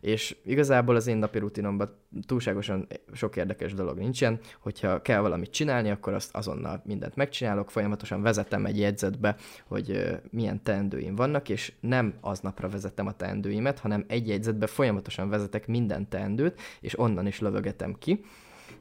És 0.01 0.37
igazából 0.45 0.97
az 0.97 1.07
én 1.07 1.17
napi 1.17 1.39
rutinomban 1.39 1.97
túlságosan 2.27 2.87
sok 3.13 3.37
érdekes 3.37 3.75
dolog 3.75 3.99
nincsen. 3.99 4.39
Hogyha 4.61 5.03
kell 5.03 5.21
valamit 5.21 5.51
csinálni, 5.51 5.91
akkor 5.91 6.13
azt 6.13 6.35
azonnal 6.37 6.83
mindent 6.85 7.17
megcsinálok, 7.17 7.71
folyamatosan 7.71 8.23
vezetem 8.23 8.67
egy 8.67 8.79
jegyzetbe, 8.79 9.37
hogy 9.67 10.19
milyen 10.31 10.63
teendőim 10.63 11.15
vannak, 11.15 11.49
és 11.49 11.73
nem 11.81 12.15
aznapra 12.21 12.69
vezetem 12.69 13.07
a 13.07 13.17
teendőimet, 13.17 13.79
hanem 13.79 14.05
egy 14.09 14.29
jegyzetbe 14.29 14.67
folyamatosan 14.67 15.29
vezetek 15.29 15.67
minden 15.67 16.09
teendőt, 16.09 16.61
és 16.81 16.99
onnan 16.99 17.27
is 17.27 17.41
lövögetem 17.41 17.95
ki. 17.99 18.25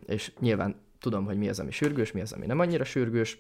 És 0.06 0.32
nyilván 0.40 0.84
tudom, 1.00 1.26
hogy 1.26 1.38
mi 1.38 1.50
az, 1.50 1.60
ami 1.60 1.72
sürgős, 1.72 2.12
mi 2.12 2.22
az, 2.22 2.32
ami 2.32 2.46
nem 2.46 2.60
annyira 2.60 2.84
sürgős, 2.84 3.38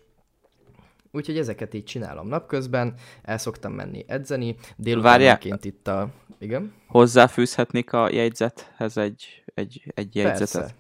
Úgyhogy 1.15 1.37
ezeket 1.37 1.73
így 1.73 1.83
csinálom 1.83 2.27
napközben, 2.27 2.93
el 3.23 3.37
szoktam 3.37 3.73
menni 3.73 4.05
edzeni, 4.07 4.55
délutánként 4.75 5.65
itt 5.65 5.87
a... 5.87 6.09
Igen? 6.39 6.73
Hozzáfűzhetnék 6.87 7.93
a 7.93 8.09
jegyzethez 8.11 8.97
egy, 8.97 9.43
egy, 9.53 9.91
egy 9.93 10.15
jegyzetet. 10.15 10.75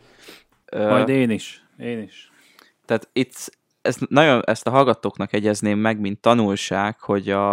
Persze. 0.65 0.89
Majd 0.89 1.09
én 1.09 1.29
is. 1.29 1.65
Én 1.77 2.01
is. 2.01 2.31
Tehát 2.85 3.09
itt 3.13 3.57
ezt, 3.81 4.09
nagyon, 4.09 4.41
ezt 4.45 4.67
a 4.67 4.69
hallgatóknak 4.69 5.33
egyezném 5.33 5.79
meg, 5.79 5.99
mint 5.99 6.19
tanulság, 6.19 6.99
hogy 6.99 7.29
a, 7.29 7.51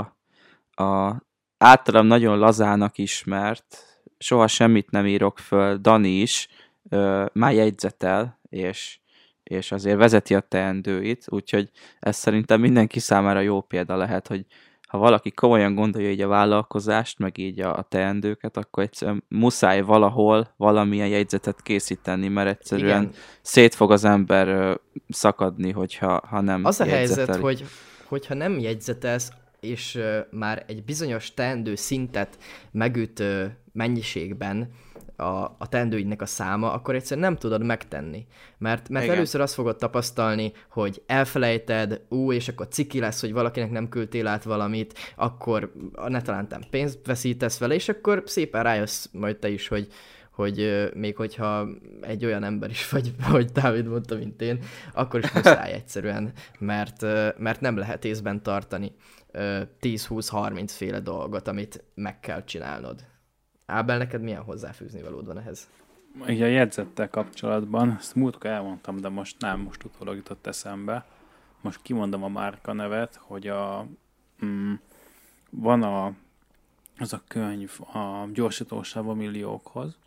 a 0.70 1.22
általam 1.58 2.06
nagyon 2.06 2.38
lazának 2.38 2.98
ismert, 2.98 4.00
soha 4.18 4.46
semmit 4.46 4.90
nem 4.90 5.06
írok 5.06 5.38
föl, 5.38 5.76
Dani 5.76 6.20
is 6.20 6.48
ö, 6.88 7.24
már 7.32 7.52
jegyzetel, 7.52 8.40
és, 8.48 9.00
és 9.52 9.72
azért 9.72 9.96
vezeti 9.96 10.34
a 10.34 10.40
teendőit, 10.40 11.24
úgyhogy 11.28 11.70
ez 12.00 12.16
szerintem 12.16 12.60
mindenki 12.60 12.98
számára 12.98 13.40
jó 13.40 13.60
példa 13.60 13.96
lehet, 13.96 14.26
hogy 14.28 14.46
ha 14.88 14.98
valaki 14.98 15.30
komolyan 15.30 15.74
gondolja 15.74 16.10
így 16.10 16.20
a 16.20 16.28
vállalkozást, 16.28 17.18
meg 17.18 17.38
így 17.38 17.60
a, 17.60 17.76
a 17.76 17.82
teendőket, 17.82 18.56
akkor 18.56 18.82
egyszerűen 18.82 19.24
muszáj 19.28 19.80
valahol 19.80 20.54
valamilyen 20.56 21.08
jegyzetet 21.08 21.62
készíteni, 21.62 22.28
mert 22.28 22.48
egyszerűen 22.48 23.02
Igen. 23.02 23.14
szét 23.42 23.74
fog 23.74 23.92
az 23.92 24.04
ember 24.04 24.78
szakadni, 25.08 25.70
hogyha 25.70 26.22
ha 26.26 26.40
nem 26.40 26.64
Az 26.64 26.80
a 26.80 26.84
helyzet, 26.84 27.36
hogy 27.36 27.64
hogyha 28.04 28.34
nem 28.34 28.58
jegyzetelsz, 28.58 29.30
és 29.60 29.98
már 30.30 30.64
egy 30.66 30.84
bizonyos 30.84 31.34
teendő 31.34 31.74
szintet 31.74 32.38
megüt 32.70 33.22
mennyiségben, 33.72 34.70
a, 35.16 35.56
a 35.58 35.68
teendőidnek 35.68 36.22
a 36.22 36.26
száma, 36.26 36.72
akkor 36.72 36.94
egyszerűen 36.94 37.26
nem 37.26 37.36
tudod 37.36 37.64
megtenni. 37.64 38.26
Mert, 38.58 38.88
mert 38.88 39.08
először 39.08 39.40
azt 39.40 39.54
fogod 39.54 39.76
tapasztalni, 39.76 40.52
hogy 40.68 41.02
elfelejted, 41.06 42.00
ú, 42.08 42.32
és 42.32 42.48
akkor 42.48 42.68
ciki 42.68 43.00
lesz, 43.00 43.20
hogy 43.20 43.32
valakinek 43.32 43.70
nem 43.70 43.88
küldtél 43.88 44.26
át 44.26 44.42
valamit, 44.42 44.98
akkor 45.16 45.72
ne 46.06 46.22
talán 46.22 46.48
pénzt 46.70 47.06
veszítesz 47.06 47.58
vele, 47.58 47.74
és 47.74 47.88
akkor 47.88 48.22
szépen 48.26 48.62
rájössz 48.62 49.06
majd 49.12 49.36
te 49.36 49.48
is, 49.48 49.68
hogy, 49.68 49.86
hogy 50.30 50.90
még 50.94 51.16
hogyha 51.16 51.68
egy 52.00 52.24
olyan 52.24 52.44
ember 52.44 52.70
is 52.70 52.88
vagy, 52.90 53.14
hogy 53.30 53.44
Dávid 53.44 53.86
mondta, 53.86 54.16
mint 54.16 54.42
én, 54.42 54.58
akkor 54.94 55.20
is 55.20 55.32
muszáj 55.32 55.72
egyszerűen, 55.80 56.32
mert, 56.58 57.02
mert 57.38 57.60
nem 57.60 57.76
lehet 57.76 58.04
észben 58.04 58.42
tartani 58.42 58.92
10-20-30 59.32 60.64
féle 60.66 61.00
dolgot, 61.00 61.48
amit 61.48 61.84
meg 61.94 62.20
kell 62.20 62.44
csinálnod. 62.44 63.10
Ábel, 63.72 63.98
neked 63.98 64.22
milyen 64.22 64.42
hozzáfűzni 64.42 65.02
valód 65.02 65.26
van 65.26 65.38
ehhez? 65.38 65.68
Így 66.28 66.42
a 66.42 66.46
jegyzettel 66.46 67.10
kapcsolatban, 67.10 67.96
ezt 67.98 68.14
múltkor 68.14 68.50
elmondtam, 68.50 69.00
de 69.00 69.08
most 69.08 69.36
nem, 69.38 69.60
most 69.60 69.84
utólag 69.84 70.16
jutott 70.16 70.46
eszembe. 70.46 71.06
Most 71.60 71.82
kimondom 71.82 72.22
a 72.22 72.28
márka 72.28 72.72
nevet, 72.72 73.14
hogy 73.14 73.48
a, 73.48 73.86
mm, 74.44 74.74
van 75.50 75.82
a, 75.82 76.12
az 76.98 77.12
a 77.12 77.22
könyv 77.28 77.78
a 77.80 78.28
gyorsítósáv 78.32 79.08
a 79.08 79.14
milliókhoz, 79.14 79.98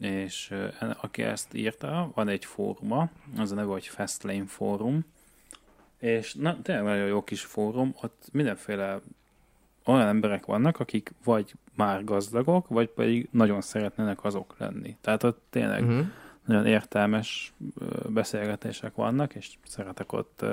és 0.00 0.54
aki 1.00 1.22
ezt 1.22 1.54
írta, 1.54 2.10
van 2.14 2.28
egy 2.28 2.44
fóruma, 2.44 3.10
az 3.36 3.52
a 3.52 3.54
neve, 3.54 3.70
hogy 3.70 3.86
Fastlane 3.86 4.46
Fórum, 4.46 5.04
és 5.98 6.34
na, 6.34 6.62
tényleg 6.62 6.84
nagyon 6.84 7.06
jó 7.06 7.24
kis 7.24 7.44
fórum, 7.44 7.94
ott 8.02 8.28
mindenféle 8.32 9.00
olyan 9.84 10.06
emberek 10.06 10.46
vannak, 10.46 10.80
akik 10.80 11.12
vagy 11.24 11.54
már 11.74 12.04
gazdagok, 12.04 12.68
vagy 12.68 12.88
pedig 12.88 13.28
nagyon 13.30 13.60
szeretnének 13.60 14.24
azok 14.24 14.54
lenni. 14.58 14.96
Tehát 15.00 15.22
ott 15.22 15.42
tényleg 15.50 15.82
uh-huh. 15.82 16.06
nagyon 16.44 16.66
értelmes 16.66 17.52
beszélgetések 18.08 18.94
vannak, 18.94 19.34
és 19.34 19.54
szeretek 19.64 20.12
ott 20.12 20.44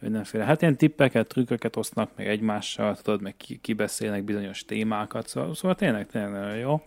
mindenféle, 0.00 0.44
hát 0.44 0.62
ilyen 0.62 0.76
tippeket, 0.76 1.26
trükköket 1.28 1.76
osznak 1.76 2.10
meg 2.16 2.28
egymással, 2.28 2.96
tudod, 2.96 3.22
meg 3.22 3.34
kibeszélnek 3.60 4.24
bizonyos 4.24 4.64
témákat, 4.64 5.28
szóval, 5.28 5.54
szóval 5.54 5.76
tényleg, 5.76 6.06
tényleg 6.06 6.30
nagyon 6.30 6.56
jó. 6.56 6.82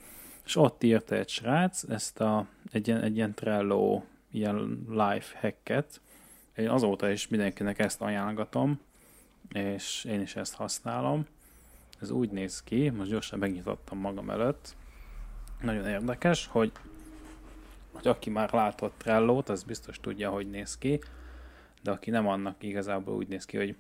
És 0.46 0.56
ott 0.56 0.84
írta 0.84 1.16
egy 1.16 1.30
srác 1.30 1.84
ezt 1.84 2.20
a, 2.20 2.46
egy, 2.72 2.88
ilyen, 2.88 3.02
egy 3.02 3.16
ilyen 3.16 3.34
Trello 3.34 4.02
ilyen 4.32 4.86
life 4.90 5.38
hacket, 5.42 6.02
én 6.56 6.70
azóta 6.70 7.10
is 7.10 7.28
mindenkinek 7.28 7.80
ezt 7.80 8.02
ajánlgatom, 8.02 8.80
és 9.54 10.04
én 10.04 10.22
is 10.22 10.36
ezt 10.36 10.54
használom. 10.54 11.26
Ez 12.00 12.10
úgy 12.10 12.30
néz 12.30 12.64
ki, 12.64 12.90
most 12.90 13.10
gyorsan 13.10 13.40
megnyitottam 13.40 13.98
magam 13.98 14.30
előtt. 14.30 14.76
Nagyon 15.62 15.88
érdekes, 15.88 16.48
hogy, 16.48 16.72
hogy 17.92 18.08
aki 18.08 18.30
már 18.30 18.54
látott 18.54 18.98
Trello-t, 18.98 19.50
az 19.50 19.64
biztos 19.64 20.00
tudja, 20.00 20.30
hogy 20.30 20.50
néz 20.50 20.78
ki, 20.78 21.00
de 21.82 21.92
aki 21.92 22.10
nem 22.10 22.28
annak 22.28 22.64
igazából 22.64 23.16
úgy 23.16 23.28
néz 23.28 23.46
ki, 23.46 23.58
hogy 23.58 23.76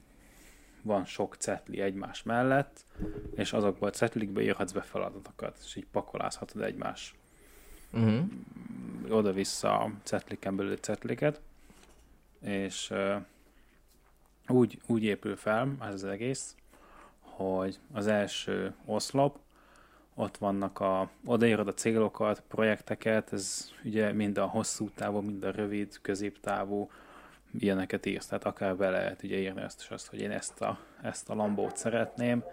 van 0.81 1.05
sok 1.05 1.35
cetli 1.35 1.81
egymás 1.81 2.23
mellett, 2.23 2.85
és 3.35 3.53
azokból 3.53 3.87
a 3.87 3.91
cetlikbe 3.91 4.41
írhatsz 4.41 4.71
be 4.71 4.81
feladatokat, 4.81 5.57
és 5.65 5.75
így 5.75 5.87
pakolázhatod 5.91 6.61
egymás 6.61 7.15
uh-huh. 7.91 8.23
oda-vissza 9.09 9.91
cetliken 10.03 10.55
belül 10.55 10.77
cetliket, 10.77 11.41
és 12.41 12.93
úgy, 14.47 14.79
úgy 14.87 15.03
épül 15.03 15.35
fel 15.35 15.75
ez 15.81 15.93
az 15.93 16.03
egész, 16.03 16.55
hogy 17.19 17.79
az 17.93 18.07
első 18.07 18.73
oszlop, 18.85 19.37
ott 20.15 20.37
vannak 20.37 20.79
a, 20.79 21.09
odaírod 21.25 21.67
a 21.67 21.73
célokat, 21.73 22.43
projekteket, 22.47 23.33
ez 23.33 23.71
ugye 23.83 24.11
mind 24.11 24.37
a 24.37 24.45
hosszú 24.45 24.89
távú, 24.89 25.19
mind 25.19 25.43
a 25.43 25.51
rövid, 25.51 25.99
középtávú 26.01 26.89
ilyeneket 27.59 28.05
írsz, 28.05 28.27
tehát 28.27 28.45
akár 28.45 28.75
be 28.75 28.89
lehet 28.89 29.23
ugye 29.23 29.37
írni 29.37 29.61
azt 29.61 29.81
is 29.81 29.89
azt, 29.89 30.07
hogy 30.07 30.19
én 30.19 30.31
ezt 30.31 30.61
a, 30.61 30.79
ezt 31.01 31.29
a 31.29 31.35
lambót 31.35 31.77
szeretném, 31.77 32.43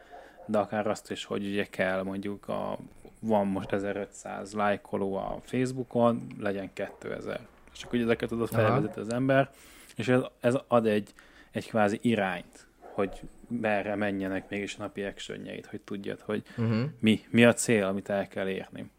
de 0.46 0.58
akár 0.58 0.86
azt 0.86 1.10
is, 1.10 1.24
hogy 1.24 1.46
ugye 1.46 1.64
kell 1.64 2.02
mondjuk 2.02 2.48
a, 2.48 2.78
van 3.18 3.46
most 3.46 3.72
1500 3.72 4.52
lájkoló 4.52 5.16
a 5.16 5.40
Facebookon, 5.42 6.26
legyen 6.38 6.72
2000. 6.72 7.40
És 7.74 7.82
akkor 7.82 7.94
ugye 7.94 8.04
ezeket 8.04 8.28
tudod 8.28 8.48
felvezetni 8.48 9.00
az 9.00 9.12
ember, 9.12 9.50
és 9.96 10.08
ez, 10.08 10.20
ez 10.40 10.54
ad 10.68 10.86
egy, 10.86 11.14
egy 11.54 11.68
kvázi 11.68 11.98
irányt, 12.02 12.66
hogy 12.78 13.20
merre 13.48 13.94
menjenek 13.94 14.48
mégis 14.48 14.76
a 14.76 14.82
napi 14.82 15.02
actionjeit, 15.02 15.66
hogy 15.66 15.80
tudjad, 15.80 16.20
hogy 16.20 16.42
uh-huh. 16.56 16.84
mi, 16.98 17.20
mi 17.30 17.44
a 17.44 17.52
cél, 17.52 17.84
amit 17.84 18.08
el 18.08 18.28
kell 18.28 18.48
érni. 18.48 18.90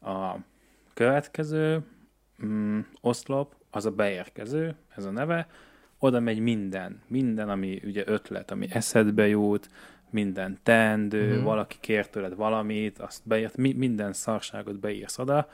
A 0.00 0.34
következő 0.94 1.80
mm, 2.44 2.80
oszlop, 3.00 3.54
az 3.70 3.86
a 3.86 3.90
beérkező, 3.90 4.74
ez 4.96 5.04
a 5.04 5.10
neve, 5.10 5.48
oda 5.98 6.20
megy 6.20 6.38
minden, 6.38 7.02
minden, 7.06 7.48
ami 7.48 7.80
ugye 7.84 8.02
ötlet, 8.06 8.50
ami 8.50 8.66
eszedbe 8.70 9.28
jut, 9.28 9.68
minden 10.10 10.58
teendő, 10.62 11.28
uh-huh. 11.28 11.44
valaki 11.44 11.76
kér 11.80 12.08
tőled 12.08 12.34
valamit, 12.34 12.98
azt 12.98 13.20
beírt, 13.24 13.56
mi, 13.56 13.72
minden 13.72 14.12
szarságot 14.12 14.78
beírsz 14.78 15.18
oda, 15.18 15.50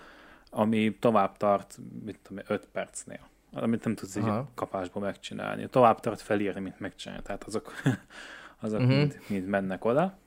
ami 0.50 0.96
tovább 0.98 1.36
tart, 1.36 1.78
mit 2.04 2.18
tudom, 2.22 2.44
5 2.46 2.68
percnél 2.72 3.29
amit 3.52 3.84
nem 3.84 3.94
tudsz 3.94 4.16
Aha. 4.16 4.38
így 4.38 4.46
kapásból 4.54 5.02
megcsinálni. 5.02 5.68
Tovább 5.68 6.00
tart 6.00 6.20
felírni, 6.20 6.60
mint 6.60 6.80
megcsinálni. 6.80 7.22
Tehát 7.22 7.44
azok, 7.44 7.72
azok 8.60 8.80
uh-huh. 8.80 8.96
mind, 8.96 9.20
mind 9.28 9.46
mennek 9.46 9.84
oda. 9.84 10.18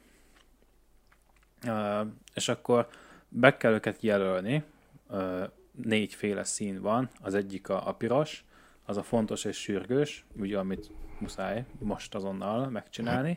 Uh, 1.67 2.07
és 2.33 2.47
akkor 2.47 2.87
be 3.29 3.57
kell 3.57 3.73
őket 3.73 4.01
jelölni. 4.01 4.63
Uh, 5.09 5.43
négyféle 5.71 6.43
szín 6.43 6.81
van. 6.81 7.09
Az 7.21 7.33
egyik 7.33 7.69
a, 7.69 7.87
a 7.87 7.93
piros, 7.93 8.45
az 8.85 8.97
a 8.97 9.03
fontos 9.03 9.45
és 9.45 9.57
sürgős, 9.57 10.25
ugye 10.39 10.57
amit 10.57 10.91
muszáj 11.19 11.65
most 11.79 12.15
azonnal 12.15 12.69
megcsinálni. 12.69 13.33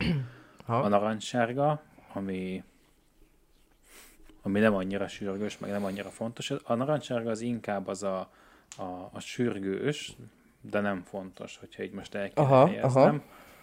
Ha. 0.65 0.79
A 0.79 0.87
narancssárga, 0.87 1.81
ami 2.13 2.63
ami 4.41 4.59
nem 4.59 4.75
annyira 4.75 5.07
sürgős, 5.07 5.57
meg 5.57 5.69
nem 5.69 5.85
annyira 5.85 6.09
fontos. 6.09 6.51
A 6.51 6.73
narancssárga 6.73 7.29
az 7.29 7.41
inkább 7.41 7.87
az 7.87 8.03
a, 8.03 8.31
a, 8.77 9.09
a 9.11 9.19
sürgős, 9.19 10.15
de 10.61 10.79
nem 10.79 11.03
fontos, 11.03 11.57
hogyha 11.57 11.83
így 11.83 11.91
most 11.91 12.15
el 12.15 12.31
aha. 12.33 12.71
Aha. 12.81 13.21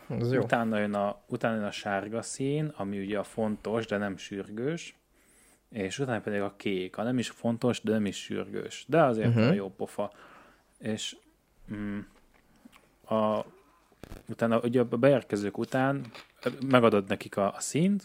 Ez 0.08 0.32
jó. 0.32 0.42
Utána, 0.42 0.78
jön 0.78 0.94
a, 0.94 1.20
utána 1.28 1.54
jön 1.54 1.64
a 1.64 1.70
sárga 1.70 2.22
szín, 2.22 2.72
ami 2.76 2.98
ugye 2.98 3.18
a 3.18 3.22
fontos, 3.22 3.86
de 3.86 3.96
nem 3.96 4.16
sürgős, 4.16 4.96
és 5.70 5.98
utána 5.98 6.20
pedig 6.20 6.40
a 6.40 6.54
kék, 6.56 6.96
a 6.96 7.02
nem 7.02 7.18
is 7.18 7.30
fontos, 7.30 7.82
de 7.82 7.92
nem 7.92 8.06
is 8.06 8.22
sürgős, 8.22 8.84
de 8.88 9.02
azért 9.02 9.28
uh-huh. 9.28 9.48
a 9.48 9.52
jó 9.52 9.70
pofa. 9.70 10.12
És 10.78 11.16
mm, 11.74 11.98
a, 13.04 13.44
utána 14.28 14.60
ugye 14.60 14.80
a 14.80 14.84
beérkezők 14.84 15.58
után 15.58 16.06
megadod 16.66 17.08
nekik 17.08 17.36
a, 17.36 17.54
a 17.54 17.60
színt, 17.60 18.04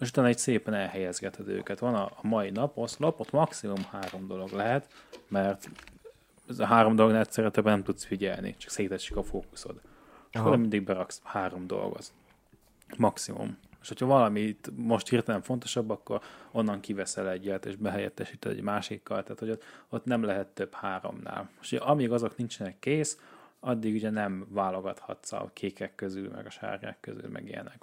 és 0.00 0.08
utána 0.08 0.28
egy 0.28 0.38
szépen 0.38 0.74
elhelyezgeted 0.74 1.48
őket. 1.48 1.78
Van 1.78 1.94
a, 1.94 2.04
a 2.04 2.26
mai 2.26 2.50
nap, 2.50 2.76
oszlop, 2.76 3.20
ott 3.20 3.30
maximum 3.30 3.84
három 3.90 4.26
dolog 4.26 4.50
lehet, 4.52 4.92
mert 5.28 5.70
ez 6.48 6.58
a 6.58 6.64
három 6.64 6.96
dolog 6.96 7.14
egyszerre 7.14 7.50
többen 7.50 7.72
nem 7.72 7.82
tudsz 7.82 8.04
figyelni, 8.04 8.54
csak 8.58 8.70
szétesik 8.70 9.16
a 9.16 9.22
fókuszod. 9.22 9.80
És 10.30 10.40
akkor 10.40 10.56
mindig 10.56 10.84
beraksz 10.84 11.20
három 11.24 11.66
dolgot. 11.66 12.12
Maximum. 12.96 13.58
És 13.80 13.88
hogyha 13.88 14.06
valamit 14.06 14.70
most 14.76 15.08
hirtelen 15.08 15.42
fontosabb, 15.42 15.90
akkor 15.90 16.20
onnan 16.50 16.80
kiveszel 16.80 17.30
egyet, 17.30 17.66
és 17.66 17.76
behelyettesíted 17.76 18.52
egy 18.52 18.62
másikkal, 18.62 19.22
tehát 19.22 19.38
hogy 19.38 19.50
ott, 19.50 19.62
ott 19.88 20.04
nem 20.04 20.22
lehet 20.22 20.46
több 20.46 20.72
háromnál. 20.74 21.50
És 21.60 21.72
ugye, 21.72 21.80
amíg 21.80 22.12
azok 22.12 22.36
nincsenek 22.36 22.78
kész, 22.78 23.18
addig 23.60 23.94
ugye 23.94 24.10
nem 24.10 24.46
válogathatsz 24.48 25.32
a 25.32 25.50
kékek 25.52 25.94
közül, 25.94 26.30
meg 26.30 26.46
a 26.46 26.50
sárgák 26.50 27.00
közül, 27.00 27.28
meg 27.28 27.48
ilyenek. 27.48 27.82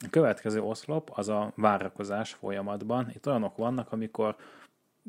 A 0.00 0.06
következő 0.10 0.60
oszlop 0.60 1.10
az 1.14 1.28
a 1.28 1.52
várakozás 1.54 2.32
folyamatban. 2.32 3.10
Itt 3.14 3.26
olyanok 3.26 3.56
vannak, 3.56 3.92
amikor 3.92 4.36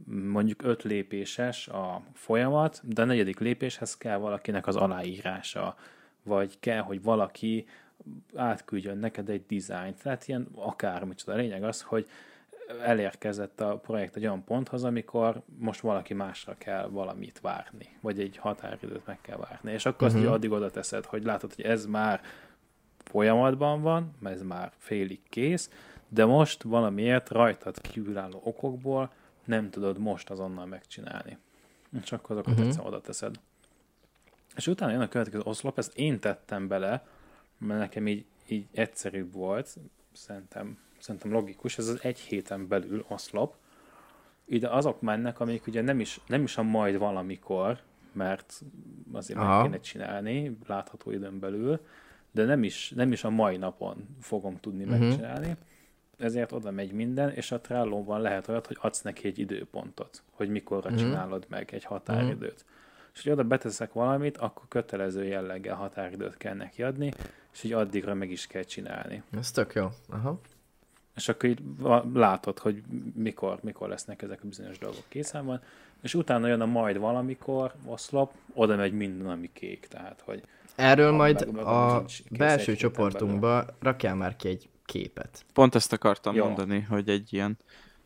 mondjuk 0.05 0.63
öt 0.63 0.83
lépéses 0.83 1.67
a 1.67 2.01
folyamat, 2.13 2.81
de 2.83 3.01
a 3.01 3.05
negyedik 3.05 3.39
lépéshez 3.39 3.97
kell 3.97 4.17
valakinek 4.17 4.67
az 4.67 4.75
aláírása, 4.75 5.75
vagy 6.23 6.59
kell, 6.59 6.81
hogy 6.81 7.01
valaki 7.01 7.65
átküldjön 8.35 8.97
neked 8.97 9.29
egy 9.29 9.45
dizájnt, 9.47 10.01
tehát 10.01 10.27
ilyen 10.27 10.47
akármicsoda. 10.55 11.33
A 11.33 11.39
lényeg 11.39 11.63
az, 11.63 11.81
hogy 11.81 12.07
elérkezett 12.83 13.61
a 13.61 13.77
projekt 13.77 14.15
egy 14.15 14.23
olyan 14.23 14.43
ponthoz, 14.43 14.83
amikor 14.83 15.41
most 15.57 15.79
valaki 15.79 16.13
másra 16.13 16.55
kell 16.57 16.87
valamit 16.87 17.39
várni, 17.39 17.97
vagy 18.01 18.19
egy 18.19 18.37
határidőt 18.37 19.05
meg 19.05 19.21
kell 19.21 19.37
várni, 19.37 19.71
és 19.71 19.85
akkor 19.85 20.07
uh-huh. 20.07 20.15
azt 20.15 20.25
mhm. 20.25 20.33
addig 20.33 20.51
oda 20.51 20.69
teszed, 20.69 21.05
hogy 21.05 21.23
látod, 21.23 21.53
hogy 21.55 21.65
ez 21.65 21.85
már 21.85 22.21
folyamatban 22.97 23.81
van, 23.81 24.15
mert 24.19 24.35
ez 24.35 24.41
már 24.41 24.71
félig 24.77 25.19
kész, 25.29 25.69
de 26.07 26.25
most 26.25 26.63
valamiért 26.63 27.29
rajtad 27.29 27.81
kívülálló 27.81 28.41
okokból 28.43 29.11
nem 29.49 29.69
tudod 29.69 29.97
most 29.97 30.29
azonnal 30.29 30.65
megcsinálni. 30.65 31.37
És 32.03 32.11
akkor 32.11 32.31
azokat 32.31 32.53
uh-huh. 32.53 32.67
egyszer 32.67 32.85
oda 32.85 33.01
teszed. 33.01 33.39
És 34.55 34.67
utána 34.67 34.91
jön 34.91 35.01
a 35.01 35.07
következő 35.07 35.43
oszlop, 35.43 35.77
ezt 35.77 35.97
én 35.97 36.19
tettem 36.19 36.67
bele, 36.67 37.07
mert 37.57 37.79
nekem 37.79 38.07
így, 38.07 38.25
így 38.47 38.67
egyszerűbb 38.71 39.33
volt, 39.33 39.77
szerintem, 40.13 40.77
szerintem 40.99 41.31
logikus, 41.31 41.77
ez 41.77 41.87
az 41.87 41.99
egy 42.03 42.19
héten 42.19 42.67
belül 42.67 43.05
oszlop. 43.07 43.55
Ide 44.45 44.69
azok 44.69 45.01
mennek, 45.01 45.39
amik 45.39 45.67
ugye 45.67 45.81
nem 45.81 45.99
is, 45.99 46.19
nem 46.27 46.43
is 46.43 46.57
a 46.57 46.63
majd 46.63 46.97
valamikor, 46.97 47.79
mert 48.11 48.61
azért 49.11 49.39
Aha. 49.39 49.55
meg 49.55 49.63
kéne 49.63 49.79
csinálni, 49.79 50.57
látható 50.67 51.11
időn 51.11 51.39
belül, 51.39 51.79
de 52.31 52.45
nem 52.45 52.63
is, 52.63 52.89
nem 52.95 53.11
is 53.11 53.23
a 53.23 53.29
mai 53.29 53.57
napon 53.57 54.17
fogom 54.21 54.59
tudni 54.59 54.83
Mhm. 54.83 54.99
megcsinálni, 54.99 55.55
ezért 56.19 56.51
oda 56.51 56.71
megy 56.71 56.91
minden, 56.91 57.29
és 57.29 57.51
a 57.51 57.59
Trello-ban 57.61 58.21
lehet 58.21 58.47
olyat, 58.47 58.67
hogy 58.67 58.77
adsz 58.81 59.01
neki 59.01 59.27
egy 59.27 59.39
időpontot, 59.39 60.23
hogy 60.31 60.49
mikorra 60.49 60.89
Mhm. 60.89 60.99
csinálod 60.99 61.45
meg, 61.49 61.69
egy 61.73 61.83
határidőt. 61.83 62.65
És 63.15 63.23
hogy 63.23 63.31
oda 63.31 63.43
beteszek 63.43 63.93
valamit, 63.93 64.37
akkor 64.37 64.63
kötelező 64.67 65.23
jelleggel 65.25 65.75
határidőt 65.75 66.37
kell 66.37 66.53
neki 66.55 66.83
adni, 66.83 67.13
és 67.53 67.61
hogy 67.61 67.71
addigra 67.71 68.13
meg 68.13 68.31
is 68.31 68.47
kell 68.47 68.63
csinálni. 68.63 69.23
Ez 69.37 69.51
tök 69.51 69.73
jó. 69.73 69.87
Aha. 70.09 70.39
És 71.15 71.29
akkor 71.29 71.49
így 71.49 71.59
látod, 72.13 72.59
hogy 72.59 72.83
mikor, 73.15 73.59
mikor 73.61 73.89
lesznek 73.89 74.21
ezek 74.21 74.39
a 74.43 74.47
bizonyos 74.47 74.77
dolgok 74.77 75.03
készen 75.07 75.45
van, 75.45 75.61
és 76.01 76.13
utána 76.13 76.47
jön 76.47 76.61
a 76.61 76.65
majd 76.65 76.97
valamikor 76.97 77.73
oszlop, 77.85 78.31
oda 78.53 78.75
megy 78.75 78.93
minden, 78.93 79.29
ami 79.29 79.49
kék, 79.53 79.87
tehát 79.87 80.21
hogy 80.25 80.43
Erről 80.75 81.11
majd 81.11 81.45
meg- 81.45 81.55
meg 81.55 81.65
a 81.65 82.05
belső 82.29 82.75
csoportunkba 82.75 83.65
rakjál 83.79 84.15
már 84.15 84.35
ki 84.35 84.47
egy 84.47 84.69
képet. 84.89 85.45
Pont 85.53 85.75
ezt 85.75 85.93
akartam 85.93 86.35
Jó. 86.35 86.45
mondani, 86.45 86.81
hogy 86.81 87.09
egy 87.09 87.33
ilyen 87.33 87.57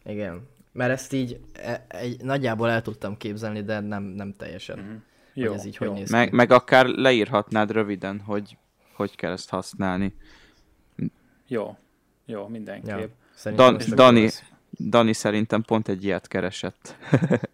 Igen. 0.06 0.48
Mert 0.72 0.92
ezt 0.92 1.14
így 1.14 1.40
e- 1.54 1.86
egy, 1.88 2.22
nagyjából 2.22 2.70
el 2.70 2.82
tudtam 2.82 3.18
képzelni, 3.18 3.64
de 3.64 3.80
nem, 3.80 4.04
nem 4.04 4.34
teljesen. 4.34 5.04
Hogy 5.34 5.44
jó, 5.44 5.54
ez 5.54 5.66
így 5.66 5.78
jó. 5.80 5.88
hogy 5.88 5.98
néz 5.98 6.12
Meg, 6.12 6.30
ki. 6.30 6.36
meg 6.36 6.52
akár 6.52 6.86
leírhatnád 6.86 7.72
röviden, 7.72 8.20
hogy 8.20 8.58
hogy 8.94 9.16
kell 9.16 9.32
ezt 9.32 9.50
használni. 9.50 10.16
Jó, 11.48 11.78
jó, 12.26 12.48
mindenképp. 12.48 12.88
Ja, 12.88 13.10
Ja. 13.44 13.52
Dan, 13.52 13.78
Dani. 13.96 14.30
Dani 14.90 15.14
szerintem 15.14 15.62
pont 15.62 15.88
egy 15.88 16.04
ilyet 16.04 16.28
keresett. 16.28 16.96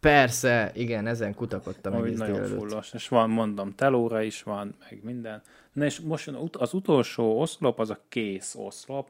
Persze, 0.00 0.70
igen, 0.74 1.06
ezen 1.06 1.34
kutakodtam 1.34 1.92
Hogy 1.92 2.06
egész 2.06 2.18
nagyon 2.18 2.34
délelőtt. 2.34 2.58
fullos. 2.58 2.92
És 2.92 3.08
van, 3.08 3.30
mondom, 3.30 3.74
telóra 3.74 4.22
is 4.22 4.42
van, 4.42 4.74
meg 4.90 5.00
minden. 5.02 5.42
Na 5.72 5.84
és 5.84 6.00
most 6.00 6.30
az 6.52 6.74
utolsó 6.74 7.40
oszlop, 7.40 7.78
az 7.80 7.90
a 7.90 7.98
kész 8.08 8.54
oszlop. 8.54 9.08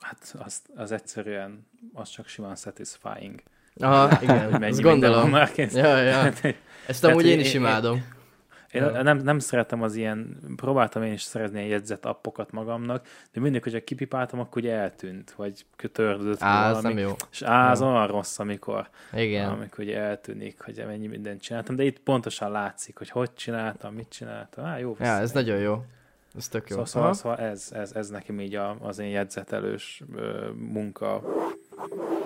Hát 0.00 0.34
az, 0.44 0.62
az 0.76 0.92
egyszerűen, 0.92 1.66
az 1.94 2.08
csak 2.08 2.26
simán 2.26 2.56
satisfying. 2.56 3.42
Aha, 3.76 4.22
igen, 4.22 4.50
Hogy 4.50 4.60
mennyi 4.60 4.82
gondolom. 4.82 5.30
már 5.30 5.52
kész. 5.52 5.74
Ja, 5.74 5.96
ja. 5.96 6.14
Ezt 6.24 6.40
Tehát, 6.40 7.02
amúgy 7.02 7.14
hogy 7.14 7.26
én 7.26 7.40
is 7.40 7.54
én- 7.54 7.60
imádom. 7.60 8.04
Én 8.72 8.82
Ja. 8.82 9.02
nem, 9.02 9.16
nem 9.18 9.38
szeretem 9.38 9.82
az 9.82 9.94
ilyen, 9.94 10.38
próbáltam 10.56 11.02
én 11.02 11.12
is 11.12 11.22
szerezni 11.22 11.56
ilyen 11.58 11.70
jegyzet 11.70 12.06
appokat 12.06 12.50
magamnak, 12.50 13.06
de 13.32 13.40
mindig, 13.40 13.62
hogyha 13.62 13.84
kipipáltam, 13.84 14.40
akkor 14.40 14.62
ugye 14.62 14.72
eltűnt, 14.74 15.30
vagy 15.30 15.66
kötördött 15.76 16.42
Á, 16.42 16.68
ez 16.68 16.74
valami. 16.76 16.94
nem 16.94 17.02
jó. 17.08 17.14
És 17.30 17.42
á, 17.42 17.70
az 17.70 17.82
olyan 17.82 18.06
rossz, 18.06 18.38
amikor, 18.38 18.88
Igen. 19.14 19.48
amikor 19.48 19.84
ugye 19.84 19.98
eltűnik, 19.98 20.60
hogy 20.62 20.82
mennyi 20.86 21.06
mindent 21.06 21.40
csináltam, 21.42 21.76
de 21.76 21.82
itt 21.84 21.98
pontosan 22.00 22.50
látszik, 22.50 22.98
hogy 22.98 23.08
hogy 23.10 23.34
csináltam, 23.34 23.94
mit 23.94 24.08
csináltam. 24.08 24.64
Á, 24.64 24.78
jó. 24.78 24.96
Ja, 25.00 25.06
ez 25.18 25.32
nagyon 25.32 25.58
jó. 25.58 25.84
Ez 26.36 26.48
tök 26.48 26.68
jó. 26.68 26.84
Szóval, 26.84 26.86
szóval, 26.86 27.14
szóval 27.14 27.38
ez, 27.38 27.68
ez, 27.72 27.92
ez 27.92 28.08
nekem 28.08 28.40
így 28.40 28.54
a, 28.54 28.76
az 28.80 28.98
én 28.98 29.08
jegyzetelős 29.08 30.02
ö, 30.16 30.48
munka, 30.56 31.22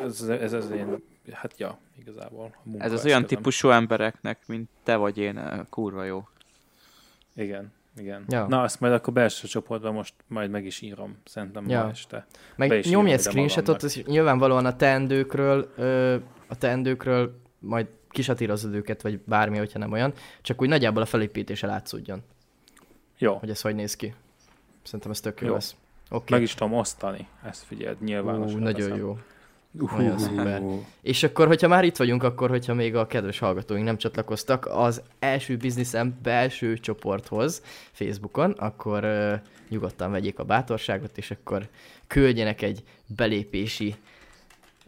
ez, 0.02 0.20
ez 0.22 0.52
az 0.52 0.70
én, 0.70 0.96
hát 1.32 1.54
ja, 1.58 1.78
igazából. 1.98 2.50
A 2.54 2.58
munka 2.62 2.84
Ez 2.84 2.92
az 2.92 3.04
olyan 3.04 3.16
eszközöm. 3.18 3.38
típusú 3.38 3.68
embereknek, 3.70 4.38
mint 4.46 4.68
te 4.82 4.96
vagy 4.96 5.18
én, 5.18 5.40
kurva 5.70 6.04
jó. 6.04 6.28
Igen, 7.36 7.72
igen. 7.96 8.24
Ja. 8.28 8.46
Na, 8.48 8.62
azt 8.62 8.80
majd 8.80 8.92
akkor 8.92 9.12
belső 9.12 9.46
csoportban 9.48 9.92
most 9.92 10.14
majd 10.26 10.50
meg 10.50 10.64
is 10.64 10.80
írom, 10.80 11.16
szerintem 11.24 11.68
Ja. 11.68 11.82
ma 11.82 11.90
este. 11.90 12.26
be 12.56 12.66
Meg 12.66 12.78
is 12.78 12.88
nyomj 12.90 13.12
egy 13.12 13.20
screenshotot, 13.20 13.82
és 13.82 14.02
nyilvánvalóan 14.04 14.66
a 14.66 14.76
teendőkről, 14.76 15.72
ö, 15.76 16.16
a 16.48 16.56
teendőkről 16.58 17.40
majd 17.58 17.86
kisatírozod 18.08 18.74
őket, 18.74 19.02
vagy 19.02 19.18
bármi, 19.24 19.58
hogyha 19.58 19.78
nem 19.78 19.92
olyan, 19.92 20.12
csak 20.42 20.62
úgy 20.62 20.68
nagyjából 20.68 21.02
a 21.02 21.06
felépítése 21.06 21.66
látszódjon, 21.66 22.22
Jó, 23.18 23.34
hogy 23.34 23.50
ez 23.50 23.60
hogy 23.60 23.74
néz 23.74 23.96
ki. 23.96 24.14
Szerintem 24.82 25.10
ez 25.10 25.20
tök 25.20 25.40
jó, 25.40 25.46
Jó. 25.46 25.52
lesz. 25.54 25.76
Oké. 26.10 26.34
meg 26.34 26.42
is 26.42 26.54
tudom 26.54 26.72
osztani, 26.74 27.28
ezt 27.44 27.62
figyeld, 27.64 28.02
nyilvánosan. 28.02 28.58
Ú, 28.58 28.62
nagyon 28.62 28.80
teszem. 28.88 28.96
jó. 28.96 29.18
Uhú. 29.78 29.96
Nagyon 29.96 30.18
szuper. 30.18 30.62
És 31.02 31.22
akkor, 31.22 31.46
hogyha 31.46 31.68
már 31.68 31.84
itt 31.84 31.96
vagyunk, 31.96 32.22
akkor, 32.22 32.50
hogyha 32.50 32.74
még 32.74 32.96
a 32.96 33.06
kedves 33.06 33.38
hallgatóink 33.38 33.84
nem 33.84 33.96
csatlakoztak 33.96 34.66
az 34.66 35.02
első 35.18 35.56
bizniszem 35.56 36.18
belső 36.22 36.78
csoporthoz 36.78 37.62
Facebookon, 37.92 38.50
akkor 38.50 39.04
uh, 39.04 39.32
nyugodtan 39.68 40.10
vegyék 40.10 40.38
a 40.38 40.44
bátorságot, 40.44 41.18
és 41.18 41.30
akkor 41.30 41.68
küldjenek 42.06 42.62
egy 42.62 42.82
belépési 43.06 43.94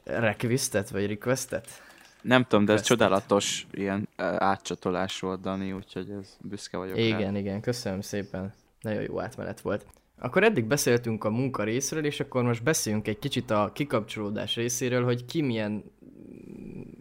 requestet, 0.04 0.90
vagy 0.90 1.06
requestet. 1.06 1.82
Nem 2.22 2.42
tudom, 2.42 2.64
de 2.64 2.72
ez 2.72 2.78
Kezdted. 2.78 2.98
csodálatos 2.98 3.66
ilyen 3.72 4.08
átcsatolás 4.16 5.20
volt, 5.20 5.40
Dani, 5.40 5.72
úgyhogy 5.72 6.10
ez 6.10 6.36
büszke 6.40 6.76
vagyok 6.76 6.96
rá. 6.96 7.02
Igen, 7.02 7.36
igen, 7.36 7.60
köszönöm 7.60 8.00
szépen. 8.00 8.52
Nagyon 8.80 9.02
jó 9.02 9.20
átmenet 9.20 9.60
volt. 9.60 9.86
Akkor 10.18 10.44
eddig 10.44 10.64
beszéltünk 10.64 11.24
a 11.24 11.30
munka 11.30 11.64
részről, 11.64 12.04
és 12.04 12.20
akkor 12.20 12.42
most 12.42 12.62
beszéljünk 12.62 13.08
egy 13.08 13.18
kicsit 13.18 13.50
a 13.50 13.70
kikapcsolódás 13.74 14.54
részéről, 14.54 15.04
hogy 15.04 15.24
ki 15.24 15.42
milyen 15.42 15.84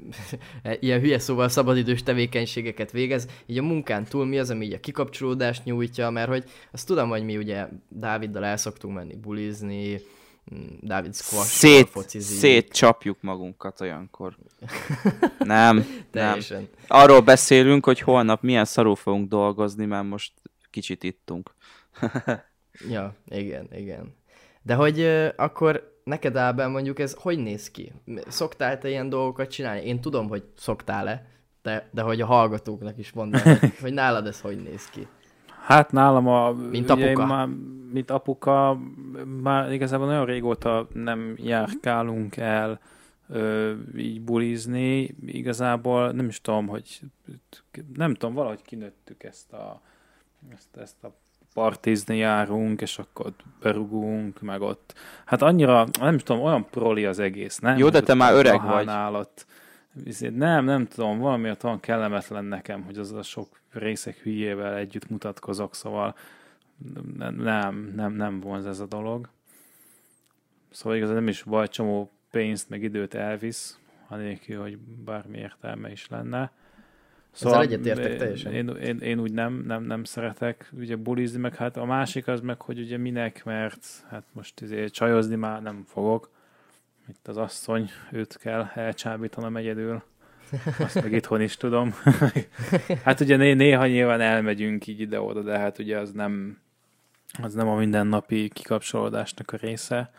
ilyen 0.80 1.00
hülye 1.00 1.20
szóval 1.20 1.50
szabadidős 1.50 2.04
tevékenységeket 2.04 2.92
végez, 2.92 3.28
így 3.46 3.58
a 3.58 3.62
munkán 3.64 4.04
túl 4.04 4.26
mi 4.26 4.40
az, 4.40 4.50
ami 4.50 4.66
így 4.66 4.74
a 4.74 4.80
kikapcsolódást 4.80 5.64
nyújtja, 5.64 6.10
mert 6.10 6.28
hogy 6.28 6.44
azt 6.72 6.88
tudom, 6.88 7.10
hogy 7.10 7.24
mi 7.24 7.38
ugye 7.38 7.68
Dáviddal 7.88 8.46
el 8.46 8.58
szoktunk 8.58 8.96
menni 8.96 9.16
bulizni, 9.16 10.02
mm, 10.56 10.66
Dávid 10.82 11.16
squash 11.16 11.48
Szét, 11.48 11.90
focizik. 11.90 12.38
szétcsapjuk 12.38 13.22
magunkat 13.22 13.82
olyankor. 13.82 14.36
Nem, 15.40 15.76
nem. 15.76 15.86
Teljesen. 16.12 16.70
Arról 16.88 17.22
beszélünk, 17.22 17.86
hogy 17.86 18.00
holnap 18.00 18.42
milyen 18.42 18.66
szarul 18.66 18.96
fogunk 18.96 19.30
dolgozni, 19.30 19.86
mert 19.86 20.08
most 20.08 20.34
kicsit 20.70 21.04
ittunk. 21.04 21.56
Ja, 22.90 23.16
igen, 23.26 23.68
igen. 23.72 24.14
De 24.62 24.76
hogy 24.76 25.00
ö, 25.00 25.28
akkor 25.36 26.00
neked 26.04 26.36
Ábel 26.36 26.70
mondjuk 26.70 27.00
ez 27.00 27.14
hogy 27.14 27.40
néz 27.40 27.72
ki? 27.72 27.92
Szoktál 28.28 28.78
te 28.78 28.90
ilyen 28.90 29.10
dolgokat 29.10 29.50
csinálni? 29.50 29.86
Én 29.86 30.02
tudom, 30.02 30.28
hogy 30.28 30.44
szoktál-e, 30.58 31.26
de, 31.62 31.90
de 31.92 32.02
hogy 32.02 32.22
a 32.22 32.26
hallgatóknak 32.26 32.98
is 32.98 33.12
mondom, 33.12 33.42
hogy, 33.60 33.78
hogy 33.82 33.94
nálad 33.94 34.28
ez 34.28 34.42
hogy 34.42 34.64
néz 34.64 34.90
ki. 34.90 35.08
Hát 35.62 35.92
nálam 35.92 36.28
a... 36.28 36.52
Mint 36.52 36.90
apuka. 36.90 37.26
Már, 37.26 37.48
mint 37.92 38.12
apuka, 38.12 38.80
már 39.42 39.72
igazából 39.72 40.08
nagyon 40.08 40.26
régóta 40.26 40.88
nem 40.94 41.36
járkálunk 41.38 42.38
el 42.38 42.80
ö, 43.30 43.74
így 43.98 44.22
bulizni. 44.22 45.16
Igazából 45.26 46.12
nem 46.12 46.28
is 46.28 46.42
tudom, 46.42 46.68
hogy 46.68 47.00
nem 47.94 48.14
tudom, 48.14 48.36
valahogy 48.36 48.62
kinőttük 48.62 49.24
ezt 49.24 49.54
a 49.54 49.82
ezt, 50.54 50.78
ezt 50.78 51.04
a 51.04 51.14
partizni 51.56 52.18
járunk, 52.18 52.82
és 52.82 52.98
akkor 53.00 53.34
berugunk, 53.60 54.42
meg 54.42 54.62
ott. 54.62 54.94
Hát 55.26 55.42
annyira, 55.42 55.88
nem 56.00 56.18
tudom, 56.18 56.42
olyan 56.42 56.70
proli 56.70 57.06
az 57.06 57.20
egész, 57.20 57.58
nem? 57.58 57.78
Jó, 57.78 57.90
de 57.90 58.02
te 58.02 58.14
már 58.14 58.34
öreg 58.34 58.62
Bahánál 58.62 59.16
Ott, 59.16 59.46
izé- 60.06 60.36
nem, 60.36 60.66
nem 60.66 60.88
tudom, 60.88 61.20
valamiért 61.20 61.64
olyan 61.64 61.80
kellemetlen 61.80 62.46
nekem, 62.46 62.84
hogy 62.84 62.98
az 62.98 63.12
a 63.12 63.22
sok 63.22 63.60
részek 63.72 64.18
hülyével 64.18 64.76
együtt 64.76 65.10
mutatkozok, 65.10 65.76
szóval 65.76 66.16
nem, 67.18 67.36
nem, 67.96 68.14
nem, 68.14 68.40
vonz 68.40 68.66
ez 68.66 68.80
a 68.80 68.86
dolog. 68.86 69.30
Szóval 70.72 70.98
igazán 70.98 71.16
nem 71.16 71.28
is 71.28 71.42
vagy 71.42 71.70
csomó 71.70 72.12
pénzt, 72.32 72.70
meg 72.70 72.84
időt 72.84 73.14
elvisz, 73.14 73.80
anélkül, 74.08 74.62
hogy 74.62 74.78
bármi 74.78 75.38
értelme 75.38 75.92
is 75.92 76.08
lenne. 76.08 76.52
Szóval 77.36 77.62
egyetértek 77.62 78.12
én- 78.12 78.18
teljesen. 78.18 78.54
Én, 78.54 78.68
én, 78.70 78.98
én, 79.00 79.20
úgy 79.20 79.32
nem, 79.32 79.64
nem, 79.68 79.84
nem 79.84 80.04
szeretek 80.04 80.70
ugye 80.78 80.96
bulizni, 80.96 81.40
meg 81.40 81.56
hát 81.56 81.78
a 81.78 81.86
másik 81.86 82.28
az 82.28 82.42
meg, 82.42 82.62
hogy 82.62 82.80
ugye 82.80 82.98
minek, 82.98 83.44
mert 83.46 83.86
hát 84.10 84.24
most 84.32 84.62
izé, 84.62 84.86
csajozni 84.88 85.36
már 85.36 85.62
nem 85.62 85.84
fogok. 85.88 86.30
Itt 87.10 87.28
az 87.28 87.38
asszony, 87.38 87.90
őt 88.12 88.38
kell 88.38 88.70
elcsábítanom 88.74 89.58
egyedül. 89.58 90.04
Azt 90.80 91.02
meg 91.02 91.12
itthon 91.12 91.42
is 91.42 91.58
tudom. 91.58 91.94
hát 93.04 93.20
ugye 93.20 93.36
né- 93.38 93.58
néha 93.58 93.88
nyilván 93.88 94.22
elmegyünk 94.22 94.88
így 94.88 95.00
ide-oda, 95.00 95.42
de 95.42 95.58
hát 95.58 95.80
ugye 95.80 95.98
az 95.98 96.12
nem, 96.12 96.58
az 97.42 97.54
nem 97.54 97.68
a 97.68 97.76
mindennapi 97.76 98.50
kikapcsolódásnak 98.54 99.52
a 99.52 99.58
része. 99.58 100.12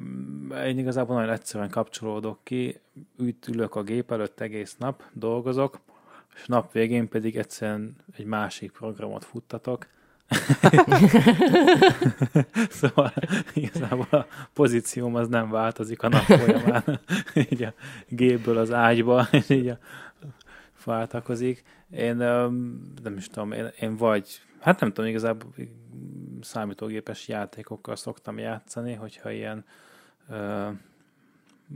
Mm, 0.00 0.50
Én 0.52 0.78
igazából 0.78 1.16
nagyon 1.16 1.32
egyszerűen 1.32 1.70
kapcsolódok 1.70 2.38
ki, 2.42 2.80
úgy 3.18 3.34
ülök 3.48 3.74
a 3.74 3.82
gép 3.82 4.12
előtt 4.12 4.40
egész 4.40 4.76
nap, 4.78 5.02
dolgozok, 5.12 5.80
és 6.34 6.46
nap 6.46 6.72
végén 6.72 7.08
pedig 7.08 7.36
egyszerűen 7.36 7.96
egy 8.16 8.24
másik 8.24 8.70
programot 8.70 9.24
futtatok, 9.24 9.86
szóval 12.80 13.12
igazából 13.54 14.06
a 14.10 14.26
pozícióm 14.52 15.14
az 15.14 15.28
nem 15.28 15.50
változik 15.50 16.02
a 16.02 16.08
nap 16.08 16.22
folyamán. 16.22 17.00
így 17.50 17.62
a 17.62 17.72
gépből 18.08 18.58
az 18.58 18.72
ágyba, 18.72 19.28
és 19.30 19.48
így 19.48 19.68
a 19.68 19.78
váltakozik. 20.84 21.64
Én 21.90 22.16
nem 23.02 23.14
is 23.16 23.26
tudom, 23.26 23.52
én, 23.52 23.70
én 23.80 23.96
vagy, 23.96 24.40
hát 24.60 24.80
nem 24.80 24.92
tudom, 24.92 25.10
igazából 25.10 25.54
számítógépes 26.40 27.28
játékokkal 27.28 27.96
szoktam 27.96 28.38
játszani, 28.38 28.94
hogyha 28.94 29.30
ilyen 29.30 29.64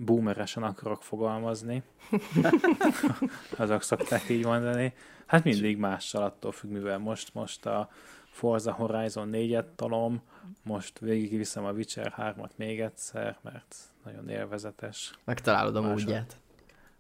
boomeresen 0.05 0.63
akarok 0.63 1.03
fogalmazni. 1.03 1.83
Azok 3.57 3.83
szokták 3.83 4.29
így 4.29 4.45
mondani. 4.45 4.95
Hát 5.27 5.45
mindig 5.45 5.77
mással 5.77 6.23
attól 6.23 6.53
függ, 6.53 6.71
mivel 6.71 6.99
most, 6.99 7.35
most 7.35 7.67
a 7.67 7.91
Forza 8.31 8.73
Horizon 8.73 9.29
4-et 9.33 9.65
talom, 9.77 10.23
most 10.63 10.99
végigviszem 10.99 11.65
a 11.65 11.71
Witcher 11.71 12.15
3-at 12.17 12.51
még 12.57 12.81
egyszer, 12.81 13.39
mert 13.43 13.77
nagyon 14.05 14.29
élvezetes. 14.29 15.13
Megtalálod 15.25 15.77
a 15.77 15.81
módját. 15.81 16.37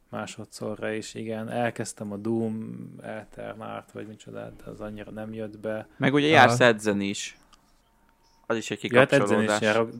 Másodszorra 0.08 0.92
is, 0.92 1.14
igen. 1.14 1.48
Elkezdtem 1.50 2.12
a 2.12 2.16
Doom 2.16 2.76
Eternát, 3.02 3.92
vagy 3.92 4.06
micsoda, 4.06 4.50
de 4.64 4.70
az 4.70 4.80
annyira 4.80 5.10
nem 5.10 5.34
jött 5.34 5.58
be. 5.58 5.88
Meg 5.96 6.14
ugye 6.14 6.26
jársz 6.26 6.60
edzeni 6.60 7.08
is. 7.08 7.38
Az 8.46 8.56
is 8.56 8.70
egy 8.70 8.78
kikapcsolódás. 8.78 9.30
Ja, 9.30 9.50
hát 9.50 9.60
is 9.60 9.66
járok. 9.66 9.90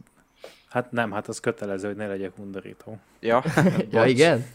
Hát 0.69 0.93
nem, 0.93 1.13
hát 1.13 1.29
az 1.29 1.41
kötelező, 1.41 1.87
hogy 1.87 1.97
ne 1.97 2.07
legyek 2.07 2.39
undorító. 2.39 2.99
Ja, 3.21 3.43
ja 3.91 4.07
igen? 4.07 4.47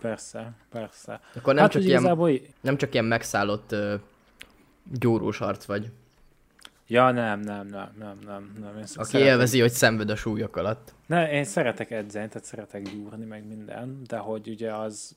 Persze, 0.00 0.52
persze. 0.70 1.20
Akkor 1.34 1.54
nem, 1.54 1.62
hát, 1.62 1.72
csak, 1.72 1.82
ilyen, 1.82 2.00
igazából... 2.00 2.30
nem 2.60 2.76
csak 2.76 2.92
ilyen 2.92 3.04
megszállott 3.04 3.72
uh, 3.72 3.94
gyúrós 4.92 5.40
arc 5.40 5.64
vagy. 5.64 5.90
Ja, 6.86 7.10
nem, 7.10 7.40
nem, 7.40 7.66
nem, 7.66 7.90
nem, 7.98 8.18
nem. 8.26 8.52
nem. 8.60 8.76
Én 8.76 8.82
Aki 8.82 8.86
szeretek... 8.86 9.20
élvezi, 9.20 9.60
hogy 9.60 9.70
szenved 9.70 10.10
a 10.10 10.16
súlyok 10.16 10.56
alatt. 10.56 10.94
Ne, 11.06 11.30
én 11.30 11.44
szeretek 11.44 11.90
edzeni, 11.90 12.28
tehát 12.28 12.44
szeretek 12.44 12.82
gyúrni, 12.82 13.24
meg 13.24 13.46
minden, 13.46 14.02
de 14.06 14.16
hogy 14.16 14.48
ugye 14.48 14.74
az, 14.74 15.16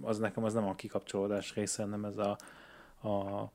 az 0.00 0.18
nekem 0.18 0.44
az 0.44 0.54
nem 0.54 0.68
a 0.68 0.74
kikapcsolódás 0.74 1.54
része, 1.54 1.82
hanem 1.82 2.04
ez 2.04 2.16
a, 2.16 2.36
a, 3.08 3.50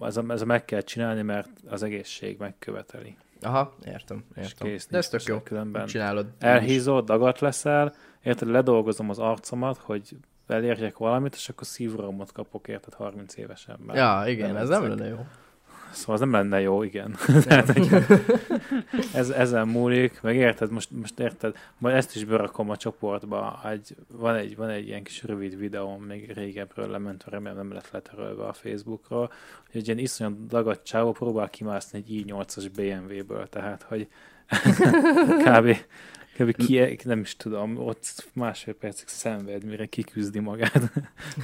ez 0.00 0.16
a, 0.16 0.24
ez 0.28 0.42
a 0.42 0.44
meg 0.44 0.64
kell 0.64 0.80
csinálni, 0.80 1.22
mert 1.22 1.50
az 1.66 1.82
egészség 1.82 2.38
megköveteli. 2.38 3.16
Aha, 3.42 3.74
értem, 3.84 4.24
értem. 4.36 4.68
Kész, 4.68 4.86
De 4.86 4.96
ez 4.96 5.08
tök 5.08 5.22
jó, 5.22 5.40
különben 5.40 5.86
csinálod. 5.86 6.26
Elhízod, 6.38 7.04
dagat 7.04 7.40
leszel, 7.40 7.94
érted, 8.22 8.48
ledolgozom 8.48 9.10
az 9.10 9.18
arcomat, 9.18 9.76
hogy 9.76 10.16
elérjek 10.46 10.98
valamit, 10.98 11.34
és 11.34 11.48
akkor 11.48 11.66
szívrohamot 11.66 12.32
kapok, 12.32 12.68
érted, 12.68 12.94
30 12.94 13.36
évesen. 13.36 13.78
Ja, 13.92 14.22
igen, 14.26 14.56
ez 14.56 14.68
nem 14.68 14.88
lenne 14.88 15.06
jó. 15.06 15.26
Szóval 15.90 16.14
az 16.14 16.20
nem 16.20 16.32
lenne 16.32 16.60
jó, 16.60 16.82
igen. 16.82 17.16
Tehát, 17.46 17.78
ez, 19.14 19.30
ezen 19.30 19.68
múlik, 19.68 20.20
meg 20.22 20.36
érted, 20.36 20.70
most, 20.70 20.90
most 20.90 21.18
érted, 21.18 21.56
majd 21.78 21.96
ezt 21.96 22.16
is 22.16 22.24
berakom 22.24 22.70
a 22.70 22.76
csoportba, 22.76 23.60
egy, 23.70 23.96
van, 24.12 24.34
egy, 24.34 24.56
van 24.56 24.68
egy 24.68 24.86
ilyen 24.86 25.02
kis 25.02 25.22
rövid 25.22 25.58
videóm, 25.58 26.02
még 26.02 26.32
régebről 26.32 26.90
lement, 26.90 27.24
remélem 27.28 27.56
nem 27.56 27.72
lett 27.72 27.90
letörölve 27.90 28.44
a 28.44 28.52
Facebookról, 28.52 29.32
hogy 29.70 29.80
egy 29.80 29.86
ilyen 29.86 29.98
iszonyat 29.98 30.46
dagadt 30.46 30.84
csávó 30.84 31.12
próbál 31.12 31.50
kimászni 31.50 31.98
egy 31.98 32.24
i8-as 32.26 32.66
BMW-ből, 32.74 33.48
tehát, 33.48 33.82
hogy 33.82 34.08
kb. 35.44 35.76
Kb. 36.40 36.56
Ki, 36.56 36.98
nem 37.04 37.20
is 37.20 37.36
tudom, 37.36 37.76
ott 37.78 38.28
másfél 38.32 38.74
percig 38.74 39.08
szenved, 39.08 39.64
mire 39.64 39.86
kiküzdi 39.86 40.38
magát. 40.38 40.92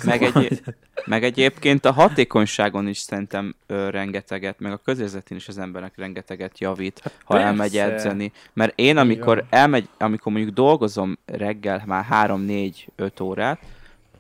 Meg, 0.04 0.22
egy, 0.22 0.62
meg 1.04 1.24
egyébként 1.24 1.84
a 1.84 1.92
hatékonyságon 1.92 2.88
is 2.88 2.98
szerintem 2.98 3.54
ö, 3.66 3.90
rengeteget, 3.90 4.60
meg 4.60 4.72
a 4.72 4.76
közérzetén 4.76 5.36
is 5.36 5.48
az 5.48 5.58
embernek 5.58 5.92
rengeteget 5.96 6.58
javít, 6.58 7.00
hát 7.02 7.12
ha 7.24 7.34
persze. 7.34 7.48
elmegy 7.48 7.76
edzeni. 7.76 8.32
Mert 8.52 8.72
én, 8.74 8.96
amikor 8.96 9.44
elmegy, 9.50 9.88
amikor 9.98 10.32
mondjuk 10.32 10.54
dolgozom 10.54 11.18
reggel 11.24 11.82
már 11.86 12.06
3-4-5 12.10 13.22
órát, 13.22 13.58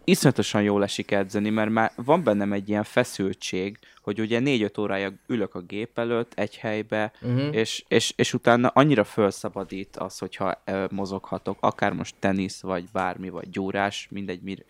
iszonyatosan 0.06 0.62
jól 0.62 0.82
esik 0.82 1.10
edzeni, 1.10 1.50
mert 1.50 1.70
már 1.70 1.92
van 1.96 2.22
bennem 2.22 2.52
egy 2.52 2.68
ilyen 2.68 2.82
feszültség, 2.82 3.78
hogy 4.02 4.20
ugye 4.20 4.38
négy-öt 4.38 4.78
órája 4.78 5.12
ülök 5.26 5.54
a 5.54 5.60
gép 5.60 5.98
előtt 5.98 6.32
egy 6.34 6.56
helybe, 6.56 7.12
uh-huh. 7.22 7.54
és, 7.54 7.84
és, 7.88 8.12
és 8.16 8.34
utána 8.34 8.68
annyira 8.68 9.04
felszabadít 9.04 9.96
az, 9.96 10.18
hogyha 10.18 10.62
mozoghatok, 10.90 11.56
akár 11.60 11.92
most 11.92 12.14
tenisz, 12.18 12.60
vagy 12.60 12.84
bármi, 12.92 13.28
vagy 13.28 13.50
gyúrás, 13.50 14.08
mindegy, 14.10 14.42
mir. 14.42 14.64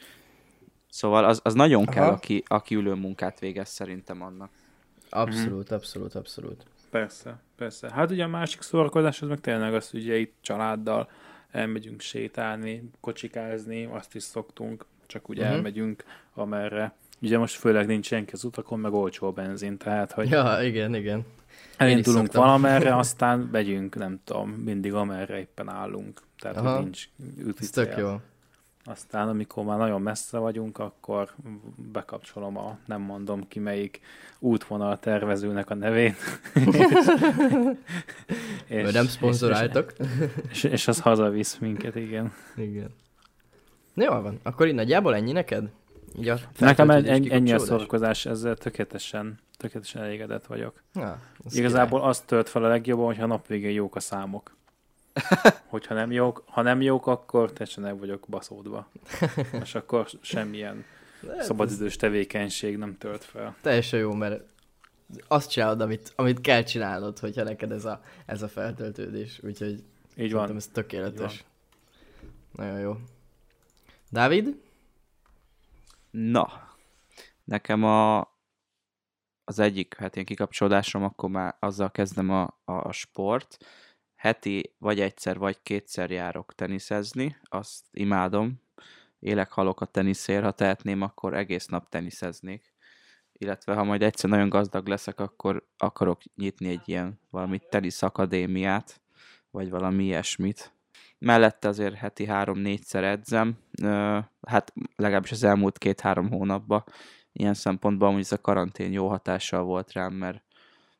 Szóval 0.88 1.24
az, 1.24 1.40
az 1.42 1.54
nagyon 1.54 1.82
Aha. 1.82 1.92
kell, 1.92 2.08
aki, 2.08 2.42
aki 2.46 2.74
ülő 2.74 2.94
munkát 2.94 3.40
végez 3.40 3.68
szerintem 3.68 4.22
annak. 4.22 4.50
Abszolút, 5.10 5.62
uh-huh. 5.62 5.76
abszolút, 5.76 6.14
abszolút. 6.14 6.66
Persze, 6.90 7.40
persze. 7.56 7.92
Hát 7.92 8.10
ugye 8.10 8.24
a 8.24 8.28
másik 8.28 8.62
szórakozás 8.62 9.22
az 9.22 9.28
meg 9.28 9.40
tényleg 9.40 9.74
az, 9.74 9.90
hogy 9.90 10.00
ugye 10.00 10.16
itt 10.16 10.34
családdal 10.40 11.10
elmegyünk 11.50 12.00
sétálni, 12.00 12.90
kocsikázni, 13.00 13.84
azt 13.84 14.14
is 14.14 14.22
szoktunk, 14.22 14.86
csak 15.06 15.30
úgy 15.30 15.38
uh-huh. 15.38 15.54
elmegyünk, 15.54 16.04
amerre. 16.34 16.94
Ugye 17.20 17.38
most 17.38 17.54
főleg 17.54 17.86
nincs 17.86 18.06
senki 18.06 18.32
az 18.32 18.44
utakon, 18.44 18.78
meg 18.78 18.92
olcsó 18.92 19.26
a 19.26 19.30
benzin, 19.30 19.76
tehát 19.76 20.12
hogy... 20.12 20.30
Ja, 20.30 20.58
igen, 20.62 20.94
igen. 20.94 21.24
Elindulunk 21.76 22.32
valamerre, 22.32 22.96
aztán 23.04 23.48
megyünk, 23.52 23.94
nem 23.94 24.20
tudom, 24.24 24.50
mindig 24.50 24.92
amerre 24.92 25.38
éppen 25.38 25.68
állunk. 25.68 26.20
Tehát, 26.38 26.56
Aha. 26.56 26.74
hogy 26.74 26.82
nincs 26.82 27.08
üticél. 27.38 27.84
tök 27.84 27.98
jó. 27.98 28.20
Aztán, 28.88 29.28
amikor 29.28 29.64
már 29.64 29.78
nagyon 29.78 30.02
messze 30.02 30.38
vagyunk, 30.38 30.78
akkor 30.78 31.30
bekapcsolom 31.92 32.56
a, 32.56 32.78
nem 32.84 33.00
mondom 33.00 33.48
ki 33.48 33.58
melyik 33.58 34.00
útvonal 34.38 34.98
tervezőnek 34.98 35.70
a 35.70 35.74
nevét. 35.74 36.16
és, 38.66 38.92
nem 38.92 39.06
szponzoráltak. 39.06 39.94
És, 40.50 40.64
és, 40.64 40.64
és 40.64 40.88
az 40.88 41.00
hazavisz 41.00 41.58
minket, 41.58 41.96
igen. 41.96 42.32
Igen. 42.56 42.94
Jól 44.04 44.22
van. 44.22 44.40
Akkor 44.42 44.66
így 44.66 44.74
nagyjából 44.74 45.14
ennyi 45.14 45.32
neked? 45.32 45.70
Így 46.18 46.28
a 46.28 46.38
Nekem 46.58 46.90
ennyi, 46.90 47.30
ennyi 47.30 47.52
a 47.52 47.58
szórakozás, 47.58 48.26
ezzel 48.26 48.56
tökéletesen, 48.56 49.38
tökéletesen 49.56 50.02
elégedett 50.02 50.46
vagyok. 50.46 50.82
Ja, 50.94 51.20
az 51.44 51.56
Igazából 51.56 51.98
király. 51.98 52.08
azt 52.10 52.26
tölt 52.26 52.48
fel 52.48 52.64
a 52.64 52.68
legjobban, 52.68 53.06
hogyha 53.06 53.22
a 53.22 53.26
nap 53.26 53.46
végén 53.46 53.70
jók 53.70 53.96
a 53.96 54.00
számok. 54.00 54.54
Hogyha 55.66 55.94
nem 55.94 56.12
jók, 56.12 56.42
ha 56.46 56.62
nem 56.62 56.80
jók, 56.82 57.06
akkor 57.06 57.52
teljesen 57.52 57.86
el 57.86 57.96
vagyok 57.96 58.24
baszódva. 58.28 58.88
És 59.62 59.74
akkor 59.74 60.06
semmilyen 60.20 60.84
szabadidős 61.40 61.96
tevékenység 61.96 62.76
nem 62.76 62.98
tölt 62.98 63.24
fel. 63.24 63.56
Teljesen 63.60 63.98
jó, 63.98 64.12
mert 64.12 64.42
azt 65.28 65.50
csinálod, 65.50 65.80
amit, 65.80 66.12
amit 66.16 66.40
kell 66.40 66.62
csinálnod, 66.62 67.18
hogyha 67.18 67.42
neked 67.42 67.72
ez 67.72 67.84
a, 67.84 68.00
ez 68.26 68.42
a 68.42 68.48
feltöltődés. 68.48 69.40
Úgyhogy 69.42 69.82
így 70.16 70.32
van. 70.32 70.56
ez 70.56 70.66
tökéletes. 70.66 71.44
Van. 72.52 72.66
Nagyon 72.66 72.80
jó. 72.80 72.96
Dávid? 74.10 74.62
Na, 76.10 76.76
nekem 77.44 77.84
a, 77.84 78.20
az 79.44 79.58
egyik 79.58 79.94
hát 79.94 80.14
ilyen 80.14 80.26
kikapcsolódásom, 80.26 81.04
akkor 81.04 81.30
már 81.30 81.56
azzal 81.58 81.90
kezdem 81.90 82.30
a, 82.30 82.60
a, 82.64 82.92
sport. 82.92 83.56
Heti 84.14 84.74
vagy 84.78 85.00
egyszer, 85.00 85.38
vagy 85.38 85.62
kétszer 85.62 86.10
járok 86.10 86.54
teniszezni, 86.54 87.36
azt 87.42 87.84
imádom. 87.90 88.60
Élek, 89.18 89.50
halok 89.50 89.80
a 89.80 89.86
teniszér, 89.86 90.42
ha 90.42 90.50
tehetném, 90.50 91.02
akkor 91.02 91.34
egész 91.34 91.66
nap 91.66 91.88
teniszeznék. 91.88 92.74
Illetve 93.32 93.74
ha 93.74 93.84
majd 93.84 94.02
egyszer 94.02 94.30
nagyon 94.30 94.48
gazdag 94.48 94.86
leszek, 94.86 95.20
akkor 95.20 95.68
akarok 95.76 96.20
nyitni 96.34 96.68
egy 96.68 96.88
ilyen 96.88 97.20
valami 97.30 97.60
tenisz 97.68 98.02
akadémiát, 98.02 99.00
vagy 99.50 99.70
valami 99.70 100.04
ilyesmit 100.04 100.75
mellette 101.18 101.68
azért 101.68 101.94
heti 101.94 102.26
három-négyszer 102.26 103.04
edzem, 103.04 103.58
hát 104.46 104.72
legalábbis 104.96 105.32
az 105.32 105.44
elmúlt 105.44 105.78
két-három 105.78 106.30
hónapban 106.30 106.84
ilyen 107.36 107.54
szempontból 107.54 108.12
hogy 108.12 108.20
ez 108.20 108.32
a 108.32 108.40
karantén 108.40 108.92
jó 108.92 109.08
hatással 109.08 109.62
volt 109.62 109.92
rám, 109.92 110.12
mert 110.12 110.42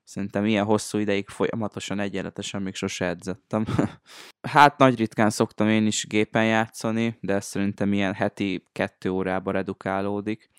szerintem 0.04 0.44
ilyen 0.44 0.64
hosszú 0.64 0.98
ideig 0.98 1.28
folyamatosan 1.28 2.00
egyenletesen 2.00 2.62
még 2.62 2.74
sose 2.74 3.04
edzettem. 3.04 3.64
hát 4.54 4.78
nagy 4.78 4.98
ritkán 4.98 5.30
szoktam 5.30 5.68
én 5.68 5.86
is 5.86 6.06
gépen 6.06 6.46
játszani, 6.46 7.18
de 7.20 7.40
szerintem 7.40 7.92
ilyen 7.92 8.14
heti 8.14 8.64
kettő 8.72 9.10
órába 9.10 9.50
redukálódik. 9.50 10.50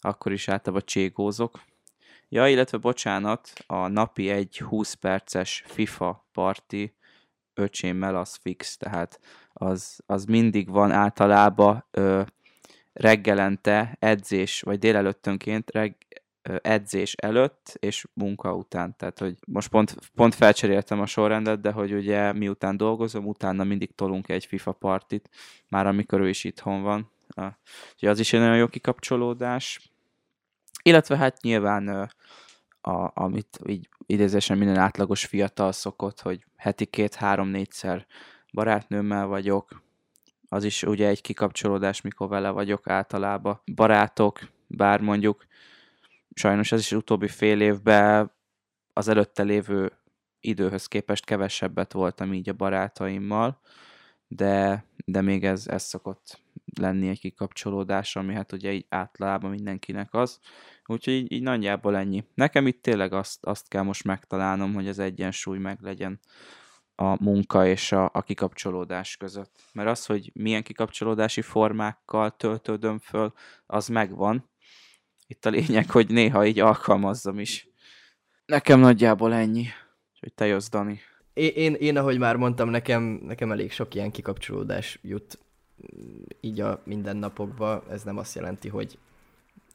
Akkor 0.00 0.32
is 0.32 0.48
általában 0.48 0.86
cségózok. 0.86 1.60
Ja, 2.28 2.48
illetve 2.48 2.78
bocsánat, 2.78 3.52
a 3.66 3.88
napi 3.88 4.30
egy 4.30 4.58
20 4.58 4.94
perces 4.94 5.64
FIFA 5.66 6.28
parti 6.32 6.94
öcsémmel 7.54 8.16
az 8.16 8.38
fix, 8.42 8.76
tehát 8.76 9.20
az, 9.52 10.00
az 10.06 10.24
mindig 10.24 10.68
van 10.68 10.90
általában 10.90 11.84
ö, 11.90 12.22
reggelente 12.92 13.96
edzés, 13.98 14.60
vagy 14.60 14.78
délelőttönként 14.78 15.70
reg, 15.70 15.96
ö, 16.42 16.56
edzés 16.62 17.14
előtt 17.14 17.76
és 17.78 18.06
munka 18.14 18.54
után. 18.54 18.96
Tehát, 18.96 19.18
hogy 19.18 19.36
most 19.46 19.68
pont, 19.68 19.96
pont 20.14 20.34
felcseréltem 20.34 21.00
a 21.00 21.06
sorrendet, 21.06 21.60
de 21.60 21.70
hogy 21.70 21.92
ugye 21.92 22.32
miután 22.32 22.76
dolgozom, 22.76 23.26
utána 23.26 23.64
mindig 23.64 23.94
tolunk 23.94 24.28
egy 24.28 24.46
FIFA 24.46 24.72
partit, 24.72 25.30
már 25.68 25.86
amikor 25.86 26.20
ő 26.20 26.28
is 26.28 26.44
itthon 26.44 26.82
van. 26.82 27.10
Úgyhogy 27.92 28.08
az 28.08 28.18
is 28.18 28.32
egy 28.32 28.40
nagyon 28.40 28.56
jó 28.56 28.66
kikapcsolódás. 28.66 29.92
Illetve 30.82 31.16
hát 31.16 31.40
nyilván 31.40 32.10
a, 32.86 33.10
amit 33.14 33.58
így 33.66 33.88
idézésen 34.06 34.58
minden 34.58 34.76
átlagos 34.76 35.24
fiatal 35.24 35.72
szokott, 35.72 36.20
hogy 36.20 36.44
heti 36.56 36.84
két, 36.84 37.14
három, 37.14 37.48
négyszer 37.48 38.06
barátnőmmel 38.52 39.26
vagyok, 39.26 39.82
az 40.48 40.64
is 40.64 40.82
ugye 40.82 41.08
egy 41.08 41.20
kikapcsolódás, 41.20 42.00
mikor 42.00 42.28
vele 42.28 42.50
vagyok 42.50 42.88
általában. 42.88 43.60
Barátok, 43.74 44.40
bár 44.66 45.00
mondjuk 45.00 45.46
sajnos 46.34 46.72
ez 46.72 46.80
is 46.80 46.92
utóbbi 46.92 47.28
fél 47.28 47.60
évben 47.60 48.32
az 48.92 49.08
előtte 49.08 49.42
lévő 49.42 49.92
időhöz 50.40 50.86
képest 50.86 51.24
kevesebbet 51.24 51.92
voltam 51.92 52.32
így 52.32 52.48
a 52.48 52.52
barátaimmal, 52.52 53.60
de, 54.28 54.84
de 55.04 55.20
még 55.20 55.44
ez, 55.44 55.66
ez 55.66 55.82
szokott 55.82 56.43
lenni 56.78 57.08
egy 57.08 57.20
kikapcsolódás, 57.20 58.16
ami 58.16 58.34
hát 58.34 58.52
ugye 58.52 58.72
így 58.72 58.86
általában 58.88 59.50
mindenkinek 59.50 60.14
az. 60.14 60.40
Úgyhogy 60.86 61.14
így, 61.14 61.32
így 61.32 61.42
nagyjából 61.42 61.96
ennyi. 61.96 62.24
Nekem 62.34 62.66
itt 62.66 62.82
tényleg 62.82 63.12
azt, 63.12 63.44
azt 63.44 63.68
kell 63.68 63.82
most 63.82 64.04
megtalálnom, 64.04 64.74
hogy 64.74 64.88
az 64.88 64.98
egyensúly 64.98 65.58
meg 65.58 65.78
legyen 65.80 66.20
a 66.94 67.22
munka 67.24 67.66
és 67.66 67.92
a, 67.92 68.10
a 68.12 68.22
kikapcsolódás 68.22 69.16
között. 69.16 69.60
Mert 69.72 69.88
az, 69.88 70.06
hogy 70.06 70.30
milyen 70.34 70.62
kikapcsolódási 70.62 71.42
formákkal 71.42 72.36
töltődöm 72.36 72.98
föl, 72.98 73.32
az 73.66 73.88
megvan. 73.88 74.50
Itt 75.26 75.46
a 75.46 75.50
lényeg, 75.50 75.90
hogy 75.90 76.10
néha 76.10 76.46
így 76.46 76.60
alkalmazzam 76.60 77.38
is. 77.38 77.68
Nekem 78.46 78.80
nagyjából 78.80 79.34
ennyi. 79.34 79.66
Úgyhogy 80.12 80.34
te 80.34 80.46
jössz, 80.46 80.68
Dani. 80.68 81.00
Én, 81.32 81.52
én, 81.54 81.74
én, 81.74 81.96
ahogy 81.96 82.18
már 82.18 82.36
mondtam, 82.36 82.68
nekem, 82.68 83.02
nekem 83.02 83.52
elég 83.52 83.72
sok 83.72 83.94
ilyen 83.94 84.10
kikapcsolódás 84.10 84.98
jut 85.02 85.38
így 86.40 86.60
a 86.60 86.80
mindennapokban. 86.84 87.82
Ez 87.90 88.02
nem 88.02 88.18
azt 88.18 88.34
jelenti, 88.34 88.68
hogy, 88.68 88.98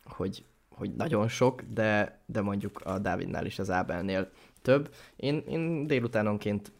hogy, 0.03 0.43
hogy 0.69 0.95
nagyon 0.95 1.27
sok, 1.27 1.61
de, 1.61 2.19
de 2.25 2.41
mondjuk 2.41 2.81
a 2.83 2.99
Dávidnál 2.99 3.45
is 3.45 3.59
az 3.59 3.69
Ábelnél 3.69 4.29
több. 4.61 4.93
Én, 5.15 5.43
én 5.47 5.87
délutánonként 5.87 6.71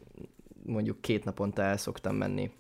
mondjuk 0.66 1.02
két 1.02 1.26
naponta 1.26 1.62
el 1.62 1.78
szoktam 1.78 2.16
menni 2.16 2.52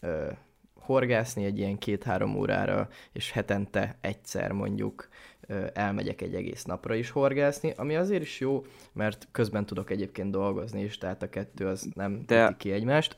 ö, 0.00 0.30
horgászni 0.74 1.44
egy 1.44 1.58
ilyen 1.58 1.78
két-három 1.78 2.36
órára, 2.36 2.88
és 3.12 3.30
hetente 3.30 3.96
egyszer 4.00 4.52
mondjuk 4.52 5.08
ö, 5.46 5.66
elmegyek 5.74 6.20
egy 6.20 6.34
egész 6.34 6.64
napra 6.64 6.94
is 6.94 7.10
horgászni, 7.10 7.72
ami 7.76 7.96
azért 7.96 8.22
is 8.22 8.40
jó, 8.40 8.64
mert 8.92 9.28
közben 9.30 9.66
tudok 9.66 9.90
egyébként 9.90 10.30
dolgozni 10.30 10.82
is, 10.82 10.98
tehát 10.98 11.22
a 11.22 11.28
kettő 11.28 11.66
az 11.66 11.88
nem 11.94 12.22
De... 12.26 12.54
ki 12.58 12.72
egymást. 12.72 13.16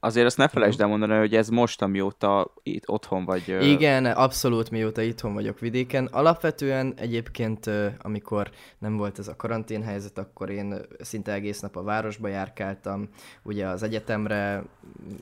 Azért 0.00 0.26
azt 0.26 0.36
ne 0.36 0.48
felejtsd 0.48 0.80
el 0.80 0.86
mondani, 0.86 1.16
hogy 1.16 1.34
ez 1.34 1.48
most, 1.48 1.82
amióta 1.82 2.52
itt 2.62 2.88
otthon 2.88 3.24
vagy. 3.24 3.56
Igen, 3.60 4.06
abszolút 4.06 4.70
mióta 4.70 5.02
itthon 5.02 5.34
vagyok 5.34 5.58
vidéken. 5.58 6.06
Alapvetően 6.06 6.94
egyébként, 6.96 7.70
amikor 7.98 8.50
nem 8.78 8.96
volt 8.96 9.18
ez 9.18 9.28
a 9.28 9.36
karanténhelyzet, 9.36 10.18
akkor 10.18 10.50
én 10.50 10.74
szinte 11.00 11.32
egész 11.32 11.60
nap 11.60 11.76
a 11.76 11.82
városba 11.82 12.28
járkáltam. 12.28 13.08
Ugye 13.42 13.66
az 13.66 13.82
egyetemre, 13.82 14.64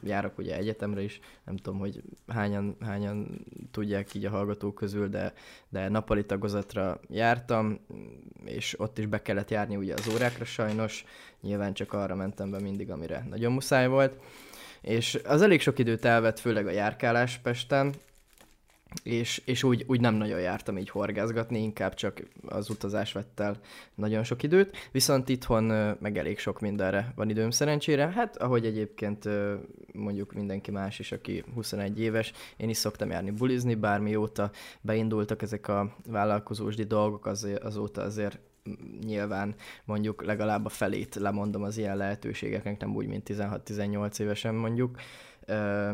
járok 0.03 0.39
ugye 0.39 0.57
egyetemre 0.57 1.03
is, 1.03 1.21
nem 1.45 1.57
tudom, 1.57 1.79
hogy 1.79 2.03
hányan, 2.29 2.77
hányan 2.81 3.45
tudják 3.71 4.15
így 4.15 4.25
a 4.25 4.31
hallgatók 4.31 4.75
közül, 4.75 5.09
de, 5.09 5.33
de 5.69 5.89
napali 5.89 6.25
tagozatra 6.25 7.01
jártam, 7.09 7.81
és 8.45 8.81
ott 8.81 8.99
is 8.99 9.07
be 9.07 9.23
kellett 9.23 9.51
járni 9.51 9.77
ugye 9.77 9.95
az 9.95 10.15
órákra 10.15 10.45
sajnos. 10.45 11.05
Nyilván 11.41 11.75
csak 11.75 11.93
arra 11.93 12.15
mentem 12.15 12.51
be 12.51 12.61
mindig, 12.61 12.91
amire 12.91 13.27
nagyon 13.31 13.53
muszáj 13.53 13.89
volt 13.89 14.19
és 14.85 15.21
az 15.25 15.43
elég 15.43 15.61
sok 15.61 15.79
időt 15.79 16.05
elvett, 16.05 16.39
főleg 16.39 16.67
a 16.67 16.71
járkálás 16.71 17.39
Pesten, 17.39 17.95
és, 19.03 19.43
és 19.45 19.63
úgy, 19.63 19.85
úgy 19.87 20.01
nem 20.01 20.15
nagyon 20.15 20.41
jártam 20.41 20.79
így 20.79 20.91
horgázgatni, 20.91 21.63
inkább 21.63 21.95
csak 21.95 22.23
az 22.47 22.71
utazás 22.71 23.13
vett 23.13 23.41
el 23.41 23.57
nagyon 23.95 24.25
sok 24.25 24.43
időt, 24.43 24.77
viszont 24.93 25.29
itthon 25.29 25.65
meg 26.01 26.19
elég 26.19 26.39
sok 26.39 26.61
mindenre 26.61 27.13
van 27.17 27.31
időm 27.31 27.51
szerencsére. 27.51 28.11
Hát, 28.11 28.37
ahogy 28.37 28.67
egyébként 28.67 29.29
mondjuk 29.93 30.33
mindenki 30.33 30.71
más 30.71 30.99
is, 30.99 31.13
aki 31.13 31.45
21 31.55 32.01
éves, 32.01 32.33
én 32.57 32.69
is 32.69 32.77
szoktam 32.77 33.11
járni 33.11 33.31
bulizni, 33.31 33.75
bármióta 33.75 34.51
beindultak 34.81 35.43
ezek 35.43 35.69
a 35.69 35.97
vállalkozósdi 36.07 36.85
dolgok, 36.85 37.27
az, 37.27 37.49
azóta 37.63 38.03
azért 38.03 38.39
nyilván 39.05 39.55
mondjuk 39.85 40.25
legalább 40.25 40.65
a 40.65 40.69
felét 40.69 41.15
lemondom 41.15 41.63
az 41.63 41.79
ilyen 41.79 41.97
lehetőségeknek, 41.97 42.81
nem 42.81 42.95
úgy, 42.95 43.07
mint 43.07 43.29
16-18 43.31 44.21
évesen 44.21 44.55
mondjuk, 44.55 45.01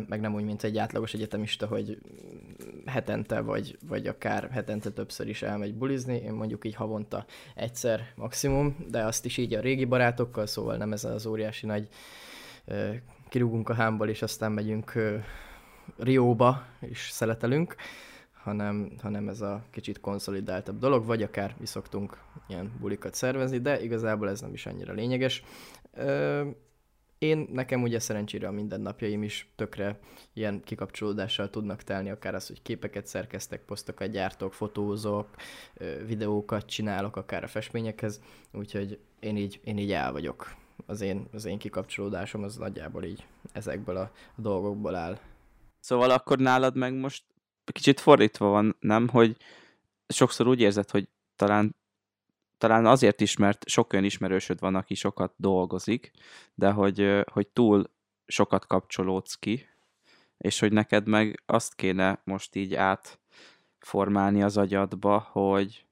meg 0.07 0.21
nem 0.21 0.35
úgy, 0.35 0.45
mint 0.45 0.63
egy 0.63 0.79
átlagos 0.79 1.15
egyetemista, 1.15 1.67
hogy 1.67 1.99
hetente 2.87 3.41
vagy, 3.41 3.79
vagy 3.89 4.07
akár 4.07 4.51
hetente 4.51 4.91
többször 4.91 5.29
is 5.29 5.43
elmegy 5.43 5.75
bulizni, 5.75 6.17
én 6.17 6.33
mondjuk 6.33 6.65
így 6.65 6.75
havonta 6.75 7.25
egyszer 7.55 8.13
maximum, 8.15 8.77
de 8.89 9.05
azt 9.05 9.25
is 9.25 9.37
így 9.37 9.55
a 9.55 9.61
régi 9.61 9.85
barátokkal, 9.85 10.47
szóval 10.47 10.77
nem 10.77 10.93
ez 10.93 11.05
az 11.05 11.27
óriási 11.27 11.67
nagy 11.67 11.89
kirúgunk 13.29 13.69
a 13.69 13.75
hámból, 13.75 14.09
és 14.09 14.23
aztán 14.23 14.53
megyünk 14.53 14.93
Rióba, 15.97 16.67
és 16.81 17.09
szeletelünk, 17.11 17.75
hanem, 18.43 18.93
hanem 19.03 19.29
ez 19.29 19.41
a 19.41 19.65
kicsit 19.71 20.01
konszolidáltabb 20.01 20.79
dolog, 20.79 21.05
vagy 21.05 21.23
akár 21.23 21.55
mi 21.59 21.67
szoktunk 21.67 22.19
ilyen 22.49 22.73
bulikat 22.81 23.15
szervezni, 23.15 23.59
de 23.59 23.83
igazából 23.83 24.29
ez 24.29 24.41
nem 24.41 24.53
is 24.53 24.67
annyira 24.67 24.93
lényeges. 24.93 25.43
Ö, 25.93 26.49
én, 27.21 27.49
nekem 27.53 27.83
ugye 27.83 27.99
szerencsére 27.99 28.49
a 28.49 28.51
mindennapjaim 28.51 29.23
is 29.23 29.53
tökre 29.57 29.99
ilyen 30.33 30.61
kikapcsolódással 30.65 31.51
tudnak 31.51 31.83
telni, 31.83 32.11
akár 32.11 32.35
az, 32.35 32.47
hogy 32.47 32.63
képeket 32.63 33.07
szerkeztek, 33.07 33.65
posztokat 33.65 34.11
gyártok, 34.11 34.53
fotózok, 34.53 35.29
videókat 36.07 36.67
csinálok, 36.67 37.17
akár 37.17 37.45
a 37.45 37.49
festményekhez, 37.49 38.21
úgyhogy 38.53 38.99
én 39.21 39.37
így, 39.37 39.61
én 39.65 39.79
így 39.79 39.93
el 39.93 40.13
vagyok. 40.13 40.55
Az 40.87 41.01
én, 41.01 41.29
az 41.33 41.45
én 41.45 41.59
kikapcsolódásom 41.59 42.43
az 42.43 42.57
nagyjából 42.57 43.05
így 43.05 43.27
ezekből 43.53 43.97
a 43.97 44.11
dolgokból 44.37 44.95
áll. 44.95 45.19
Szóval 45.81 46.11
akkor 46.11 46.39
nálad 46.39 46.77
meg 46.77 46.95
most 46.95 47.23
kicsit 47.73 48.01
fordítva 48.01 48.47
van, 48.47 48.77
nem? 48.81 49.09
Hogy 49.09 49.37
sokszor 50.09 50.47
úgy 50.47 50.61
érzed, 50.61 50.91
hogy 50.91 51.09
talán 51.37 51.75
talán 52.61 52.87
azért 52.87 53.21
is, 53.21 53.37
mert 53.37 53.69
sok 53.69 53.93
olyan 53.93 54.05
ismerősöd 54.05 54.61
van, 54.61 54.75
aki 54.75 54.95
sokat 54.95 55.33
dolgozik, 55.37 56.11
de 56.55 56.71
hogy, 56.71 57.23
hogy 57.33 57.49
túl 57.49 57.91
sokat 58.27 58.67
kapcsolódsz 58.67 59.35
ki, 59.35 59.69
és 60.39 60.59
hogy 60.59 60.73
neked 60.73 61.09
meg 61.09 61.43
azt 61.47 61.75
kéne 61.75 62.21
most 62.25 62.55
így 62.55 62.75
átformálni 62.75 64.43
az 64.43 64.57
agyadba, 64.57 65.19
hogy, 65.19 65.87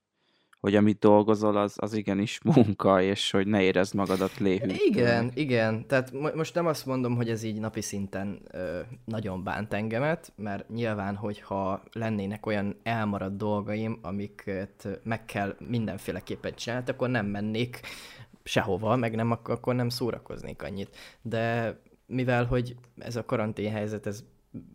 hogy 0.61 0.75
amit 0.75 0.99
dolgozol, 0.99 1.57
az, 1.57 1.75
az 1.77 1.93
igenis 1.93 2.41
munka, 2.55 3.03
és 3.03 3.31
hogy 3.31 3.47
ne 3.47 3.63
érezd 3.63 3.95
magadat 3.95 4.39
léhű. 4.39 4.73
Igen, 4.89 5.31
igen. 5.35 5.87
Tehát 5.87 6.13
mo- 6.13 6.35
most 6.35 6.55
nem 6.55 6.67
azt 6.67 6.87
mondom, 6.87 7.17
hogy 7.17 7.31
ez 7.31 7.43
így 7.43 7.61
napi 7.61 7.81
szinten 7.81 8.41
ö, 8.53 8.81
nagyon 9.05 9.45
bánt 9.45 9.73
engemet, 9.73 10.33
mert 10.37 10.69
nyilván, 10.69 11.15
hogyha 11.15 11.83
lennének 11.93 12.47
olyan 12.47 12.77
elmaradt 12.83 13.37
dolgaim, 13.37 13.99
amiket 14.03 15.01
meg 15.03 15.25
kell 15.25 15.57
mindenféleképpen 15.69 16.55
csinálni, 16.55 16.91
akkor 16.91 17.09
nem 17.09 17.27
mennék 17.27 17.81
sehova, 18.45 18.97
meg 18.97 19.15
nem, 19.15 19.31
akkor 19.31 19.75
nem 19.75 19.89
szórakoznék 19.89 20.63
annyit. 20.63 20.97
De 21.23 21.77
mivel, 22.07 22.45
hogy 22.45 22.77
ez 22.99 23.17
a 23.17 23.25
karantén 23.25 23.73
helyzet, 23.73 24.07
ez 24.07 24.25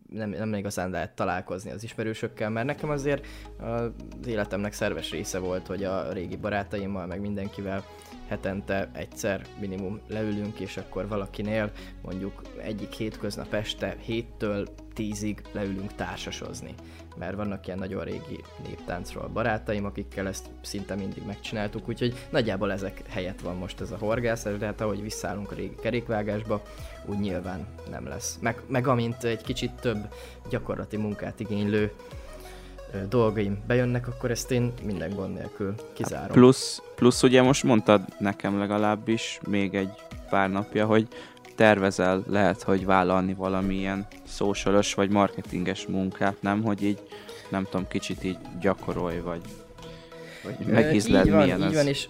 nem, 0.08 0.30
nem 0.30 0.54
igazán 0.54 0.90
lehet 0.90 1.14
találkozni 1.14 1.70
az 1.70 1.82
ismerősökkel, 1.82 2.50
mert 2.50 2.66
nekem 2.66 2.90
azért 2.90 3.26
az 3.58 4.26
életemnek 4.26 4.72
szerves 4.72 5.10
része 5.10 5.38
volt, 5.38 5.66
hogy 5.66 5.84
a 5.84 6.12
régi 6.12 6.36
barátaimmal, 6.36 7.06
meg 7.06 7.20
mindenkivel 7.20 7.84
hetente 8.28 8.90
egyszer 8.92 9.46
minimum 9.60 10.00
leülünk, 10.08 10.60
és 10.60 10.76
akkor 10.76 11.08
valakinél 11.08 11.70
mondjuk 12.02 12.42
egyik 12.62 12.92
hétköznap 12.92 13.54
este 13.54 13.96
héttől 14.00 14.68
tízig 14.94 15.42
leülünk 15.52 15.94
társasozni. 15.94 16.74
Mert 17.16 17.36
vannak 17.36 17.66
ilyen 17.66 17.78
nagyon 17.78 18.04
régi 18.04 18.40
néptáncról 18.66 19.28
barátaim, 19.28 19.84
akikkel 19.84 20.26
ezt 20.26 20.46
szinte 20.60 20.94
mindig 20.94 21.22
megcsináltuk, 21.26 21.88
úgyhogy 21.88 22.14
nagyjából 22.30 22.72
ezek 22.72 23.02
helyett 23.08 23.40
van 23.40 23.56
most 23.56 23.80
ez 23.80 23.90
a 23.90 23.96
horgászás, 23.98 24.58
de 24.58 24.66
hát 24.66 24.80
ahogy 24.80 25.02
visszállunk 25.02 25.50
a 25.50 25.54
régi 25.54 25.74
kerékvágásba, 25.80 26.62
úgy 27.06 27.18
nyilván 27.18 27.66
nem 27.90 28.06
lesz. 28.06 28.38
Meg, 28.40 28.60
meg 28.66 28.86
amint 28.86 29.24
egy 29.24 29.42
kicsit 29.42 29.72
több 29.72 30.14
gyakorlati 30.48 30.96
munkát 30.96 31.40
igénylő 31.40 31.92
dolgaim 33.08 33.62
bejönnek, 33.66 34.08
akkor 34.08 34.30
ezt 34.30 34.50
én 34.50 34.72
minden 34.82 35.14
gond 35.14 35.34
nélkül 35.34 35.74
kizárom. 35.92 36.32
Plusz, 36.32 36.82
plusz 36.94 37.22
ugye 37.22 37.42
most 37.42 37.62
mondtad 37.62 38.02
nekem 38.18 38.58
legalábbis 38.58 39.40
még 39.48 39.74
egy 39.74 39.90
pár 40.30 40.50
napja, 40.50 40.86
hogy 40.86 41.08
tervezel 41.54 42.22
lehet, 42.28 42.62
hogy 42.62 42.84
vállalni 42.84 43.34
valamilyen 43.34 44.06
socialos 44.26 44.94
vagy 44.94 45.10
marketinges 45.10 45.86
munkát, 45.86 46.36
nem? 46.40 46.62
Hogy 46.62 46.82
így, 46.82 46.98
nem 47.48 47.64
tudom, 47.64 47.88
kicsit 47.88 48.24
így 48.24 48.38
gyakorolj, 48.60 49.20
vagy, 49.20 49.40
vagy 50.44 50.66
megízled, 50.66 51.26
így 51.26 51.32
van, 51.32 51.42
milyen 51.42 51.58
így 51.58 51.64
ez. 51.64 51.74
Van, 51.74 51.86
és 51.86 52.08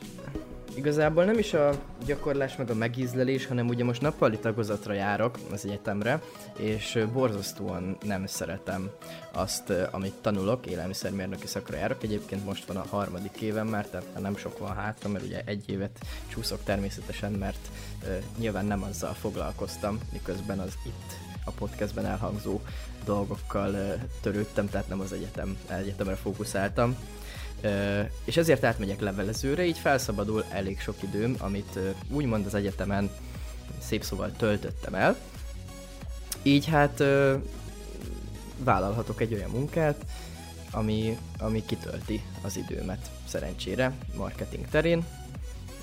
igazából 0.74 1.24
nem 1.24 1.38
is 1.38 1.54
a 1.54 1.70
gyakorlás 2.06 2.56
meg 2.56 2.70
a 2.70 2.74
megízlelés, 2.74 3.46
hanem 3.46 3.68
ugye 3.68 3.84
most 3.84 4.00
nappali 4.00 4.38
tagozatra 4.38 4.92
járok 4.92 5.38
az 5.52 5.64
egyetemre, 5.64 6.22
és 6.58 7.04
borzasztóan 7.12 7.96
nem 8.02 8.26
szeretem 8.26 8.90
azt, 9.32 9.72
amit 9.90 10.14
tanulok, 10.20 10.66
élelmiszermérnöki 10.66 11.46
szakra 11.46 11.76
járok. 11.76 12.02
Egyébként 12.02 12.44
most 12.44 12.64
van 12.64 12.76
a 12.76 12.86
harmadik 12.88 13.40
éven 13.40 13.66
már, 13.66 13.86
tehát 13.86 14.20
nem 14.20 14.36
sok 14.36 14.58
van 14.58 14.74
hátra, 14.74 15.08
mert 15.08 15.24
ugye 15.24 15.42
egy 15.44 15.64
évet 15.70 15.98
csúszok 16.28 16.64
természetesen, 16.64 17.32
mert 17.32 17.70
nyilván 18.38 18.66
nem 18.66 18.82
azzal 18.82 19.12
foglalkoztam, 19.12 19.98
miközben 20.12 20.58
az 20.58 20.72
itt 20.86 21.12
a 21.44 21.50
podcastben 21.50 22.06
elhangzó 22.06 22.60
dolgokkal 23.04 23.74
törődtem, 24.20 24.68
tehát 24.68 24.88
nem 24.88 25.00
az 25.00 25.12
egyetem, 25.12 25.56
egyetemre 25.68 26.14
fókuszáltam. 26.14 26.96
És 28.24 28.36
ezért 28.36 28.64
átmegyek 28.64 29.00
levelezőre, 29.00 29.64
így 29.64 29.78
felszabadul 29.78 30.44
elég 30.50 30.80
sok 30.80 31.02
időm, 31.02 31.34
amit 31.38 31.78
úgymond 32.10 32.46
az 32.46 32.54
egyetemen 32.54 33.10
szép 33.78 34.02
szóval 34.02 34.32
töltöttem 34.36 34.94
el. 34.94 35.16
Így 36.42 36.66
hát 36.66 37.02
vállalhatok 38.56 39.20
egy 39.20 39.34
olyan 39.34 39.50
munkát, 39.50 40.04
ami, 40.70 41.18
ami 41.38 41.64
kitölti 41.66 42.22
az 42.42 42.56
időmet 42.56 43.10
szerencsére 43.26 43.92
marketing 44.16 44.68
terén, 44.68 45.06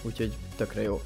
úgyhogy 0.01 0.33
tökre 0.55 0.81
jó. 0.81 1.01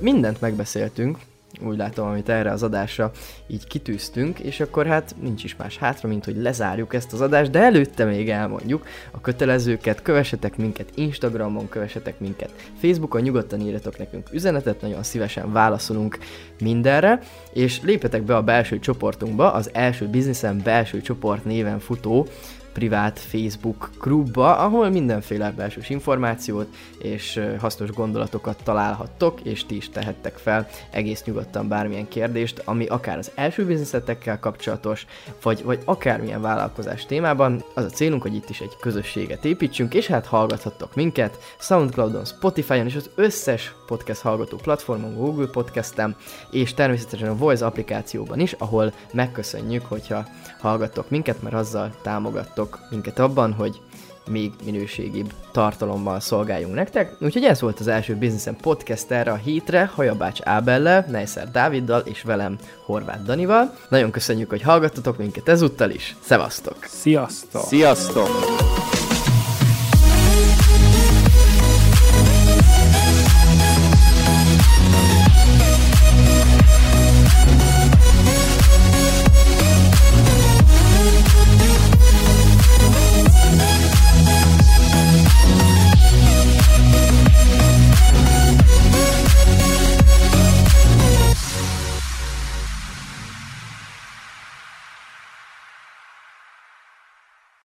Mindent 0.00 0.40
megbeszéltünk, 0.40 1.18
úgy 1.60 1.76
látom, 1.76 2.08
amit 2.08 2.28
erre 2.28 2.50
az 2.50 2.62
adásra 2.62 3.10
így 3.46 3.66
kitűztünk, 3.66 4.38
és 4.38 4.60
akkor 4.60 4.86
hát 4.86 5.14
nincs 5.20 5.44
is 5.44 5.56
más 5.56 5.78
hátra, 5.78 6.08
mint 6.08 6.24
hogy 6.24 6.36
lezárjuk 6.36 6.94
ezt 6.94 7.12
az 7.12 7.20
adást, 7.20 7.50
de 7.50 7.60
előtte 7.60 8.04
még 8.04 8.30
elmondjuk 8.30 8.86
a 9.10 9.20
kötelezőket, 9.20 10.02
kövessetek 10.02 10.56
minket 10.56 10.90
Instagramon, 10.94 11.68
kövessetek 11.68 12.20
minket 12.20 12.50
Facebookon, 12.80 13.20
nyugodtan 13.20 13.60
írjatok 13.60 13.98
nekünk 13.98 14.28
üzenetet, 14.32 14.80
nagyon 14.80 15.02
szívesen 15.02 15.52
válaszolunk 15.52 16.18
mindenre, 16.60 17.18
és 17.52 17.80
lépetek 17.82 18.22
be 18.22 18.36
a 18.36 18.42
belső 18.42 18.78
csoportunkba, 18.78 19.52
az 19.52 19.70
első 19.72 20.06
bizniszem 20.06 20.60
belső 20.62 21.00
csoport 21.00 21.44
néven 21.44 21.78
futó 21.78 22.26
privát 22.72 23.18
Facebook 23.18 23.90
klubba, 23.98 24.56
ahol 24.56 24.90
mindenféle 24.90 25.50
belsős 25.50 25.90
információt 25.90 26.74
és 26.98 27.40
hasznos 27.58 27.90
gondolatokat 27.90 28.62
találhattok, 28.64 29.40
és 29.40 29.66
ti 29.66 29.76
is 29.76 29.88
tehettek 29.88 30.36
fel 30.36 30.68
egész 30.90 31.24
nyugodtan 31.24 31.68
bármilyen 31.68 32.08
kérdést, 32.08 32.62
ami 32.64 32.86
akár 32.86 33.18
az 33.18 33.30
első 33.34 33.64
bizniszetekkel 33.64 34.38
kapcsolatos, 34.38 35.06
vagy, 35.42 35.64
vagy 35.64 35.78
akármilyen 35.84 36.40
vállalkozás 36.40 37.06
témában. 37.06 37.64
Az 37.74 37.84
a 37.84 37.88
célunk, 37.88 38.22
hogy 38.22 38.34
itt 38.34 38.50
is 38.50 38.60
egy 38.60 38.76
közösséget 38.80 39.44
építsünk, 39.44 39.94
és 39.94 40.06
hát 40.06 40.26
hallgathattok 40.26 40.94
minket 40.94 41.38
Soundcloudon, 41.58 42.24
Spotify-on 42.24 42.86
és 42.86 42.96
az 42.96 43.10
összes 43.14 43.74
podcast 43.86 44.20
hallgató 44.20 44.56
platformon, 44.56 45.16
Google 45.16 45.46
Podcastem, 45.46 46.16
és 46.50 46.74
természetesen 46.74 47.28
a 47.28 47.36
Voice 47.36 47.66
applikációban 47.66 48.40
is, 48.40 48.52
ahol 48.52 48.92
megköszönjük, 49.12 49.84
hogyha 49.84 50.26
hallgattok 50.60 51.10
minket, 51.10 51.42
mert 51.42 51.54
azzal 51.54 51.94
támogattok 52.02 52.61
minket 52.90 53.18
abban, 53.18 53.52
hogy 53.52 53.80
még 54.30 54.52
minőségibb 54.64 55.32
tartalommal 55.52 56.20
szolgáljunk 56.20 56.74
nektek. 56.74 57.16
Úgyhogy 57.20 57.44
ez 57.44 57.60
volt 57.60 57.80
az 57.80 57.86
első 57.86 58.14
Businessen 58.14 58.56
podcast 58.56 59.10
erre 59.10 59.30
a 59.30 59.36
hétre, 59.36 59.90
Hajabács 59.94 60.38
Ábellel, 60.42 61.06
Nejszer 61.08 61.50
Dáviddal 61.50 62.00
és 62.00 62.22
velem 62.22 62.58
Horváth 62.84 63.22
Danival. 63.22 63.74
Nagyon 63.88 64.10
köszönjük, 64.10 64.50
hogy 64.50 64.62
hallgattatok 64.62 65.16
minket 65.16 65.48
ezúttal 65.48 65.90
is. 65.90 66.16
Szevasztok! 66.20 66.76
Sziasztok! 66.84 67.62
Sziasztok! 67.62 69.11